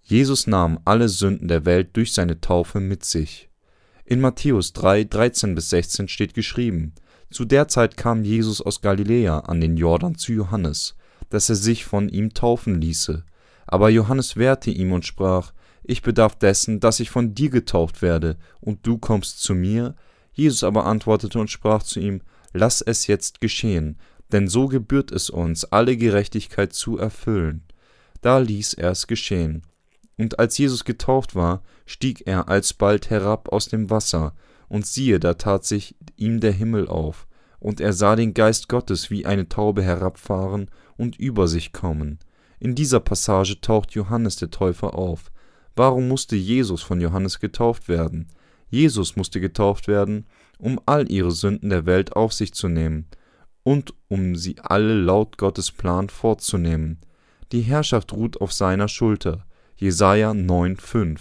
Jesus 0.02 0.48
nahm 0.48 0.80
alle 0.84 1.10
Sünden 1.10 1.48
der 1.48 1.66
Welt 1.66 1.90
durch 1.94 2.14
seine 2.14 2.42
Taufe 2.42 2.80
mit 2.80 3.06
sich. 3.06 3.50
In 4.04 4.20
Matthäus 4.20 4.74
3, 4.74 5.06
13 5.06 5.56
bis 5.56 5.70
16 5.70 6.08
steht 6.10 6.34
geschrieben, 6.34 6.94
zu 7.32 7.46
der 7.46 7.68
Zeit 7.68 7.98
kam 7.98 8.24
Jesus 8.24 8.62
aus 8.62 8.82
Galiläa 8.82 9.40
an 9.40 9.62
den 9.62 9.78
Jordan 9.78 10.16
zu 10.16 10.34
Johannes, 10.34 10.96
dass 11.30 11.50
er 11.50 11.56
sich 11.56 11.86
von 11.86 12.10
ihm 12.10 12.34
taufen 12.34 12.80
ließe. 12.80 13.24
Aber 13.68 13.90
Johannes 13.90 14.36
wehrte 14.36 14.70
ihm 14.70 14.92
und 14.92 15.06
sprach, 15.06 15.54
Ich 15.84 16.02
bedarf 16.02 16.36
dessen, 16.36 16.80
dass 16.80 17.00
ich 17.00 17.10
von 17.10 17.34
dir 17.34 17.50
getauft 17.50 18.02
werde, 18.02 18.38
und 18.60 18.86
du 18.86 18.98
kommst 18.98 19.42
zu 19.42 19.56
mir? 19.56 19.96
Jesus 20.34 20.64
aber 20.64 20.86
antwortete 20.86 21.40
und 21.40 21.50
sprach 21.50 21.84
zu 21.84 22.00
ihm, 22.00 22.22
Lass 22.54 22.82
es 22.82 23.08
jetzt 23.08 23.40
geschehen, 23.40 23.98
denn 24.32 24.48
so 24.48 24.68
gebührt 24.68 25.12
es 25.12 25.30
uns, 25.30 25.66
alle 25.66 25.96
Gerechtigkeit 25.96 26.74
zu 26.74 26.98
erfüllen. 26.98 27.64
Da 28.22 28.40
ließ 28.40 28.74
er 28.76 28.92
es 28.92 29.08
geschehen. 29.08 29.64
Und 30.18 30.38
als 30.38 30.58
Jesus 30.58 30.84
getauft 30.84 31.34
war, 31.34 31.64
stieg 31.86 32.28
er 32.28 32.50
alsbald 32.50 33.10
herab 33.10 33.50
aus 33.50 33.70
dem 33.70 33.90
Wasser, 33.90 34.34
und 34.72 34.88
siehe, 34.88 35.20
da 35.20 35.34
tat 35.34 35.66
sich 35.66 35.96
ihm 36.16 36.40
der 36.40 36.54
Himmel 36.54 36.88
auf, 36.88 37.28
und 37.60 37.82
er 37.82 37.92
sah 37.92 38.16
den 38.16 38.34
Geist 38.34 38.70
Gottes 38.70 39.12
wie 39.12 39.26
eine 39.26 39.50
Taube 39.50 39.84
herabfahren 39.84 40.72
und 40.96 41.18
über 41.18 41.50
sich 41.50 41.74
kommen. 41.74 42.20
In 42.58 42.74
dieser 42.74 43.02
Passage 43.02 43.60
taucht 43.60 43.92
Johannes 43.92 44.38
der 44.38 44.50
Täufer 44.50 44.96
auf. 44.96 45.30
Warum 45.76 46.08
musste 46.08 46.38
Jesus 46.38 46.82
von 46.84 47.02
Johannes 47.02 47.42
getauft 47.42 47.90
werden? 47.90 48.30
Jesus 48.70 49.18
musste 49.18 49.42
getauft 49.42 49.90
werden, 49.90 50.26
um 50.58 50.80
all 50.86 51.12
ihre 51.12 51.32
Sünden 51.32 51.70
der 51.70 51.86
Welt 51.86 52.16
auf 52.16 52.32
sich 52.32 52.54
zu 52.54 52.70
nehmen 52.70 53.08
und 53.64 53.94
um 54.08 54.38
sie 54.38 54.56
alle 54.64 54.94
laut 54.94 55.38
Gottes 55.38 55.74
Plan 55.74 56.08
fortzunehmen. 56.08 57.00
Die 57.52 57.62
Herrschaft 57.62 58.14
ruht 58.14 58.40
auf 58.40 58.54
seiner 58.54 58.88
Schulter. 58.88 59.46
Jesaja 59.76 60.32
9,5. 60.32 61.20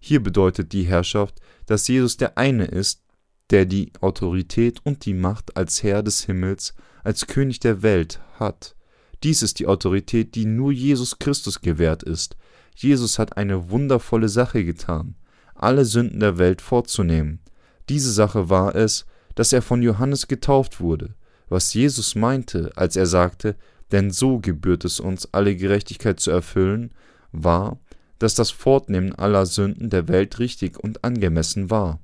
Hier 0.00 0.22
bedeutet 0.22 0.72
die 0.72 0.84
Herrschaft, 0.84 1.42
dass 1.66 1.88
Jesus 1.88 2.16
der 2.16 2.38
eine 2.38 2.64
ist, 2.64 3.02
der 3.50 3.64
die 3.64 3.92
Autorität 4.00 4.80
und 4.84 5.04
die 5.04 5.14
Macht 5.14 5.56
als 5.56 5.82
Herr 5.82 6.02
des 6.02 6.24
Himmels, 6.24 6.74
als 7.04 7.26
König 7.26 7.60
der 7.60 7.82
Welt 7.82 8.20
hat. 8.38 8.74
Dies 9.22 9.42
ist 9.42 9.58
die 9.58 9.66
Autorität, 9.66 10.34
die 10.34 10.46
nur 10.46 10.72
Jesus 10.72 11.18
Christus 11.18 11.60
gewährt 11.60 12.02
ist. 12.02 12.36
Jesus 12.74 13.18
hat 13.18 13.36
eine 13.36 13.70
wundervolle 13.70 14.28
Sache 14.28 14.64
getan, 14.64 15.14
alle 15.54 15.84
Sünden 15.84 16.20
der 16.20 16.38
Welt 16.38 16.60
vorzunehmen. 16.60 17.40
Diese 17.88 18.12
Sache 18.12 18.50
war 18.50 18.74
es, 18.74 19.06
dass 19.34 19.52
er 19.52 19.62
von 19.62 19.82
Johannes 19.82 20.28
getauft 20.28 20.80
wurde, 20.80 21.14
was 21.48 21.72
Jesus 21.72 22.14
meinte, 22.14 22.72
als 22.76 22.96
er 22.96 23.06
sagte, 23.06 23.56
denn 23.92 24.10
so 24.10 24.40
gebührt 24.40 24.84
es 24.84 24.98
uns, 24.98 25.32
alle 25.32 25.54
Gerechtigkeit 25.56 26.18
zu 26.18 26.30
erfüllen, 26.30 26.90
war, 27.32 27.78
dass 28.18 28.34
das 28.34 28.50
Fortnehmen 28.50 29.14
aller 29.14 29.46
Sünden 29.46 29.90
der 29.90 30.08
Welt 30.08 30.38
richtig 30.38 30.78
und 30.78 31.04
angemessen 31.04 31.70
war. 31.70 32.00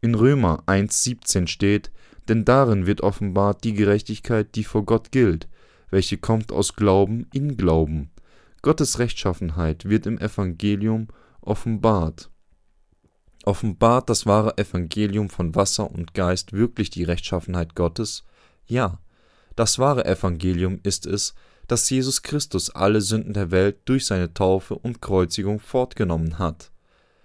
In 0.00 0.14
Römer 0.14 0.62
1,17 0.66 1.46
steht, 1.46 1.90
denn 2.28 2.44
darin 2.44 2.86
wird 2.86 3.02
offenbart 3.02 3.64
die 3.64 3.74
Gerechtigkeit, 3.74 4.54
die 4.54 4.64
vor 4.64 4.84
Gott 4.84 5.12
gilt, 5.12 5.48
welche 5.90 6.18
kommt 6.18 6.52
aus 6.52 6.74
Glauben 6.74 7.26
in 7.32 7.56
Glauben. 7.56 8.10
Gottes 8.62 8.98
Rechtschaffenheit 8.98 9.88
wird 9.88 10.06
im 10.06 10.18
Evangelium 10.18 11.08
offenbart. 11.40 12.30
Offenbart 13.44 14.08
das 14.08 14.24
wahre 14.24 14.56
Evangelium 14.56 15.28
von 15.28 15.54
Wasser 15.54 15.90
und 15.90 16.14
Geist 16.14 16.54
wirklich 16.54 16.88
die 16.88 17.04
Rechtschaffenheit 17.04 17.74
Gottes? 17.74 18.24
Ja. 18.66 19.00
Das 19.54 19.78
wahre 19.78 20.06
Evangelium 20.06 20.80
ist 20.82 21.06
es, 21.06 21.34
dass 21.68 21.88
Jesus 21.88 22.22
Christus 22.22 22.70
alle 22.70 23.00
Sünden 23.00 23.32
der 23.32 23.50
Welt 23.50 23.76
durch 23.84 24.06
seine 24.06 24.32
Taufe 24.34 24.74
und 24.74 25.00
Kreuzigung 25.00 25.60
fortgenommen 25.60 26.38
hat. 26.38 26.70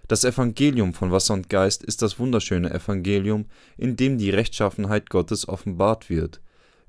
Das 0.08 0.24
Evangelium 0.24 0.94
von 0.94 1.12
Wasser 1.12 1.36
und 1.36 1.50
Geist 1.50 1.84
ist 1.84 2.02
das 2.02 2.18
wunderschöne 2.18 2.72
Evangelium, 2.72 3.46
in 3.78 3.96
dem 3.96 4.18
die 4.18 4.32
Rechtschaffenheit 4.32 5.10
Gottes 5.10 5.48
offenbart 5.48 6.10
wird. 6.10 6.42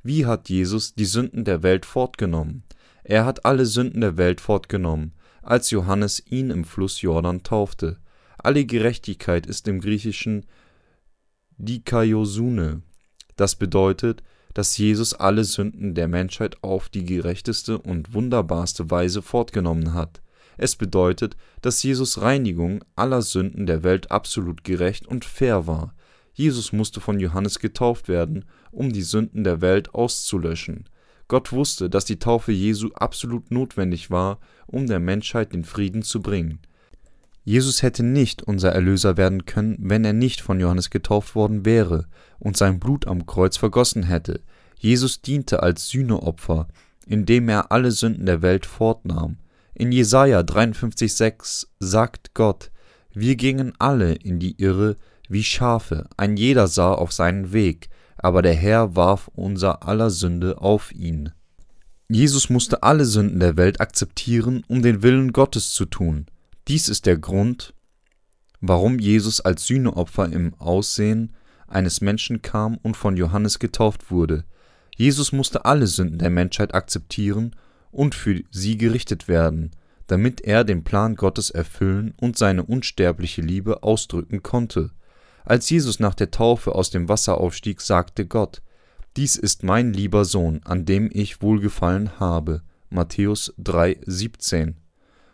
Wie 0.03 0.24
hat 0.24 0.48
Jesus 0.48 0.94
die 0.94 1.05
Sünden 1.05 1.44
der 1.44 1.62
Welt 1.62 1.84
fortgenommen? 1.84 2.62
Er 3.05 3.26
hat 3.26 3.44
alle 3.44 3.66
Sünden 3.66 4.01
der 4.01 4.16
Welt 4.16 4.40
fortgenommen, 4.40 5.12
als 5.42 5.70
Johannes 5.70 6.22
ihn 6.26 6.51
im 6.51 6.64
Fluss 6.64 7.03
Jordan 7.03 7.42
taufte. 7.42 7.98
Alle 8.38 8.64
Gerechtigkeit 8.64 9.46
ist 9.46 9.68
im 9.68 9.80
Griechischen 9.80 10.46
Dikaiosune. 11.59 12.80
Das 13.36 13.55
bedeutet, 13.57 14.22
dass 14.55 14.76
Jesus 14.76 15.14
alle 15.14 15.44
Sünden 15.44 15.94
der 15.94 16.09
Menschheit 16.09 16.62
auf 16.62 16.88
die 16.88 17.05
gerechteste 17.05 17.78
und 17.78 18.14
wunderbarste 18.14 18.90
Weise 18.90 19.22
fortgenommen 19.22 19.94
hat. 19.94 20.22
Es 20.57 20.76
bedeutet, 20.76 21.36
dass 21.62 21.82
Jesus 21.82 22.20
Reinigung 22.20 22.84
aller 22.96 23.22
Sünden 23.22 23.66
der 23.66 23.82
Welt 23.82 24.11
absolut 24.11 24.64
gerecht 24.64 25.07
und 25.07 25.24
fair 25.24 25.66
war. 25.66 25.94
Jesus 26.34 26.72
musste 26.72 27.01
von 27.01 27.18
Johannes 27.18 27.59
getauft 27.59 28.09
werden, 28.09 28.44
um 28.70 28.92
die 28.92 29.03
Sünden 29.03 29.44
der 29.44 29.61
Welt 29.61 29.94
auszulöschen. 29.94 30.88
Gott 31.28 31.53
wusste, 31.53 31.88
dass 31.88 32.05
die 32.05 32.18
Taufe 32.18 32.53
Jesu 32.53 32.90
absolut 32.94 33.51
notwendig 33.51 34.11
war, 34.11 34.38
um 34.66 34.86
der 34.86 35.01
Menschheit 35.01 35.53
den 35.53 35.64
Frieden 35.64 36.03
zu 36.03 36.20
bringen. 36.20 36.59
Jesus 37.44 37.82
hätte 37.82 38.03
nicht 38.03 38.42
unser 38.42 38.72
Erlöser 38.72 39.16
werden 39.16 39.46
können, 39.46 39.76
wenn 39.80 40.05
er 40.05 40.12
nicht 40.12 40.40
von 40.40 40.61
Johannes 40.61 40.90
getauft 40.90 41.34
worden 41.34 41.64
wäre 41.64 42.07
und 42.41 42.57
sein 42.57 42.80
Blut 42.80 43.07
am 43.07 43.26
Kreuz 43.26 43.57
vergossen 43.57 44.03
hätte. 44.03 44.41
Jesus 44.78 45.22
diente 45.22 45.62
als 45.62 45.88
Sühneopfer, 45.88 46.66
indem 47.07 47.49
er 47.49 47.70
alle 47.70 47.93
Sünden 47.93 48.26
der 48.26 48.43
Welt 48.43 48.66
fortnahm. 48.66 49.36
In 49.74 49.93
Jesaja 49.93 50.41
53,6 50.41 51.68
sagt 51.78 52.34
Gott: 52.34 52.70
Wir 53.12 53.36
gingen 53.36 53.72
alle 53.78 54.14
in 54.14 54.38
die 54.41 54.61
Irre 54.61 54.97
wie 55.28 55.45
Schafe, 55.45 56.09
ein 56.16 56.36
jeder 56.36 56.66
sah 56.66 56.93
auf 56.93 57.12
seinen 57.12 57.53
Weg, 57.53 57.88
aber 58.18 58.43
der 58.43 58.55
Herr 58.55 58.97
warf 58.97 59.30
unser 59.34 59.86
aller 59.86 60.11
Sünde 60.11 60.61
auf 60.61 60.93
ihn. 60.93 61.32
Jesus 62.09 62.51
musste 62.51 62.82
alle 62.82 63.05
Sünden 63.05 63.38
der 63.38 63.57
Welt 63.57 63.80
akzeptieren, 63.80 64.64
um 64.66 64.82
den 64.82 65.03
Willen 65.05 65.32
Gottes 65.32 65.72
zu 65.72 65.84
tun. 65.84 66.26
Dies 66.66 66.88
ist 66.88 67.07
der 67.07 67.16
Grund, 67.16 67.72
warum 68.61 68.99
Jesus 68.99 69.41
als 69.41 69.66
Sühneopfer 69.66 70.30
im 70.32 70.55
Aussehen 70.55 71.32
eines 71.70 72.00
Menschen 72.00 72.42
kam 72.42 72.76
und 72.82 72.96
von 72.96 73.16
Johannes 73.16 73.58
getauft 73.58 74.10
wurde. 74.10 74.44
Jesus 74.96 75.32
musste 75.32 75.64
alle 75.64 75.86
Sünden 75.86 76.18
der 76.18 76.30
Menschheit 76.30 76.74
akzeptieren 76.74 77.56
und 77.90 78.14
für 78.14 78.42
sie 78.50 78.76
gerichtet 78.76 79.28
werden, 79.28 79.70
damit 80.06 80.40
er 80.40 80.64
den 80.64 80.84
Plan 80.84 81.14
Gottes 81.14 81.50
erfüllen 81.50 82.14
und 82.20 82.36
seine 82.36 82.64
unsterbliche 82.64 83.42
Liebe 83.42 83.82
ausdrücken 83.82 84.42
konnte. 84.42 84.90
Als 85.44 85.70
Jesus 85.70 86.00
nach 86.00 86.14
der 86.14 86.30
Taufe 86.30 86.74
aus 86.74 86.90
dem 86.90 87.08
Wasser 87.08 87.38
aufstieg, 87.38 87.80
sagte 87.80 88.26
Gott, 88.26 88.62
Dies 89.16 89.36
ist 89.36 89.64
mein 89.64 89.92
lieber 89.92 90.24
Sohn, 90.24 90.60
an 90.64 90.84
dem 90.84 91.10
ich 91.12 91.42
wohlgefallen 91.42 92.20
habe. 92.20 92.62
Matthäus 92.90 93.52
3, 93.58 93.98
17. 94.06 94.76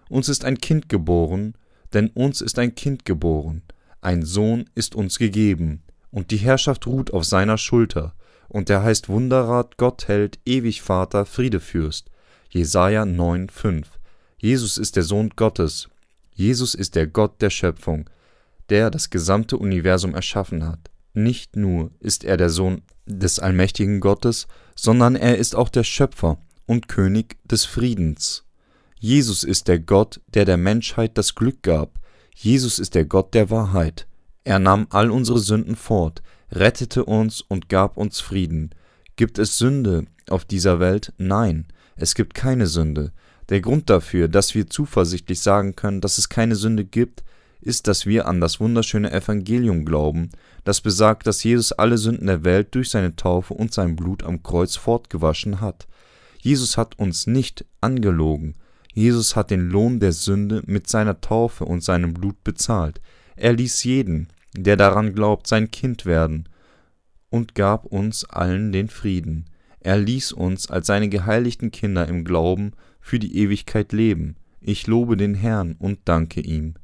Uns 0.09 0.29
ist 0.29 0.45
ein 0.45 0.59
Kind 0.59 0.89
geboren, 0.89 1.55
denn 1.93 2.09
uns 2.09 2.41
ist 2.41 2.59
ein 2.59 2.75
Kind 2.75 3.05
geboren, 3.05 3.63
ein 4.01 4.23
Sohn 4.23 4.65
ist 4.75 4.95
uns 4.95 5.19
gegeben, 5.19 5.83
und 6.17 6.31
die 6.31 6.39
Herrschaft 6.39 6.87
ruht 6.87 7.13
auf 7.13 7.27
seiner 7.27 7.59
Schulter, 7.59 8.15
und 8.49 8.71
er 8.71 8.83
heißt 8.83 9.11
Wunderrat, 9.11 9.77
Gottheld, 9.77 10.39
ewig 10.47 10.81
Vater, 10.81 11.27
Friedefürst. 11.27 12.11
Jesaja 12.49 13.03
9,5. 13.03 13.85
Jesus 14.39 14.79
ist 14.79 14.97
der 14.97 15.03
Sohn 15.03 15.29
Gottes. 15.37 15.91
Jesus 16.33 16.75
ist 16.75 16.95
der 16.95 17.07
Gott 17.07 17.43
der 17.43 17.51
Schöpfung, 17.51 18.09
der 18.71 18.91
das 18.91 19.11
gesamte 19.11 19.59
Universum 19.59 20.15
erschaffen 20.15 20.67
hat. 20.67 20.91
Nicht 21.13 21.55
nur 21.55 21.91
ist 22.01 22.25
er 22.25 22.39
der 22.39 22.49
Sohn 22.49 22.81
des 23.05 23.39
allmächtigen 23.39 24.01
Gottes, 24.01 24.47
sondern 24.75 25.17
er 25.17 25.37
ist 25.37 25.55
auch 25.55 25.69
der 25.69 25.85
Schöpfer 25.85 26.39
und 26.65 26.89
König 26.89 27.37
des 27.45 27.67
Friedens. 27.67 28.47
Jesus 28.99 29.45
ist 29.45 29.69
der 29.69 29.81
Gott, 29.81 30.23
der 30.29 30.47
der 30.47 30.57
Menschheit 30.57 31.19
das 31.19 31.35
Glück 31.35 31.63
gab. 31.63 32.01
Jesus 32.35 32.79
ist 32.79 32.95
der 32.95 33.05
Gott 33.05 33.35
der 33.35 33.51
Wahrheit. 33.51 34.07
Er 34.47 34.61
nahm 34.61 34.87
all 34.91 35.11
unsere 35.11 35.41
Sünden 35.41 35.75
fort, 35.75 36.23
rettete 36.53 37.05
uns 37.05 37.41
und 37.41 37.69
gab 37.69 37.97
uns 37.97 38.21
Frieden. 38.21 38.71
Gibt 39.17 39.41
es 39.41 39.59
Sünde 39.59 40.05
auf 40.31 40.45
dieser 40.45 40.79
Welt? 40.79 41.13
Nein, 41.19 41.67
es 41.97 42.15
gibt 42.15 42.35
keine 42.35 42.69
Sünde. 42.69 43.11
Der 43.49 43.61
Grund 43.61 43.91
dafür, 43.91 44.29
dass 44.29 44.55
wir 44.55 44.69
zuversichtlich 44.69 45.41
sagen 45.41 45.75
können, 45.75 46.01
dass 46.01 46.19
es 46.19 46.29
keine 46.29 46.55
Sünde 46.55 46.85
gibt, 46.85 47.25
ist, 47.61 47.89
dass 47.89 48.07
wir 48.07 48.29
an 48.29 48.41
das 48.41 48.61
wunderschöne 48.61 49.11
Evangelium 49.11 49.85
glauben, 49.85 50.31
das 50.63 50.81
besagt, 50.81 51.27
dass 51.27 51.43
Jesus 51.43 51.73
alle 51.73 51.99
Sünden 51.99 52.29
der 52.29 52.45
Welt 52.45 52.73
durch 52.77 52.91
seine 52.91 53.17
Taufe 53.17 53.53
und 53.53 53.75
sein 53.75 53.97
Blut 53.97 54.23
am 54.23 54.45
Kreuz 54.45 54.77
fortgewaschen 54.77 55.61
hat. 55.61 55.89
Jesus 56.41 56.77
hat 56.77 56.97
uns 57.01 57.27
nicht 57.27 57.65
angelogen, 57.81 58.55
Jesus 58.95 59.35
hat 59.35 59.51
den 59.51 59.71
Lohn 59.71 59.99
der 59.99 60.13
Sünde 60.13 60.63
mit 60.67 60.89
seiner 60.89 61.21
Taufe 61.21 61.65
und 61.65 61.83
seinem 61.83 62.15
Blut 62.15 62.45
bezahlt. 62.45 63.01
Er 63.35 63.53
ließ 63.53 63.83
jeden, 63.83 64.29
der 64.57 64.77
daran 64.77 65.15
glaubt, 65.15 65.47
sein 65.47 65.71
Kind 65.71 66.07
werden 66.07 66.49
und 67.31 67.55
gab 67.55 67.85
uns 67.85 68.25
allen 68.25 68.73
den 68.73 68.89
Frieden. 68.89 69.47
Er 69.81 69.99
ließ 69.99 70.33
uns 70.33 70.71
als 70.71 70.87
seine 70.87 71.09
geheiligten 71.09 71.71
Kinder 71.71 72.09
im 72.09 72.25
Glauben 72.25 72.73
für 73.01 73.19
die 73.19 73.37
Ewigkeit 73.37 73.93
leben. 73.93 74.37
Ich 74.61 74.87
lobe 74.87 75.17
den 75.17 75.35
Herrn 75.35 75.77
und 75.79 76.01
danke 76.07 76.41
ihm. 76.41 76.75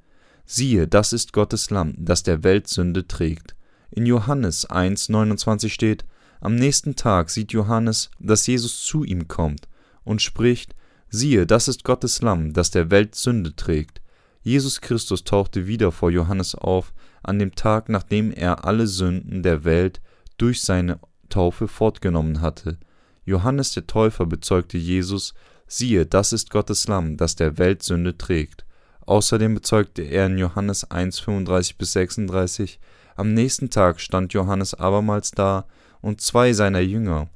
Siehe, 0.45 0.87
das 0.87 1.13
ist 1.13 1.33
Gottes 1.33 1.71
Lamm, 1.71 1.95
das 1.99 2.23
der 2.23 2.45
Welt 2.45 2.69
Sünde 2.69 3.09
trägt. 3.09 3.57
In 3.91 4.07
Johannes 4.07 4.69
1,29 4.69 5.69
steht, 5.69 6.05
am 6.41 6.57
nächsten 6.57 6.97
Tag 6.97 7.31
sieht 7.31 7.53
Johannes, 7.53 8.11
dass 8.19 8.47
Jesus 8.47 8.85
zu 8.85 9.05
ihm 9.05 9.29
kommt 9.29 9.69
und 10.05 10.23
spricht, 10.23 10.75
Siehe, 11.09 11.47
das 11.47 11.69
ist 11.69 11.85
Gottes 11.85 12.23
Lamm, 12.23 12.53
das 12.53 12.71
der 12.71 12.91
Welt 12.91 13.15
Sünde 13.15 13.55
trägt. 13.55 14.01
Jesus 14.43 14.81
Christus 14.81 15.25
tauchte 15.25 15.67
wieder 15.67 15.93
vor 15.93 16.11
Johannes 16.11 16.55
auf, 16.55 16.93
an 17.23 17.39
dem 17.39 17.55
Tag, 17.55 17.89
nachdem 17.89 18.33
er 18.33 18.65
alle 18.65 18.87
Sünden 18.87 19.43
der 19.43 19.65
Welt 19.65 20.01
durch 20.39 20.63
seine 20.63 20.99
Taufe 21.29 21.69
fortgenommen 21.69 22.41
hatte. 22.41 22.79
Johannes 23.25 23.73
der 23.73 23.87
Täufer 23.87 24.27
bezeugte 24.27 24.79
Jesus, 24.79 25.35
siehe, 25.67 26.07
das 26.07 26.33
ist 26.33 26.51
Gottes 26.51 26.89
Lamm, 26.89 27.17
das 27.17 27.37
der 27.37 27.59
Welt 27.59 27.83
Sünde 27.83 28.19
trägt. 28.19 28.65
Außerdem 29.07 29.55
bezeugte 29.55 30.03
er 30.03 30.27
in 30.27 30.39
Johannes 30.39 30.91
1, 30.91 31.21
35 31.21 31.79
bis 31.79 31.93
36, 31.93 32.79
am 33.17 33.35
nächsten 33.35 33.71
Tag 33.71 34.01
stand 34.01 34.33
Johannes 34.33 34.75
abermals 34.75 35.33
da 35.33 35.67
und 36.01 36.21
zwei 36.21 36.53
seiner 36.53 36.81
Jünger. 36.81 37.29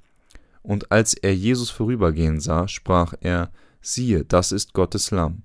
Und 0.62 0.90
als 0.90 1.14
er 1.14 1.34
Jesus 1.34 1.70
vorübergehen 1.70 2.40
sah, 2.40 2.66
sprach 2.66 3.14
er, 3.20 3.50
siehe, 3.80 4.24
das 4.24 4.52
ist 4.52 4.72
Gottes 4.72 5.10
Lamm. 5.10 5.42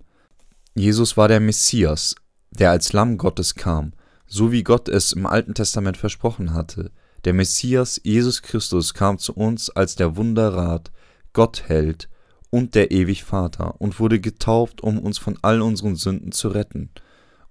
Jesus 0.73 1.17
war 1.17 1.27
der 1.27 1.39
Messias, 1.39 2.15
der 2.49 2.71
als 2.71 2.93
Lamm 2.93 3.17
Gottes 3.17 3.55
kam, 3.55 3.93
so 4.31 4.51
wie 4.51 4.63
Gott 4.63 4.87
es 4.87 5.11
im 5.11 5.25
Alten 5.25 5.53
Testament 5.53 5.97
versprochen 5.97 6.53
hatte. 6.53 6.91
Der 7.25 7.33
Messias 7.33 7.99
Jesus 8.03 8.41
Christus 8.41 8.93
kam 8.93 9.17
zu 9.17 9.33
uns 9.33 9.69
als 9.69 9.95
der 9.95 10.15
Wunderrat, 10.15 10.91
Gottheld 11.33 12.09
und 12.49 12.75
der 12.75 12.91
ewig 12.91 13.23
Vater 13.23 13.79
und 13.79 13.99
wurde 13.99 14.19
getauft, 14.19 14.81
um 14.81 14.99
uns 14.99 15.17
von 15.17 15.37
all 15.41 15.61
unseren 15.61 15.95
Sünden 15.95 16.31
zu 16.31 16.49
retten. 16.49 16.89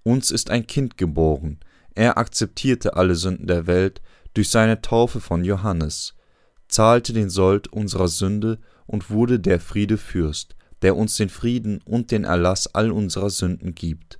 Uns 0.03 0.31
ist 0.31 0.49
ein 0.49 0.65
Kind 0.65 0.97
geboren. 0.97 1.59
Er 1.93 2.17
akzeptierte 2.17 2.95
alle 2.95 3.15
Sünden 3.15 3.47
der 3.47 3.67
Welt 3.67 4.01
durch 4.33 4.49
seine 4.49 4.81
Taufe 4.81 5.19
von 5.19 5.43
Johannes, 5.43 6.15
zahlte 6.67 7.13
den 7.13 7.29
Sold 7.29 7.67
unserer 7.67 8.07
Sünde 8.07 8.59
und 8.87 9.09
wurde 9.09 9.39
der 9.39 9.59
Friedefürst 9.59 10.55
der 10.81 10.95
uns 10.95 11.15
den 11.15 11.29
Frieden 11.29 11.79
und 11.85 12.11
den 12.11 12.23
Erlass 12.23 12.73
all 12.73 12.91
unserer 12.91 13.29
Sünden 13.29 13.75
gibt. 13.75 14.19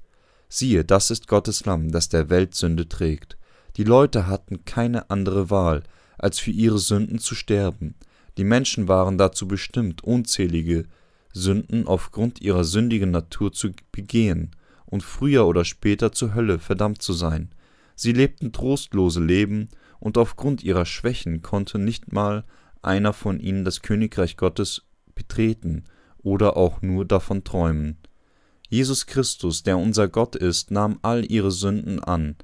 Siehe, 0.54 0.84
das 0.84 1.12
ist 1.12 1.30
Gottes 1.30 1.64
Lamm, 1.64 1.93
das 1.93 2.10
der 2.10 2.30
Welt 2.30 2.56
Sünde 2.56 2.89
trägt. 2.89 3.38
Die 3.78 3.86
Leute 3.86 4.28
hatten 4.28 4.66
keine 4.66 5.10
andere 5.10 5.49
Wahl, 5.49 5.82
als 6.18 6.39
für 6.39 6.52
ihre 6.52 6.78
Sünden 6.78 7.20
zu 7.20 7.36
sterben. 7.36 7.95
Die 8.36 8.43
Menschen 8.43 8.89
waren 8.89 9.18
dazu 9.18 9.47
bestimmt, 9.47 10.04
unzählige 10.04 10.88
Sünden 11.32 11.88
aufgrund 11.88 12.41
ihrer 12.41 12.66
sündigen 12.66 13.12
Natur 13.12 13.54
zu 13.54 13.70
begehen 13.93 14.52
und 14.86 15.04
früher 15.04 15.47
oder 15.47 15.64
später 15.64 16.12
zur 16.12 16.36
Hölle 16.36 16.60
verdammt 16.60 17.02
zu 17.02 17.14
sein. 17.14 17.56
Sie 17.95 18.12
lebten 18.12 18.52
trostlose 18.52 19.24
Leben, 19.24 19.70
und 20.02 20.18
aufgrund 20.18 20.64
ihrer 20.64 20.86
Schwächen 20.86 21.41
konnte 21.41 21.80
nicht 21.80 22.12
mal 22.12 22.43
einer 22.82 23.14
von 23.14 23.39
ihnen 23.39 23.64
das 23.64 23.82
Königreich 23.84 24.36
Gottes 24.36 24.82
betreten, 25.16 25.86
oder 26.18 26.58
auch 26.58 26.82
nur 26.82 27.06
davon 27.06 27.45
träumen. 27.45 28.01
Jesus 28.72 29.06
Christus, 29.06 29.64
der 29.64 29.78
unser 29.78 30.08
Gott 30.08 30.38
ist, 30.38 30.72
nahm 30.72 30.98
all 31.02 31.30
ihre 31.30 31.52
Sünden 31.52 32.00
an. 32.00 32.38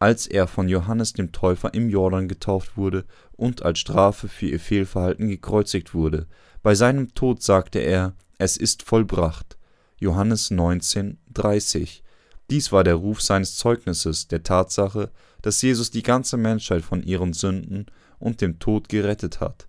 als 0.00 0.26
er 0.26 0.48
von 0.48 0.66
Johannes 0.66 1.12
dem 1.12 1.30
Täufer 1.30 1.74
im 1.74 1.90
Jordan 1.90 2.26
getauft 2.26 2.78
wurde 2.78 3.04
und 3.32 3.62
als 3.62 3.80
Strafe 3.80 4.28
für 4.28 4.46
ihr 4.46 4.58
Fehlverhalten 4.58 5.28
gekreuzigt 5.28 5.92
wurde. 5.92 6.26
Bei 6.62 6.74
seinem 6.74 7.12
Tod 7.12 7.42
sagte 7.42 7.80
er, 7.80 8.14
es 8.38 8.56
ist 8.56 8.82
vollbracht. 8.82 9.58
Johannes 9.98 10.50
19, 10.50 11.18
30. 11.34 12.02
Dies 12.48 12.72
war 12.72 12.82
der 12.82 12.94
Ruf 12.94 13.20
seines 13.20 13.56
Zeugnisses, 13.56 14.26
der 14.26 14.42
Tatsache, 14.42 15.10
dass 15.42 15.60
Jesus 15.60 15.90
die 15.90 16.02
ganze 16.02 16.38
Menschheit 16.38 16.82
von 16.82 17.02
ihren 17.02 17.34
Sünden 17.34 17.84
und 18.18 18.40
dem 18.40 18.58
Tod 18.58 18.88
gerettet 18.88 19.40
hat 19.40 19.68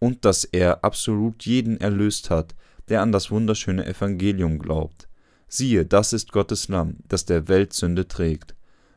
und 0.00 0.24
dass 0.24 0.42
er 0.42 0.84
absolut 0.84 1.46
jeden 1.46 1.80
erlöst 1.80 2.30
hat, 2.30 2.56
der 2.88 3.02
an 3.02 3.12
das 3.12 3.30
wunderschöne 3.30 3.86
Evangelium 3.86 4.58
glaubt. 4.58 5.08
Siehe, 5.48 5.86
das 5.86 6.12
ist 6.12 6.32
Gottes 6.32 6.68
Lamm, 6.68 6.96
das 7.08 7.24
der 7.24 7.48
Welt 7.48 7.72
Sünde 7.72 8.08
trägt. 8.08 8.54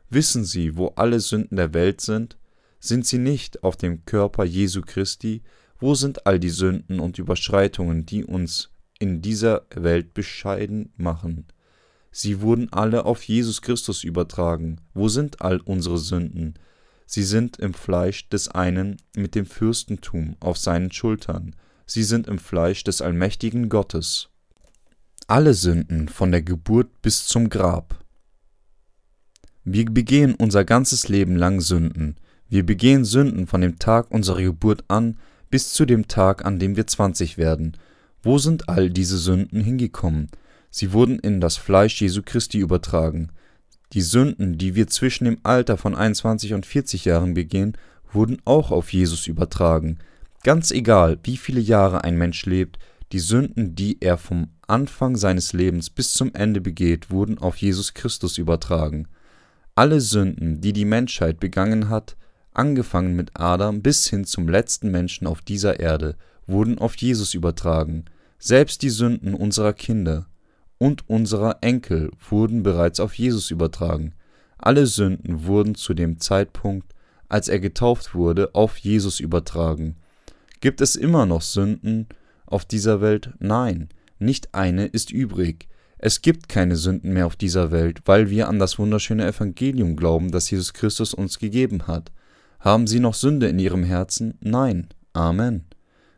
Wissen 0.09 0.43
Sie, 0.43 0.75
wo 0.75 0.87
alle 0.95 1.19
Sünden 1.19 1.55
der 1.55 1.73
Welt 1.73 2.01
sind? 2.01 2.37
Sind 2.79 3.05
sie 3.05 3.17
nicht 3.17 3.63
auf 3.63 3.75
dem 3.75 4.05
Körper 4.05 4.45
Jesu 4.45 4.81
Christi? 4.81 5.43
Wo 5.79 5.95
sind 5.95 6.25
all 6.25 6.39
die 6.39 6.49
Sünden 6.49 6.99
und 6.99 7.19
Überschreitungen, 7.19 8.05
die 8.05 8.23
uns 8.23 8.71
in 8.99 9.21
dieser 9.21 9.65
Welt 9.75 10.13
bescheiden 10.13 10.93
machen? 10.97 11.45
Sie 12.11 12.41
wurden 12.41 12.71
alle 12.71 13.05
auf 13.05 13.23
Jesus 13.23 13.61
Christus 13.61 14.03
übertragen. 14.03 14.81
Wo 14.93 15.09
sind 15.09 15.41
all 15.41 15.59
unsere 15.59 15.97
Sünden? 15.97 16.55
Sie 17.05 17.23
sind 17.23 17.57
im 17.59 17.73
Fleisch 17.73 18.29
des 18.29 18.49
einen 18.49 18.97
mit 19.15 19.35
dem 19.35 19.45
Fürstentum 19.45 20.35
auf 20.39 20.57
seinen 20.57 20.91
Schultern. 20.91 21.55
Sie 21.91 22.03
sind 22.03 22.27
im 22.27 22.37
Fleisch 22.37 22.83
des 22.83 23.01
allmächtigen 23.01 23.67
Gottes. 23.67 24.29
Alle 25.25 25.55
Sünden 25.55 26.07
von 26.07 26.31
der 26.31 26.43
Geburt 26.43 27.01
bis 27.01 27.25
zum 27.25 27.49
Grab. 27.49 28.05
Wir 29.63 29.85
begehen 29.85 30.35
unser 30.35 30.65
ganzes 30.65 31.07
Leben 31.07 31.35
lang 31.35 31.61
Sünden. 31.61 32.17
Wir 32.47 32.63
begehen 32.63 33.05
Sünden 33.05 33.47
von 33.47 33.61
dem 33.61 33.79
Tag 33.79 34.11
unserer 34.11 34.43
Geburt 34.43 34.83
an 34.87 35.17
bis 35.49 35.73
zu 35.73 35.87
dem 35.87 36.07
Tag, 36.07 36.45
an 36.45 36.59
dem 36.59 36.75
wir 36.75 36.85
20 36.85 37.39
werden. 37.39 37.75
Wo 38.21 38.37
sind 38.37 38.69
all 38.69 38.91
diese 38.91 39.17
Sünden 39.17 39.59
hingekommen? 39.59 40.29
Sie 40.69 40.93
wurden 40.93 41.17
in 41.17 41.41
das 41.41 41.57
Fleisch 41.57 41.99
Jesu 41.99 42.21
Christi 42.23 42.59
übertragen. 42.59 43.31
Die 43.93 44.03
Sünden, 44.03 44.59
die 44.59 44.75
wir 44.75 44.85
zwischen 44.85 45.25
dem 45.25 45.39
Alter 45.41 45.75
von 45.75 45.95
21 45.95 46.53
und 46.53 46.67
40 46.67 47.05
Jahren 47.05 47.33
begehen, 47.33 47.75
wurden 48.13 48.37
auch 48.45 48.69
auf 48.69 48.93
Jesus 48.93 49.25
übertragen. 49.25 49.97
Ganz 50.43 50.71
egal, 50.71 51.19
wie 51.23 51.37
viele 51.37 51.59
Jahre 51.59 52.03
ein 52.03 52.17
Mensch 52.17 52.45
lebt, 52.45 52.79
die 53.11 53.19
Sünden, 53.19 53.75
die 53.75 54.01
er 54.01 54.17
vom 54.17 54.49
Anfang 54.67 55.15
seines 55.15 55.53
Lebens 55.53 55.89
bis 55.89 56.13
zum 56.13 56.33
Ende 56.33 56.61
begeht, 56.61 57.09
wurden 57.11 57.39
auf 57.39 57.57
Jesus 57.57 57.93
Christus 57.93 58.37
übertragen. 58.37 59.07
Alle 59.75 59.99
Sünden, 59.99 60.61
die 60.61 60.73
die 60.73 60.85
Menschheit 60.85 61.39
begangen 61.39 61.89
hat, 61.89 62.15
angefangen 62.53 63.15
mit 63.15 63.31
Adam 63.33 63.81
bis 63.81 64.07
hin 64.07 64.25
zum 64.25 64.47
letzten 64.47 64.91
Menschen 64.91 65.27
auf 65.27 65.41
dieser 65.41 65.79
Erde, 65.79 66.15
wurden 66.45 66.77
auf 66.77 66.95
Jesus 66.95 67.33
übertragen. 67.33 68.05
Selbst 68.37 68.81
die 68.81 68.89
Sünden 68.89 69.33
unserer 69.33 69.73
Kinder 69.73 70.27
und 70.77 71.09
unserer 71.09 71.57
Enkel 71.61 72.11
wurden 72.29 72.63
bereits 72.63 72.99
auf 72.99 73.13
Jesus 73.15 73.51
übertragen. 73.51 74.13
Alle 74.57 74.85
Sünden 74.85 75.45
wurden 75.45 75.75
zu 75.75 75.93
dem 75.93 76.19
Zeitpunkt, 76.19 76.93
als 77.27 77.47
er 77.47 77.59
getauft 77.59 78.13
wurde, 78.13 78.53
auf 78.53 78.77
Jesus 78.77 79.19
übertragen. 79.19 79.95
Gibt 80.61 80.81
es 80.81 80.95
immer 80.95 81.25
noch 81.25 81.41
Sünden 81.41 82.07
auf 82.45 82.65
dieser 82.65 83.01
Welt? 83.01 83.31
Nein, 83.39 83.89
nicht 84.17 84.53
eine 84.53 84.85
ist 84.85 85.11
übrig. 85.11 85.67
Es 85.97 86.21
gibt 86.21 86.49
keine 86.49 86.75
Sünden 86.75 87.13
mehr 87.13 87.25
auf 87.25 87.35
dieser 87.35 87.71
Welt, 87.71 88.01
weil 88.05 88.29
wir 88.29 88.47
an 88.47 88.59
das 88.59 88.79
wunderschöne 88.79 89.25
Evangelium 89.25 89.95
glauben, 89.95 90.31
das 90.31 90.49
Jesus 90.49 90.73
Christus 90.73 91.13
uns 91.13 91.39
gegeben 91.39 91.87
hat. 91.87 92.11
Haben 92.59 92.87
Sie 92.87 92.99
noch 92.99 93.13
Sünde 93.13 93.47
in 93.47 93.59
Ihrem 93.59 93.83
Herzen? 93.83 94.37
Nein. 94.41 94.87
Amen. 95.13 95.65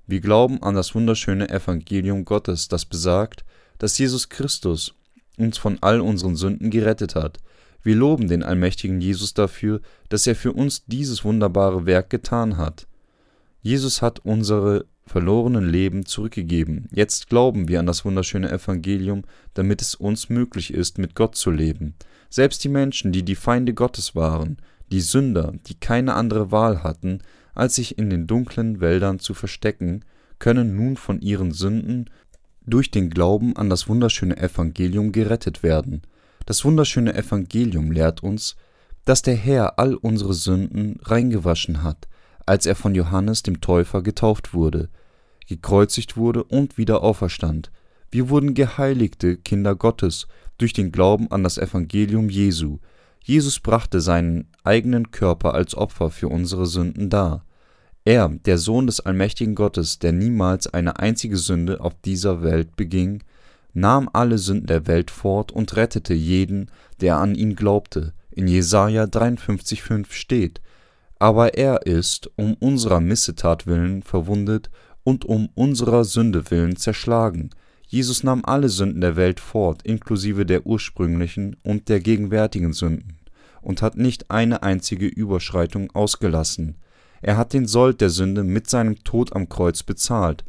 Wir 0.08 0.20
glauben 0.20 0.62
an 0.62 0.76
das 0.76 0.94
wunderschöne 0.94 1.50
Evangelium 1.50 2.26
Gottes, 2.26 2.68
das 2.68 2.86
besagt, 2.86 3.46
dass 3.78 3.98
Jesus 3.98 4.30
Christus 4.30 4.94
uns 5.38 5.58
von 5.58 5.78
all 5.82 6.02
unseren 6.02 6.36
Sünden 6.36 6.70
gerettet 6.70 7.16
hat. 7.16 7.38
Wir 7.82 7.96
loben 7.96 8.28
den 8.28 8.44
allmächtigen 8.44 9.02
Jesus 9.02 9.34
dafür, 9.34 9.82
dass 10.10 10.28
er 10.28 10.36
für 10.36 10.54
uns 10.54 10.86
dieses 10.86 11.24
wunderbare 11.24 11.86
Werk 11.86 12.10
getan 12.10 12.58
hat. 12.58 12.86
Jesus 13.62 14.02
hat 14.02 14.20
unsere 14.20 14.86
verlorenen 15.06 15.70
Leben 15.70 16.06
zurückgegeben. 16.06 16.88
Jetzt 16.92 17.30
glauben 17.30 17.68
wir 17.68 17.80
an 17.80 17.86
das 17.86 18.06
wunderschöne 18.06 18.52
Evangelium, 18.52 19.24
damit 19.54 19.82
es 19.82 19.96
uns 19.96 20.30
möglich 20.30 20.74
ist, 20.74 20.98
mit 20.98 21.16
Gott 21.16 21.36
zu 21.36 21.52
leben. 21.52 21.96
Selbst 22.30 22.64
die 22.64 22.70
Menschen, 22.70 23.12
die 23.12 23.24
die 23.24 23.36
Feinde 23.36 23.74
Gottes 23.74 24.16
waren, 24.16 24.58
die 24.92 25.02
Sünder, 25.02 25.54
die 25.68 25.76
keine 25.76 26.14
andere 26.14 26.52
Wahl 26.52 26.84
hatten, 26.84 27.20
als 27.54 27.76
sich 27.76 27.98
in 27.98 28.10
den 28.10 28.28
dunklen 28.28 28.80
Wäldern 28.80 29.20
zu 29.20 29.34
verstecken, 29.34 30.06
können 30.40 30.76
nun 30.76 30.98
von 30.98 31.22
ihren 31.22 31.52
Sünden 31.52 32.10
durch 32.66 32.90
den 32.90 33.10
Glauben 33.10 33.56
an 33.56 33.70
das 33.70 33.88
wunderschöne 33.88 34.38
Evangelium 34.38 35.12
gerettet 35.12 35.62
werden. 35.62 36.02
Das 36.46 36.64
wunderschöne 36.64 37.14
Evangelium 37.14 37.92
lehrt 37.92 38.24
uns, 38.24 38.56
dass 39.06 39.22
der 39.22 39.36
Herr 39.36 39.78
all 39.80 39.96
unsere 39.96 40.34
Sünden 40.34 41.00
reingewaschen 41.02 41.84
hat, 41.84 42.08
als 42.52 42.66
er 42.66 42.76
von 42.76 42.94
Johannes 42.96 43.44
dem 43.44 43.62
Täufer 43.62 44.02
getauft 44.02 44.54
wurde, 44.54 44.90
gekreuzigt 45.48 46.18
wurde 46.18 46.44
und 46.44 46.78
wieder 46.78 47.02
auferstand. 47.02 47.72
Wir 48.12 48.28
wurden 48.28 48.56
geheiligte 48.56 49.38
Kinder 49.38 49.74
Gottes 49.74 50.28
durch 50.58 50.74
den 50.74 50.92
Glauben 50.92 51.32
an 51.32 51.44
das 51.44 51.58
Evangelium 51.58 52.28
Jesu. 52.28 52.80
Jesus 53.24 53.62
brachte 53.62 54.02
seinen 54.02 54.50
eigenen 54.66 55.12
Körper 55.12 55.54
als 55.54 55.76
Opfer 55.76 56.10
für 56.10 56.28
unsere 56.28 56.66
Sünden 56.66 57.10
dar. 57.10 57.46
Er, 58.04 58.28
der 58.28 58.58
Sohn 58.58 58.86
des 58.86 59.00
allmächtigen 59.00 59.56
Gottes, 59.56 60.00
der 60.00 60.12
niemals 60.12 60.68
eine 60.68 61.00
einzige 61.00 61.38
Sünde 61.38 61.80
auf 61.80 61.94
dieser 62.04 62.44
Welt 62.44 62.76
beging, 62.76 63.24
nahm 63.74 64.10
alle 64.12 64.38
Sünden 64.38 64.68
der 64.68 64.88
Welt 64.88 65.10
fort 65.10 65.54
und 65.54 65.78
rettete 65.78 66.14
jeden, 66.14 66.70
der 67.00 67.16
an 67.16 67.34
ihn 67.34 67.56
glaubte. 67.56 68.12
In 68.30 68.50
Jesaja 68.50 69.06
53,5 69.06 70.12
steht: 70.12 70.60
Aber 71.22 71.54
er 71.54 71.86
ist 71.86 72.32
um 72.36 72.56
unserer 72.56 73.00
Missetat 73.00 73.68
willen 73.68 74.02
verwundet 74.02 74.72
und 75.04 75.24
um 75.24 75.50
unserer 75.54 76.04
Sünde 76.04 76.50
willen 76.50 76.78
zerschlagen. 76.78 77.52
Jesus 77.86 78.24
nahm 78.24 78.44
alle 78.44 78.70
Sünden 78.70 79.02
der 79.02 79.16
Welt 79.18 79.40
fort, 79.40 79.84
inklusive 79.84 80.48
der 80.48 80.66
ursprünglichen 80.66 81.58
und 81.64 81.90
der 81.90 82.00
gegenwärtigen 82.00 82.74
Sünden, 82.74 83.20
und 83.62 83.84
hat 83.84 83.98
nicht 83.98 84.32
eine 84.32 84.64
einzige 84.64 85.06
Überschreitung 85.06 85.92
ausgelassen. 85.92 86.78
Er 87.22 87.38
hat 87.38 87.54
den 87.54 87.68
Sold 87.68 88.02
der 88.02 88.10
Sünde 88.10 88.44
mit 88.44 88.68
seinem 88.68 89.04
Tod 89.04 89.36
am 89.36 89.48
Kreuz 89.48 89.84
bezahlt 89.84 90.44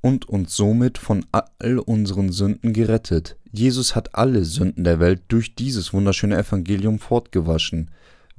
und 0.00 0.26
uns 0.26 0.56
somit 0.56 0.96
von 0.96 1.26
all 1.58 1.78
unseren 1.80 2.32
Sünden 2.32 2.72
gerettet. 2.72 3.36
Jesus 3.52 3.94
hat 3.94 4.14
alle 4.14 4.46
Sünden 4.46 4.84
der 4.84 5.00
Welt 5.00 5.20
durch 5.28 5.54
dieses 5.54 5.92
wunderschöne 5.92 6.38
Evangelium 6.38 6.98
fortgewaschen. 6.98 7.90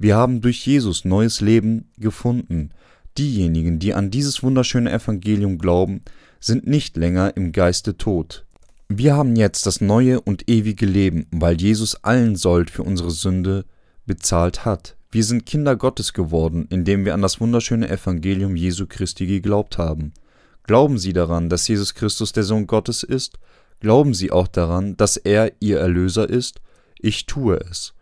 Wir 0.02 0.16
haben 0.16 0.40
durch 0.40 0.66
Jesus 0.66 1.04
neues 1.04 1.42
Leben 1.42 1.90
gefunden. 1.98 2.70
Diejenigen, 3.18 3.78
die 3.78 3.92
an 3.92 4.10
dieses 4.10 4.42
wunderschöne 4.42 4.90
Evangelium 4.90 5.58
glauben, 5.58 6.00
sind 6.40 6.66
nicht 6.66 6.96
länger 6.96 7.36
im 7.36 7.52
Geiste 7.52 7.98
tot. 7.98 8.46
Wir 8.88 9.14
haben 9.14 9.36
jetzt 9.36 9.66
das 9.66 9.82
neue 9.82 10.18
und 10.18 10.48
ewige 10.48 10.86
Leben, 10.86 11.26
weil 11.30 11.60
Jesus 11.60 11.96
allen 11.96 12.34
Sold 12.34 12.70
für 12.70 12.82
unsere 12.82 13.10
Sünde 13.10 13.66
bezahlt 14.06 14.64
hat. 14.64 14.96
Wir 15.10 15.22
sind 15.22 15.44
Kinder 15.44 15.76
Gottes 15.76 16.14
geworden, 16.14 16.66
indem 16.70 17.04
wir 17.04 17.12
an 17.12 17.20
das 17.20 17.38
wunderschöne 17.38 17.90
Evangelium 17.90 18.56
Jesu 18.56 18.86
Christi 18.88 19.26
geglaubt 19.26 19.76
haben. 19.76 20.14
Glauben 20.62 20.96
Sie 20.96 21.12
daran, 21.12 21.50
dass 21.50 21.68
Jesus 21.68 21.92
Christus 21.92 22.32
der 22.32 22.44
Sohn 22.44 22.66
Gottes 22.66 23.02
ist? 23.02 23.38
Glauben 23.80 24.14
Sie 24.14 24.32
auch 24.32 24.48
daran, 24.48 24.96
dass 24.96 25.18
er 25.18 25.52
Ihr 25.60 25.78
Erlöser 25.78 26.26
ist? 26.26 26.62
Ich 26.98 27.26
tue 27.26 27.58
es. 27.58 27.92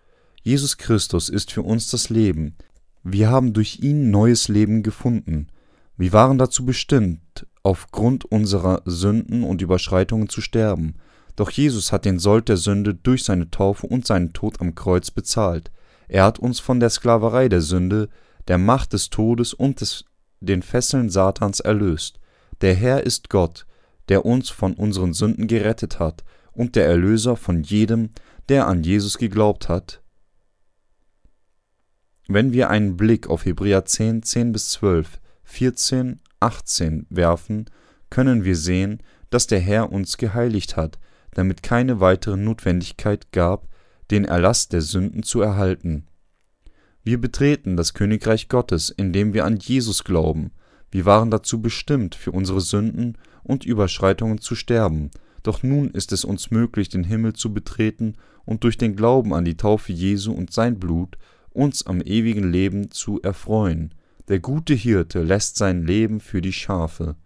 Jesus 0.48 0.78
Christus 0.78 1.28
ist 1.28 1.52
für 1.52 1.60
uns 1.60 1.88
das 1.88 2.08
Leben. 2.08 2.56
Wir 3.02 3.28
haben 3.28 3.52
durch 3.52 3.80
ihn 3.80 4.10
neues 4.10 4.48
Leben 4.48 4.82
gefunden. 4.82 5.48
Wir 5.98 6.14
waren 6.14 6.38
dazu 6.38 6.64
bestimmt, 6.64 7.46
aufgrund 7.62 8.24
unserer 8.24 8.80
Sünden 8.86 9.44
und 9.44 9.60
Überschreitungen 9.60 10.30
zu 10.30 10.40
sterben. 10.40 10.94
Doch 11.36 11.50
Jesus 11.50 11.92
hat 11.92 12.06
den 12.06 12.18
Sold 12.18 12.48
der 12.48 12.56
Sünde 12.56 12.94
durch 12.94 13.24
seine 13.24 13.50
Taufe 13.50 13.86
und 13.88 14.06
seinen 14.06 14.32
Tod 14.32 14.58
am 14.62 14.74
Kreuz 14.74 15.10
bezahlt. 15.10 15.70
Er 16.08 16.24
hat 16.24 16.38
uns 16.38 16.60
von 16.60 16.80
der 16.80 16.88
Sklaverei 16.88 17.50
der 17.50 17.60
Sünde, 17.60 18.08
der 18.48 18.56
Macht 18.56 18.94
des 18.94 19.10
Todes 19.10 19.52
und 19.52 19.82
des, 19.82 20.06
den 20.40 20.62
Fesseln 20.62 21.10
Satans 21.10 21.60
erlöst. 21.60 22.20
Der 22.62 22.74
Herr 22.74 23.04
ist 23.04 23.28
Gott, 23.28 23.66
der 24.08 24.24
uns 24.24 24.48
von 24.48 24.72
unseren 24.72 25.12
Sünden 25.12 25.46
gerettet 25.46 25.98
hat 25.98 26.24
und 26.52 26.74
der 26.74 26.86
Erlöser 26.86 27.36
von 27.36 27.62
jedem, 27.62 28.12
der 28.48 28.66
an 28.66 28.82
Jesus 28.82 29.18
geglaubt 29.18 29.68
hat. 29.68 30.00
Wenn 32.30 32.52
wir 32.52 32.68
einen 32.68 32.98
Blick 32.98 33.26
auf 33.28 33.46
Hebräer 33.46 33.86
10, 33.86 34.22
10 34.22 34.52
bis 34.52 34.68
12, 34.72 35.18
14, 35.44 36.20
18 36.40 37.06
werfen, 37.08 37.70
können 38.10 38.44
wir 38.44 38.54
sehen, 38.54 39.02
dass 39.30 39.46
der 39.46 39.60
Herr 39.60 39.90
uns 39.90 40.18
geheiligt 40.18 40.76
hat, 40.76 40.98
damit 41.32 41.62
keine 41.62 42.00
weitere 42.00 42.36
Notwendigkeit 42.36 43.32
gab, 43.32 43.66
den 44.10 44.26
Erlass 44.26 44.68
der 44.68 44.82
Sünden 44.82 45.22
zu 45.22 45.40
erhalten. 45.40 46.06
Wir 47.02 47.18
betreten 47.18 47.78
das 47.78 47.94
Königreich 47.94 48.48
Gottes, 48.48 48.90
indem 48.90 49.32
wir 49.32 49.46
an 49.46 49.56
Jesus 49.56 50.04
glauben. 50.04 50.52
Wir 50.90 51.06
waren 51.06 51.30
dazu 51.30 51.62
bestimmt, 51.62 52.14
für 52.14 52.32
unsere 52.32 52.60
Sünden 52.60 53.16
und 53.42 53.64
Überschreitungen 53.64 54.38
zu 54.38 54.54
sterben, 54.54 55.10
doch 55.42 55.62
nun 55.62 55.90
ist 55.92 56.12
es 56.12 56.26
uns 56.26 56.50
möglich, 56.50 56.90
den 56.90 57.04
Himmel 57.04 57.32
zu 57.32 57.54
betreten 57.54 58.16
und 58.44 58.64
durch 58.64 58.76
den 58.76 58.96
Glauben 58.96 59.32
an 59.32 59.46
die 59.46 59.56
Taufe 59.56 59.94
Jesu 59.94 60.32
und 60.32 60.52
sein 60.52 60.78
Blut 60.78 61.16
uns 61.58 61.84
am 61.84 62.00
ewigen 62.00 62.50
Leben 62.50 62.92
zu 62.92 63.20
erfreuen. 63.20 63.92
Der 64.28 64.38
gute 64.38 64.74
Hirte 64.74 65.22
lässt 65.22 65.56
sein 65.56 65.84
Leben 65.84 66.20
für 66.20 66.40
die 66.40 66.52
Schafe. 66.52 67.16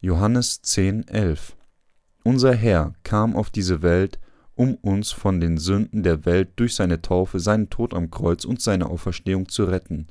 Johannes 0.00 0.60
10, 0.60 1.08
11 1.08 1.56
Unser 2.22 2.54
Herr 2.54 2.92
kam 3.02 3.34
auf 3.34 3.48
diese 3.48 3.80
Welt, 3.80 4.20
um 4.54 4.74
uns 4.74 5.10
von 5.10 5.40
den 5.40 5.56
Sünden 5.56 6.02
der 6.02 6.26
Welt 6.26 6.50
durch 6.56 6.74
seine 6.74 7.00
Taufe, 7.00 7.40
seinen 7.40 7.70
Tod 7.70 7.94
am 7.94 8.10
Kreuz 8.10 8.44
und 8.44 8.60
seine 8.60 8.86
Auferstehung 8.86 9.48
zu 9.48 9.64
retten. 9.64 10.08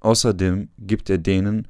Außerdem 0.00 0.68
gibt 0.76 1.08
er 1.08 1.18
denen, 1.18 1.68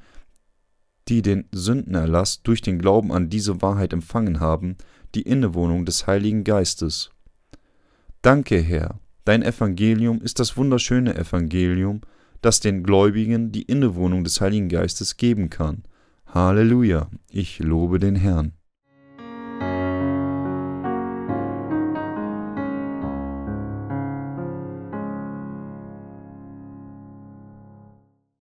die 1.09 1.21
den 1.21 1.45
Sündenerlass 1.53 2.43
durch 2.43 2.63
den 2.63 2.79
Glauben 2.79 3.13
an 3.13 3.29
diese 3.29 3.61
Wahrheit 3.61 3.93
empfangen 3.93 4.41
haben, 4.41 4.77
die 5.15 5.23
Innewohnung 5.23 5.85
des 5.85 6.07
Heiligen 6.07 6.43
Geistes. 6.43 7.11
Danke, 8.23 8.59
Herr, 8.59 8.99
dein 9.27 9.43
Evangelium 9.43 10.23
ist 10.23 10.39
das 10.41 10.57
wunderschöne 10.57 11.15
Evangelium, 11.15 12.01
das 12.41 12.61
den 12.61 12.83
Gläubigen 12.83 13.53
die 13.53 13.63
Innewohnung 13.63 14.25
des 14.25 14.41
Heiligen 14.41 14.71
Geistes 14.71 15.19
geben 15.19 15.51
kann. 15.51 15.83
Halleluja, 16.27 17.11
ich 17.29 17.59
lobe 17.59 17.99
den 17.99 18.17
Herrn. 18.17 18.53